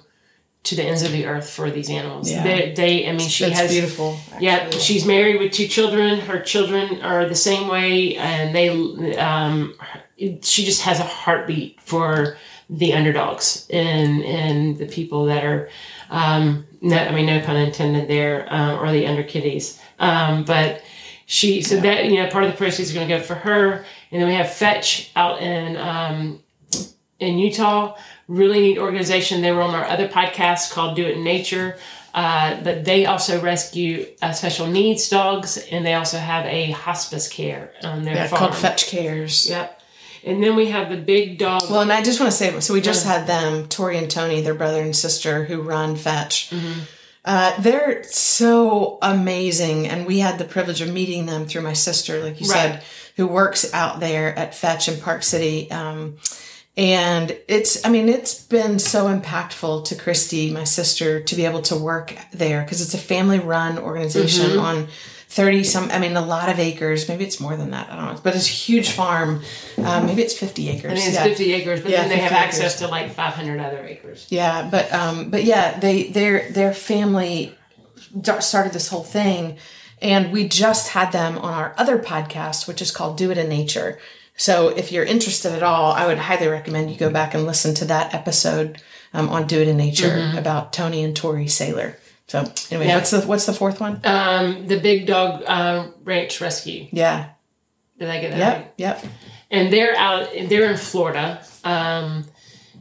to 0.63 0.75
the 0.75 0.83
ends 0.83 1.01
of 1.01 1.11
the 1.11 1.25
earth 1.25 1.49
for 1.49 1.71
these 1.71 1.89
animals. 1.89 2.31
Yeah. 2.31 2.43
They, 2.43 2.73
they 2.73 3.09
I 3.09 3.13
mean, 3.13 3.27
she 3.27 3.45
That's 3.45 3.59
has 3.59 3.71
beautiful. 3.71 4.17
Yeah, 4.39 4.69
she's 4.69 5.05
married 5.05 5.39
with 5.39 5.51
two 5.51 5.67
children. 5.67 6.19
Her 6.19 6.39
children 6.39 7.01
are 7.01 7.27
the 7.27 7.35
same 7.35 7.67
way, 7.67 8.15
and 8.15 8.53
they, 8.53 9.17
um, 9.17 9.75
she 10.17 10.63
just 10.63 10.83
has 10.83 10.99
a 10.99 11.03
heartbeat 11.03 11.81
for 11.81 12.37
the 12.69 12.93
underdogs 12.93 13.67
and 13.69 14.23
and 14.23 14.77
the 14.77 14.85
people 14.85 15.25
that 15.25 15.43
are, 15.43 15.69
um, 16.09 16.65
no, 16.79 16.95
I 16.95 17.11
mean, 17.11 17.25
no 17.25 17.41
pun 17.41 17.57
intended 17.57 18.07
there, 18.07 18.47
um, 18.49 18.79
or 18.79 18.91
the 18.91 19.07
under 19.07 19.23
kitties. 19.23 19.81
Um, 19.99 20.45
but 20.45 20.81
she, 21.25 21.61
so 21.61 21.77
that 21.77 22.05
you 22.05 22.21
know, 22.21 22.29
part 22.29 22.43
of 22.43 22.51
the 22.51 22.57
proceeds 22.57 22.91
are 22.91 22.93
going 22.93 23.07
to 23.07 23.17
go 23.17 23.21
for 23.21 23.35
her, 23.35 23.83
and 24.11 24.21
then 24.21 24.27
we 24.27 24.35
have 24.35 24.53
Fetch 24.53 25.11
out 25.15 25.41
in 25.41 25.75
um, 25.77 26.39
in 27.21 27.37
Utah. 27.39 27.95
Really 28.27 28.59
neat 28.59 28.77
organization. 28.77 29.41
They 29.41 29.51
were 29.51 29.61
on 29.61 29.75
our 29.75 29.85
other 29.85 30.07
podcast 30.07 30.71
called 30.71 30.95
Do 30.95 31.05
It 31.05 31.17
in 31.17 31.23
Nature. 31.23 31.77
Uh, 32.13 32.61
but 32.61 32.83
they 32.83 33.05
also 33.05 33.39
rescue 33.41 34.05
uh, 34.21 34.33
special 34.33 34.67
needs 34.67 35.07
dogs, 35.07 35.57
and 35.71 35.85
they 35.85 35.93
also 35.93 36.17
have 36.17 36.45
a 36.45 36.71
hospice 36.71 37.29
care 37.29 37.71
on 37.83 38.03
their 38.03 38.15
Yeah, 38.15 38.27
farm. 38.27 38.39
called 38.39 38.55
Fetch 38.55 38.87
Cares. 38.87 39.47
Yep. 39.49 39.79
And 40.25 40.43
then 40.43 40.55
we 40.57 40.67
have 40.71 40.89
the 40.89 40.97
big 40.97 41.37
dog. 41.39 41.63
Well, 41.71 41.79
and 41.81 41.91
I 41.91 42.03
just 42.03 42.19
want 42.19 42.31
to 42.31 42.37
say, 42.37 42.59
so 42.59 42.73
we 42.73 42.81
just 42.81 43.05
had 43.05 43.27
them, 43.27 43.67
Tori 43.69 43.97
and 43.97 44.11
Tony, 44.11 44.41
their 44.41 44.53
brother 44.53 44.81
and 44.81 44.93
sister, 44.95 45.45
who 45.45 45.61
run 45.61 45.95
Fetch. 45.95 46.51
Uh, 47.23 47.53
they're 47.61 48.03
so 48.03 48.97
amazing, 49.01 49.87
and 49.87 50.05
we 50.05 50.19
had 50.19 50.37
the 50.37 50.45
privilege 50.45 50.81
of 50.81 50.91
meeting 50.91 51.27
them 51.27 51.45
through 51.47 51.61
my 51.61 51.73
sister, 51.73 52.21
like 52.23 52.41
you 52.41 52.47
Right. 52.47 52.73
said, 52.73 52.83
who 53.15 53.25
works 53.25 53.73
out 53.73 53.99
there 54.01 54.37
at 54.37 54.53
Fetch 54.53 54.89
in 54.89 54.99
Park 54.99 55.23
City. 55.23 55.71
Um, 55.71 56.17
and 56.77 57.37
it's, 57.47 57.85
I 57.85 57.89
mean, 57.89 58.07
it's 58.07 58.41
been 58.45 58.79
so 58.79 59.05
impactful 59.05 59.85
to 59.85 59.95
Christy, 59.95 60.51
my 60.51 60.63
sister, 60.63 61.21
to 61.21 61.35
be 61.35 61.45
able 61.45 61.61
to 61.63 61.75
work 61.75 62.15
there 62.31 62.63
because 62.63 62.81
it's 62.81 62.93
a 62.93 62.97
family 62.97 63.39
run 63.39 63.77
organization 63.77 64.57
on 64.57 64.87
30 65.31 65.63
some, 65.63 65.91
I 65.91 65.99
mean, 65.99 66.17
a 66.17 66.21
lot 66.21 66.49
of 66.49 66.59
acres. 66.59 67.07
Maybe 67.07 67.23
it's 67.23 67.39
more 67.39 67.55
than 67.55 67.71
that. 67.71 67.89
I 67.89 67.95
don't 67.95 68.15
know. 68.15 68.21
But 68.21 68.35
it's 68.35 68.47
a 68.47 68.51
huge 68.51 68.91
farm. 68.91 69.41
Um, 69.77 70.05
maybe 70.05 70.21
it's 70.21 70.37
50 70.37 70.69
acres. 70.69 70.91
I 70.91 70.95
think 70.95 71.07
it's 71.07 71.15
yeah. 71.15 71.23
50 71.23 71.53
acres, 71.53 71.81
but 71.81 71.91
Yeah, 71.91 72.01
then 72.01 72.09
they 72.09 72.17
have 72.17 72.31
50 72.31 72.45
access 72.45 72.79
to 72.79 72.87
like 72.87 73.11
500 73.11 73.59
other 73.59 73.85
acres. 73.85 74.27
Yeah, 74.29 74.67
but 74.69 74.91
um, 74.93 75.29
but 75.29 75.45
yeah, 75.45 75.79
they 75.79 76.09
their 76.09 76.51
their 76.51 76.73
family 76.73 77.55
started 78.39 78.73
this 78.73 78.89
whole 78.89 79.03
thing, 79.03 79.57
and 80.01 80.33
we 80.33 80.49
just 80.49 80.89
had 80.89 81.13
them 81.13 81.37
on 81.37 81.53
our 81.53 81.75
other 81.77 81.97
podcast, 81.97 82.67
which 82.67 82.81
is 82.81 82.91
called 82.91 83.17
Do 83.17 83.31
It 83.31 83.37
in 83.37 83.47
Nature. 83.47 83.99
So 84.41 84.69
if 84.69 84.91
you're 84.91 85.05
interested 85.05 85.51
at 85.53 85.61
all, 85.61 85.91
I 85.91 86.07
would 86.07 86.17
highly 86.17 86.47
recommend 86.47 86.89
you 86.89 86.97
go 86.97 87.11
back 87.11 87.35
and 87.35 87.45
listen 87.45 87.75
to 87.75 87.85
that 87.85 88.15
episode 88.15 88.81
um, 89.13 89.29
on 89.29 89.45
Do 89.45 89.61
It 89.61 89.67
in 89.67 89.77
Nature 89.77 90.33
about 90.35 90.73
Tony 90.73 91.03
and 91.03 91.15
Tori 91.15 91.47
Sailor. 91.47 91.95
So 92.25 92.51
anyway, 92.71 92.87
Yeah. 92.87 92.95
what's 92.95 93.11
the 93.11 93.21
what's 93.21 93.45
the 93.45 93.53
fourth 93.53 93.79
one? 93.79 93.99
Um, 94.03 94.65
the 94.65 94.79
big 94.79 95.05
dog 95.05 95.43
uh, 95.45 95.89
ranch 96.03 96.41
rescue. 96.41 96.87
Yeah. 96.91 97.29
Did 97.99 98.09
I 98.09 98.19
get 98.19 98.31
that 98.31 98.53
right? 98.57 98.73
Yep. 98.77 99.03
Yep. 99.03 99.11
and 99.51 99.71
they're 99.71 99.95
out 99.95 100.29
they're 100.49 100.71
in 100.71 100.77
florida 100.77 101.39
um 101.63 102.25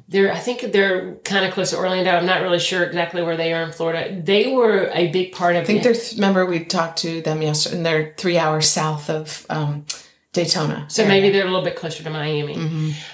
they're 0.09 0.33
i 0.33 0.39
think 0.39 0.73
they're 0.73 1.17
kind 1.25 1.45
of 1.45 1.53
close 1.53 1.71
to 1.71 1.77
orlando 1.77 2.11
i'm 2.13 2.25
not 2.25 2.41
really 2.43 2.59
sure 2.61 2.85
exactly 2.85 3.23
where 3.23 3.37
they 3.37 3.53
are 3.53 3.65
in 3.65 3.73
florida 3.73 4.19
they 4.23 4.51
were 4.55 4.89
a 4.95 5.09
big 5.09 5.33
part 5.33 5.57
of 5.57 5.63
I 5.63 5.67
think 5.67 5.83
they're. 5.83 5.93
Th- 5.93 6.15
remember 6.15 6.47
we 6.47 6.65
talked 6.65 7.01
to 7.01 7.21
them 7.21 7.43
yesterday, 7.43 7.77
and 7.77 7.85
they're 7.85 8.15
three 8.17 8.39
hours 8.39 8.67
south 8.71 9.11
of 9.11 9.45
um, 9.51 9.85
Daytona. 10.33 10.87
so 10.89 11.07
maybe 11.07 11.31
they're 11.31 11.43
a 11.43 11.51
little 11.51 11.65
bit 11.65 11.77
closer 11.77 12.03
to 12.05 12.11
miami 12.11 12.55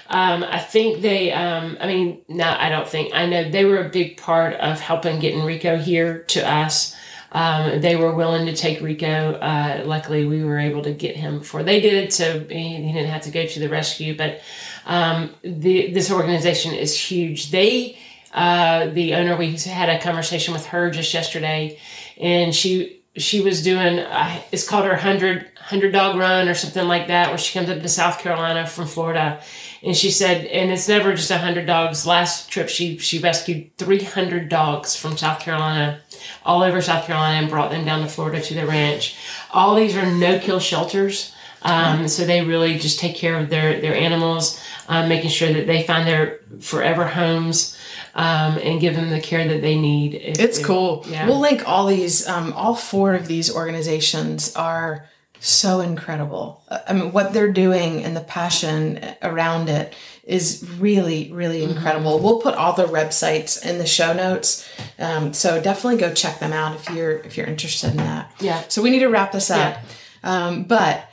um, 0.09 0.43
i 0.43 0.59
think 0.59 1.01
they 1.01 1.31
um, 1.31 1.77
i 1.79 1.87
mean 1.87 2.21
no 2.27 2.55
i 2.59 2.69
don't 2.69 2.87
think 2.87 3.13
i 3.13 3.25
know 3.25 3.49
they 3.49 3.65
were 3.65 3.83
a 3.83 3.89
big 3.89 4.17
part 4.17 4.53
of 4.55 4.79
helping 4.79 5.19
getting 5.19 5.43
rico 5.43 5.77
here 5.77 6.19
to 6.23 6.47
us 6.47 6.95
um, 7.31 7.81
they 7.81 7.95
were 7.95 8.13
willing 8.13 8.45
to 8.45 8.55
take 8.55 8.81
Rico. 8.81 9.33
Uh, 9.33 9.83
luckily, 9.85 10.25
we 10.25 10.43
were 10.43 10.59
able 10.59 10.81
to 10.83 10.93
get 10.93 11.15
him 11.15 11.39
before 11.39 11.63
they 11.63 11.81
did, 11.81 12.13
so 12.13 12.39
he 12.39 12.75
he 12.77 12.93
didn't 12.93 13.09
have 13.09 13.23
to 13.23 13.31
go 13.31 13.45
to 13.45 13.59
the 13.59 13.69
rescue. 13.69 14.15
But 14.15 14.41
um, 14.85 15.35
the, 15.43 15.91
this 15.91 16.09
organization 16.09 16.73
is 16.73 16.97
huge. 16.97 17.51
They, 17.51 17.97
uh, 18.33 18.87
the 18.87 19.15
owner, 19.15 19.35
we 19.35 19.57
had 19.57 19.89
a 19.89 19.99
conversation 19.99 20.53
with 20.53 20.67
her 20.67 20.89
just 20.89 21.13
yesterday, 21.13 21.77
and 22.19 22.55
she 22.55 22.96
she 23.17 23.41
was 23.41 23.63
doing 23.63 23.99
uh, 23.99 24.41
it's 24.51 24.67
called 24.67 24.85
her 24.85 24.91
100 24.91 25.43
100 25.43 25.91
dog 25.91 26.15
run 26.15 26.47
or 26.47 26.53
something 26.53 26.87
like 26.87 27.07
that 27.07 27.29
where 27.29 27.37
she 27.37 27.57
comes 27.57 27.69
up 27.69 27.81
to 27.81 27.89
south 27.89 28.19
carolina 28.19 28.65
from 28.65 28.87
florida. 28.87 29.41
And 29.83 29.95
she 29.95 30.11
said 30.11 30.45
and 30.45 30.71
it's 30.71 30.87
never 30.87 31.13
just 31.13 31.29
100 31.29 31.65
dogs. 31.65 32.07
Last 32.07 32.49
trip 32.49 32.69
she 32.69 32.97
she 32.97 33.19
rescued 33.19 33.75
300 33.77 34.49
dogs 34.49 34.95
from 34.95 35.17
south 35.17 35.39
carolina 35.39 35.99
all 36.45 36.63
over 36.63 36.81
south 36.81 37.05
carolina 37.05 37.41
and 37.41 37.49
brought 37.49 37.71
them 37.71 37.85
down 37.85 38.01
to 38.01 38.07
florida 38.07 38.41
to 38.41 38.53
the 38.53 38.65
ranch. 38.65 39.17
All 39.51 39.75
these 39.75 39.95
are 39.95 40.05
no 40.05 40.39
kill 40.39 40.59
shelters. 40.59 41.33
Um, 41.63 42.07
so 42.07 42.23
they 42.23 42.45
really 42.45 42.77
just 42.77 42.99
take 42.99 43.15
care 43.15 43.37
of 43.37 43.49
their 43.49 43.81
their 43.81 43.95
animals 43.95 44.61
um, 44.87 45.09
making 45.09 45.31
sure 45.31 45.51
that 45.51 45.67
they 45.67 45.83
find 45.83 46.07
their 46.07 46.39
forever 46.61 47.05
homes 47.07 47.77
um, 48.17 48.57
and 48.57 48.81
give 48.81 48.95
them 48.95 49.09
the 49.09 49.21
care 49.21 49.47
that 49.47 49.61
they 49.61 49.77
need 49.77 50.15
It's 50.15 50.57
they- 50.57 50.63
cool. 50.63 51.05
yeah. 51.07 51.25
We'll 51.27 51.39
link 51.39 51.63
all 51.67 51.85
these, 51.85 52.27
um, 52.27 52.51
all 52.53 52.75
four 52.75 53.13
of 53.13 53.27
these 53.27 53.53
organizations 53.55 54.53
are 54.55 55.05
so 55.39 55.81
incredible. 55.81 56.63
I 56.87 56.93
mean, 56.93 57.11
what 57.11 57.31
they're 57.31 57.51
doing 57.51 58.03
and 58.03 58.17
the 58.17 58.21
passion 58.21 58.99
around 59.21 59.69
it 59.69 59.93
is 60.23 60.65
really, 60.79 61.31
really 61.31 61.61
Mm-hmm. 61.61 61.77
incredible. 61.77 62.19
We'll 62.19 62.41
put 62.41 62.55
all 62.55 62.73
the 62.73 62.85
websites 62.85 63.63
in 63.63 63.77
the 63.77 63.85
show 63.85 64.11
notes, 64.13 64.67
um, 64.99 65.31
so 65.33 65.61
definitely 65.61 65.99
go 65.99 66.11
check 66.13 66.39
them 66.39 66.51
out 66.53 66.75
if 66.75 66.89
you're 66.89 67.19
if 67.19 67.37
you're 67.37 67.45
interested 67.45 67.91
in 67.91 67.97
that. 67.97 68.31
Yeah. 68.41 68.63
So 68.67 68.81
we 68.81 68.89
need 68.89 68.99
to 68.99 69.07
wrap 69.07 69.31
this 69.31 69.49
up, 69.51 69.77
um, 70.23 70.63
but 70.63 71.07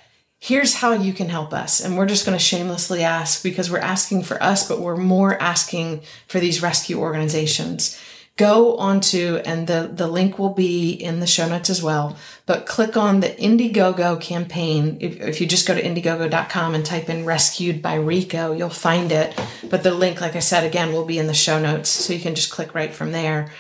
here's 0.44 0.74
how 0.74 0.92
you 0.92 1.14
can 1.14 1.30
help 1.30 1.54
us. 1.54 1.80
And 1.80 1.96
we're 1.96 2.04
just 2.04 2.26
going 2.26 2.36
to 2.36 2.44
shamelessly 2.44 3.02
ask 3.02 3.42
because 3.42 3.70
we're 3.70 3.78
asking 3.78 4.24
for 4.24 4.42
us, 4.42 4.68
but 4.68 4.78
we're 4.78 4.94
more 4.98 5.40
asking 5.40 6.02
for 6.28 6.38
these 6.38 6.62
rescue 6.62 6.98
organizations. 6.98 7.98
go 8.36 8.76
onto, 8.76 9.40
and 9.46 9.66
the, 9.68 9.88
the 9.90 10.06
link 10.08 10.38
will 10.38 10.52
be 10.52 10.90
in 10.90 11.20
the 11.20 11.26
show 11.26 11.48
notes 11.48 11.70
as 11.70 11.82
well, 11.82 12.16
but 12.44 12.66
click 12.66 12.94
on 12.94 13.20
the 13.20 13.28
Indiegogo 13.28 14.20
campaign. 14.20 14.98
If, 15.00 15.18
if 15.20 15.40
you 15.40 15.46
just 15.46 15.66
go 15.66 15.74
to 15.74 15.82
Indiegogo.com 15.82 16.74
and 16.74 16.84
type 16.84 17.08
in 17.08 17.24
rescued 17.24 17.80
by 17.80 17.94
Rico, 17.94 18.52
you'll 18.52 18.68
find 18.68 19.12
it. 19.12 19.34
But 19.70 19.82
the 19.82 19.94
link, 19.94 20.20
like 20.20 20.36
I 20.36 20.40
said, 20.40 20.64
again, 20.64 20.92
will 20.92 21.06
be 21.06 21.18
in 21.18 21.26
the 21.26 21.32
show 21.32 21.58
notes. 21.58 21.88
So 21.88 22.12
you 22.12 22.20
can 22.20 22.34
just 22.34 22.50
click 22.50 22.74
right 22.74 22.92
from 22.92 23.12
there. 23.12 23.50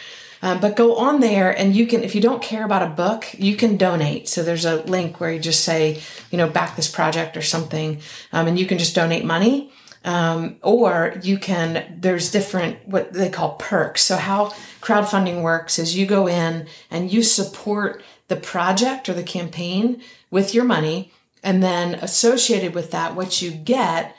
Um, 0.44 0.60
but 0.60 0.76
go 0.76 0.96
on 0.96 1.20
there 1.20 1.58
and 1.58 1.74
you 1.74 1.86
can, 1.86 2.04
if 2.04 2.14
you 2.14 2.20
don't 2.20 2.42
care 2.42 2.66
about 2.66 2.82
a 2.82 2.94
book, 2.94 3.34
you 3.38 3.56
can 3.56 3.78
donate. 3.78 4.28
So 4.28 4.42
there's 4.42 4.66
a 4.66 4.82
link 4.82 5.18
where 5.18 5.32
you 5.32 5.40
just 5.40 5.64
say, 5.64 6.02
you 6.30 6.36
know, 6.36 6.50
back 6.50 6.76
this 6.76 6.90
project 6.90 7.34
or 7.38 7.40
something, 7.40 8.02
um, 8.30 8.46
and 8.46 8.58
you 8.58 8.66
can 8.66 8.76
just 8.76 8.94
donate 8.94 9.24
money. 9.24 9.72
Um, 10.04 10.56
or 10.60 11.18
you 11.22 11.38
can, 11.38 11.96
there's 11.98 12.30
different, 12.30 12.86
what 12.86 13.14
they 13.14 13.30
call 13.30 13.54
perks. 13.54 14.02
So 14.02 14.18
how 14.18 14.50
crowdfunding 14.82 15.40
works 15.40 15.78
is 15.78 15.96
you 15.96 16.04
go 16.04 16.28
in 16.28 16.66
and 16.90 17.10
you 17.10 17.22
support 17.22 18.02
the 18.28 18.36
project 18.36 19.08
or 19.08 19.14
the 19.14 19.22
campaign 19.22 20.02
with 20.30 20.52
your 20.52 20.64
money. 20.64 21.10
And 21.42 21.62
then 21.62 21.94
associated 21.94 22.74
with 22.74 22.90
that, 22.90 23.16
what 23.16 23.40
you 23.40 23.50
get 23.50 24.14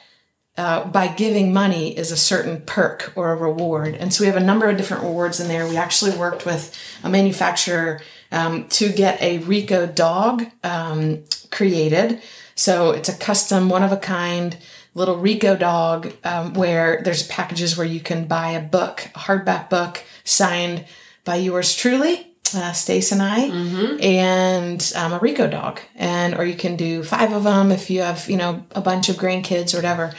uh, 0.58 0.86
by 0.86 1.08
giving 1.08 1.53
money 1.53 1.97
is 1.97 2.12
a 2.12 2.18
certain 2.18 2.62
perk 2.62 3.12
or 3.16 3.32
a 3.32 3.36
reward. 3.36 3.95
And 3.95 4.14
so 4.14 4.24
we 4.24 4.28
have 4.28 4.38
a 4.38 4.43
number 4.43 4.70
of 4.70 4.78
different 4.78 5.03
rewards 5.03 5.39
in 5.39 5.47
there. 5.47 5.68
We 5.68 5.78
actually 5.78 6.18
worked 6.18 6.45
with 6.45 6.76
a 7.03 7.10
manufacturer 7.10 8.01
um, 8.32 8.68
to 8.70 8.89
get 8.89 9.22
a 9.22 9.39
Rico 9.39 9.86
dog 9.86 10.45
um, 10.64 11.24
created. 11.51 12.22
So 12.56 12.91
it's 12.91 13.10
a 13.10 13.18
custom, 13.18 13.70
one 13.70 13.84
of 13.84 13.91
a 13.91 13.97
kind 13.97 14.58
little 14.93 15.18
Rico 15.18 15.56
dog 15.58 16.14
um, 16.24 16.53
where 16.53 17.01
there's 17.03 17.28
packages 17.28 17.78
where 17.78 17.86
you 17.86 17.99
can 17.99 18.26
buy 18.26 18.51
a 18.51 18.62
book, 18.62 19.10
a 19.14 19.20
hardback 19.20 19.70
book 19.70 20.03
signed 20.24 20.86
by 21.26 21.36
yours 21.36 21.76
truly. 21.76 22.32
Uh, 22.56 22.72
Stace 22.72 23.12
and 23.12 23.24
I, 23.24 23.49
mm-hmm. 23.49 24.01
and 24.01 24.93
um, 24.95 25.14
a 25.14 25.20
Rico 25.20 25.47
dog, 25.47 25.82
and 25.95 26.36
or 26.36 26.45
you 26.45 26.53
can 26.53 26.76
do 26.76 27.03
five 27.03 27.34
of 27.34 27.43
them 27.43 27.72
if 27.72 27.89
you 27.89 28.01
have 28.01 28.30
you 28.30 28.38
know 28.38 28.64
a 28.72 28.82
bunch 28.82 29.10
of 29.10 29.16
grandkids 29.16 29.74
or 29.74 29.78
whatever. 29.78 30.14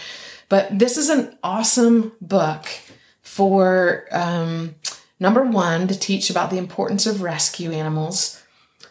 But 0.49 0.78
this 0.78 0.97
is 0.97 1.09
an 1.09 1.36
awesome 1.42 2.12
book 2.20 2.66
for 3.22 4.07
um, 4.12 4.76
number 5.18 5.42
one, 5.42 5.88
to 5.88 5.99
teach 5.99 6.30
about 6.30 6.51
the 6.51 6.59
importance 6.59 7.07
of 7.07 7.22
rescue 7.22 7.72
animals. 7.72 8.42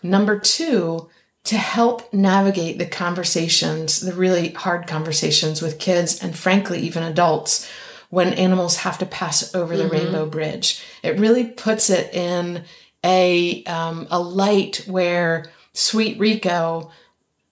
Number 0.01 0.39
two, 0.39 1.09
to 1.45 1.57
help 1.57 2.11
navigate 2.13 2.79
the 2.79 2.85
conversations, 2.85 3.99
the 3.99 4.13
really 4.13 4.49
hard 4.49 4.87
conversations 4.87 5.61
with 5.61 5.79
kids 5.79 6.21
and 6.21 6.35
frankly, 6.35 6.79
even 6.79 7.03
adults 7.03 7.69
when 8.09 8.33
animals 8.33 8.77
have 8.77 8.97
to 8.97 9.05
pass 9.05 9.53
over 9.53 9.77
the 9.77 9.83
mm-hmm. 9.83 9.93
rainbow 9.93 10.25
bridge. 10.25 10.83
It 11.03 11.19
really 11.19 11.45
puts 11.45 11.89
it 11.89 12.13
in 12.13 12.63
a, 13.03 13.63
um, 13.65 14.07
a 14.09 14.19
light 14.19 14.83
where 14.87 15.51
sweet 15.73 16.19
Rico 16.19 16.91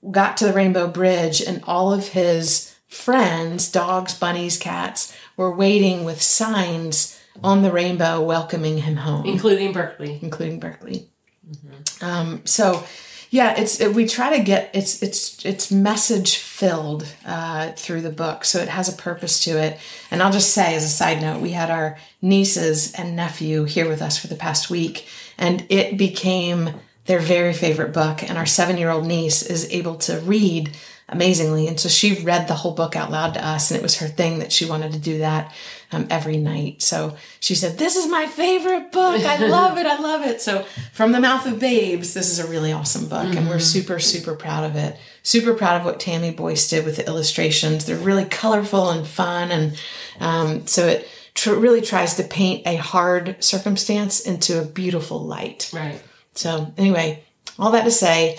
got 0.09 0.37
to 0.37 0.45
the 0.45 0.53
rainbow 0.53 0.87
bridge 0.87 1.41
and 1.41 1.63
all 1.65 1.93
of 1.93 2.09
his 2.09 2.72
friends, 2.93 3.71
dogs, 3.71 4.17
bunnies, 4.17 4.57
cats, 4.57 5.15
were 5.35 5.53
waiting 5.53 6.05
with 6.05 6.21
signs 6.21 7.19
on 7.43 7.63
the 7.63 7.71
rainbow 7.71 8.21
welcoming 8.21 8.77
him 8.79 8.97
home, 8.97 9.25
including 9.25 9.73
Berkeley. 9.73 10.19
Including 10.21 10.59
Berkeley. 10.59 11.09
Mm-hmm. 11.49 12.05
Um, 12.05 12.45
so, 12.45 12.83
yeah, 13.31 13.59
it's 13.59 13.81
it, 13.81 13.95
we 13.95 14.05
try 14.05 14.37
to 14.37 14.43
get 14.43 14.69
it's 14.73 15.01
it's 15.01 15.43
it's 15.43 15.71
message 15.71 16.37
filled 16.37 17.07
uh, 17.25 17.71
through 17.71 18.01
the 18.01 18.11
book, 18.11 18.45
so 18.45 18.59
it 18.59 18.69
has 18.69 18.87
a 18.87 19.01
purpose 19.01 19.43
to 19.45 19.51
it. 19.51 19.79
And 20.11 20.21
I'll 20.21 20.31
just 20.31 20.53
say, 20.53 20.75
as 20.75 20.83
a 20.83 20.89
side 20.89 21.21
note, 21.21 21.41
we 21.41 21.51
had 21.51 21.71
our 21.71 21.97
nieces 22.21 22.93
and 22.93 23.15
nephew 23.15 23.63
here 23.63 23.89
with 23.89 24.01
us 24.01 24.19
for 24.19 24.27
the 24.27 24.35
past 24.35 24.69
week, 24.69 25.07
and 25.37 25.65
it 25.69 25.97
became 25.97 26.69
their 27.05 27.19
very 27.19 27.53
favorite 27.53 27.91
book. 27.91 28.23
And 28.23 28.37
our 28.37 28.45
seven 28.45 28.77
year 28.77 28.89
old 28.91 29.07
niece 29.07 29.41
is 29.41 29.69
able 29.71 29.95
to 29.95 30.19
read 30.19 30.71
amazingly. 31.13 31.67
And 31.67 31.79
so 31.79 31.87
she 31.87 32.21
read 32.23 32.47
the 32.47 32.53
whole 32.53 32.73
book 32.73 32.95
out 32.95 33.11
loud 33.11 33.35
to 33.35 33.45
us, 33.45 33.71
and 33.71 33.79
it 33.79 33.83
was 33.83 33.99
her 33.99 34.07
thing 34.07 34.39
that 34.39 34.51
she 34.51 34.65
wanted 34.65 34.91
to 34.93 34.99
do 34.99 35.19
that 35.19 35.53
um, 35.91 36.07
every 36.09 36.37
night. 36.37 36.81
So 36.81 37.15
she 37.39 37.55
said, 37.55 37.77
This 37.77 37.95
is 37.95 38.07
my 38.07 38.25
favorite 38.25 38.91
book. 38.91 39.21
I 39.23 39.37
love 39.47 39.77
it. 39.77 39.85
I 39.85 39.99
love 39.99 40.25
it. 40.25 40.41
So, 40.41 40.65
from 40.91 41.11
the 41.11 41.19
mouth 41.19 41.45
of 41.45 41.59
babes, 41.59 42.13
this 42.13 42.29
is 42.29 42.39
a 42.39 42.47
really 42.47 42.71
awesome 42.71 43.07
book, 43.07 43.27
mm-hmm. 43.27 43.37
and 43.37 43.47
we're 43.47 43.55
mm-hmm. 43.55 43.61
super, 43.61 43.99
super 43.99 44.35
proud 44.35 44.63
of 44.63 44.75
it. 44.75 44.97
Super 45.21 45.53
proud 45.53 45.79
of 45.79 45.85
what 45.85 45.99
Tami 45.99 46.35
Boyce 46.35 46.69
did 46.69 46.85
with 46.85 46.97
the 46.97 47.07
illustrations. 47.07 47.85
They're 47.85 47.95
really 47.95 48.25
colorful 48.25 48.89
and 48.89 49.07
fun. 49.07 49.51
And 49.51 49.79
um, 50.19 50.67
so 50.67 50.87
it 50.87 51.07
tr- 51.33 51.53
really 51.53 51.81
tries 51.81 52.15
to 52.15 52.23
paint 52.23 52.67
a 52.67 52.75
hard 52.75 53.41
circumstance 53.43 54.19
into 54.19 54.59
a 54.59 54.65
beautiful 54.65 55.23
light. 55.23 55.69
Right. 55.73 56.01
So, 56.35 56.73
anyway, 56.77 57.23
all 57.59 57.71
that 57.71 57.83
to 57.83 57.91
say, 57.91 58.37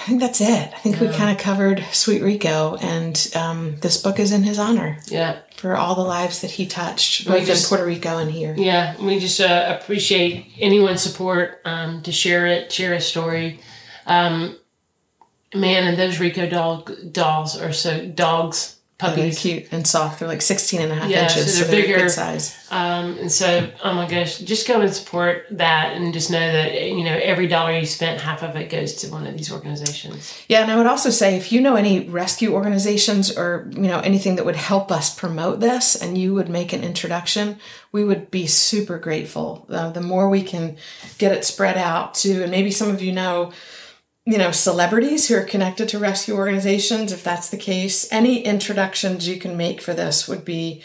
I 0.00 0.04
think 0.04 0.20
that's 0.20 0.40
it. 0.40 0.72
I 0.72 0.78
think 0.78 0.96
yeah. 0.98 1.10
we 1.10 1.14
kind 1.14 1.30
of 1.30 1.36
covered 1.36 1.84
Sweet 1.92 2.22
Rico, 2.22 2.76
and 2.76 3.30
um, 3.36 3.76
this 3.80 4.00
book 4.02 4.18
is 4.18 4.32
in 4.32 4.42
his 4.42 4.58
honor. 4.58 4.98
Yeah. 5.06 5.40
For 5.56 5.76
all 5.76 5.94
the 5.94 6.00
lives 6.00 6.40
that 6.40 6.52
he 6.52 6.66
touched, 6.66 7.28
both 7.28 7.44
just, 7.46 7.64
in 7.64 7.68
Puerto 7.68 7.86
Rico 7.86 8.16
and 8.16 8.30
here. 8.30 8.54
Yeah, 8.56 8.96
we 8.98 9.18
just 9.18 9.40
uh, 9.42 9.78
appreciate 9.78 10.46
anyone's 10.58 11.02
support 11.02 11.60
um, 11.66 12.00
to 12.02 12.12
share 12.12 12.46
it, 12.46 12.72
share 12.72 12.94
a 12.94 13.00
story. 13.00 13.60
Um, 14.06 14.56
man, 15.54 15.86
and 15.86 15.98
those 15.98 16.18
Rico 16.18 16.48
dog 16.48 17.12
dolls 17.12 17.60
are 17.60 17.74
so 17.74 18.06
dogs 18.06 18.79
puppies. 19.00 19.38
cute 19.38 19.66
and 19.72 19.86
soft. 19.86 20.20
They're 20.20 20.28
like 20.28 20.42
16 20.42 20.80
and 20.80 20.92
a 20.92 20.94
half 20.94 21.10
yeah, 21.10 21.24
inches. 21.24 21.58
So 21.58 21.64
they're, 21.64 21.64
so 21.64 21.70
they're 21.70 21.96
bigger. 21.96 22.08
size. 22.08 22.56
Um, 22.70 23.18
and 23.18 23.32
so, 23.32 23.68
oh 23.82 23.94
my 23.94 24.08
gosh, 24.08 24.38
just 24.38 24.68
go 24.68 24.80
and 24.80 24.92
support 24.94 25.46
that 25.50 25.96
and 25.96 26.12
just 26.12 26.30
know 26.30 26.38
that, 26.38 26.74
you 26.74 27.02
know, 27.02 27.18
every 27.20 27.48
dollar 27.48 27.72
you 27.72 27.84
spent, 27.84 28.20
half 28.20 28.42
of 28.42 28.54
it 28.54 28.70
goes 28.70 28.94
to 28.96 29.08
one 29.08 29.26
of 29.26 29.36
these 29.36 29.52
organizations. 29.52 30.40
Yeah. 30.48 30.62
And 30.62 30.70
I 30.70 30.76
would 30.76 30.86
also 30.86 31.10
say 31.10 31.36
if 31.36 31.50
you 31.50 31.60
know 31.60 31.74
any 31.74 32.08
rescue 32.08 32.52
organizations 32.52 33.36
or, 33.36 33.68
you 33.72 33.82
know, 33.82 33.98
anything 34.00 34.36
that 34.36 34.44
would 34.44 34.56
help 34.56 34.92
us 34.92 35.12
promote 35.12 35.58
this 35.58 36.00
and 36.00 36.16
you 36.16 36.32
would 36.34 36.48
make 36.48 36.72
an 36.72 36.84
introduction, 36.84 37.58
we 37.92 38.04
would 38.04 38.30
be 38.30 38.46
super 38.46 38.98
grateful. 38.98 39.66
Uh, 39.68 39.90
the 39.90 40.00
more 40.00 40.28
we 40.28 40.42
can 40.42 40.76
get 41.18 41.32
it 41.32 41.44
spread 41.44 41.76
out 41.76 42.14
to, 42.14 42.42
and 42.42 42.50
maybe 42.50 42.70
some 42.70 42.88
of 42.88 43.02
you 43.02 43.12
know, 43.12 43.52
you 44.26 44.38
know, 44.38 44.50
celebrities 44.50 45.28
who 45.28 45.34
are 45.34 45.44
connected 45.44 45.88
to 45.88 45.98
rescue 45.98 46.34
organizations, 46.34 47.12
if 47.12 47.24
that's 47.24 47.50
the 47.50 47.56
case, 47.56 48.10
any 48.12 48.42
introductions 48.42 49.28
you 49.28 49.38
can 49.38 49.56
make 49.56 49.80
for 49.80 49.94
this 49.94 50.28
would 50.28 50.44
be 50.44 50.82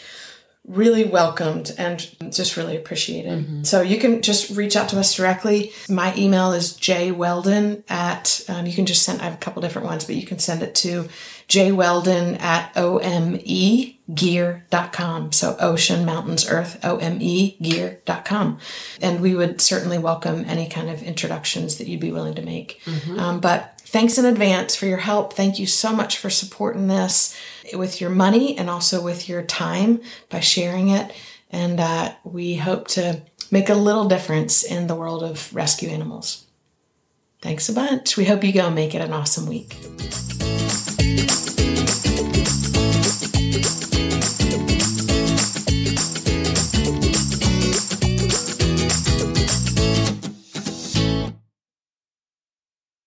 really 0.66 1.04
welcomed 1.04 1.72
and 1.78 2.10
just 2.32 2.56
really 2.56 2.76
appreciated. 2.76 3.44
Mm-hmm. 3.44 3.62
So 3.62 3.82
you 3.82 3.98
can 3.98 4.20
just 4.20 4.50
reach 4.56 4.74
out 4.74 4.88
to 4.88 4.98
us 4.98 5.14
directly. 5.14 5.72
My 5.88 6.12
email 6.16 6.52
is 6.52 6.72
jweldon 6.72 7.84
at, 7.88 8.44
um, 8.48 8.66
you 8.66 8.72
can 8.72 8.86
just 8.86 9.04
send, 9.04 9.20
I 9.20 9.24
have 9.24 9.34
a 9.34 9.38
couple 9.38 9.62
different 9.62 9.86
ones, 9.86 10.04
but 10.04 10.16
you 10.16 10.26
can 10.26 10.40
send 10.40 10.62
it 10.62 10.74
to 10.76 11.08
jweldon 11.48 12.40
at 12.40 12.76
omegear.com. 14.08 15.32
So 15.32 15.56
ocean, 15.58 16.04
mountains, 16.04 16.48
earth, 16.48 16.80
omegear.com. 16.82 18.58
And 19.00 19.20
we 19.20 19.34
would 19.34 19.60
certainly 19.60 19.98
welcome 19.98 20.44
any 20.46 20.68
kind 20.68 20.88
of 20.88 21.02
introductions 21.02 21.78
that 21.78 21.88
you'd 21.88 22.00
be 22.00 22.12
willing 22.12 22.34
to 22.34 22.42
make. 22.42 22.80
Mm-hmm. 22.84 23.18
Um, 23.18 23.40
but 23.40 23.80
thanks 23.80 24.18
in 24.18 24.24
advance 24.24 24.76
for 24.76 24.86
your 24.86 24.98
help. 24.98 25.32
Thank 25.32 25.58
you 25.58 25.66
so 25.66 25.94
much 25.94 26.18
for 26.18 26.30
supporting 26.30 26.88
this 26.88 27.36
with 27.74 28.00
your 28.00 28.10
money 28.10 28.56
and 28.56 28.70
also 28.70 29.02
with 29.02 29.28
your 29.28 29.42
time 29.42 30.00
by 30.28 30.40
sharing 30.40 30.88
it. 30.90 31.12
And 31.50 31.80
uh, 31.80 32.12
we 32.24 32.56
hope 32.56 32.88
to 32.88 33.22
make 33.50 33.68
a 33.68 33.74
little 33.74 34.06
difference 34.06 34.62
in 34.64 34.86
the 34.86 34.96
world 34.96 35.22
of 35.22 35.54
rescue 35.54 35.88
animals. 35.88 36.46
Thanks 37.40 37.68
a 37.68 37.72
bunch. 37.72 38.16
We 38.16 38.24
hope 38.24 38.42
you 38.42 38.52
go 38.52 38.70
make 38.70 38.94
it 38.94 39.00
an 39.00 39.12
awesome 39.12 39.46
week. 39.46 39.76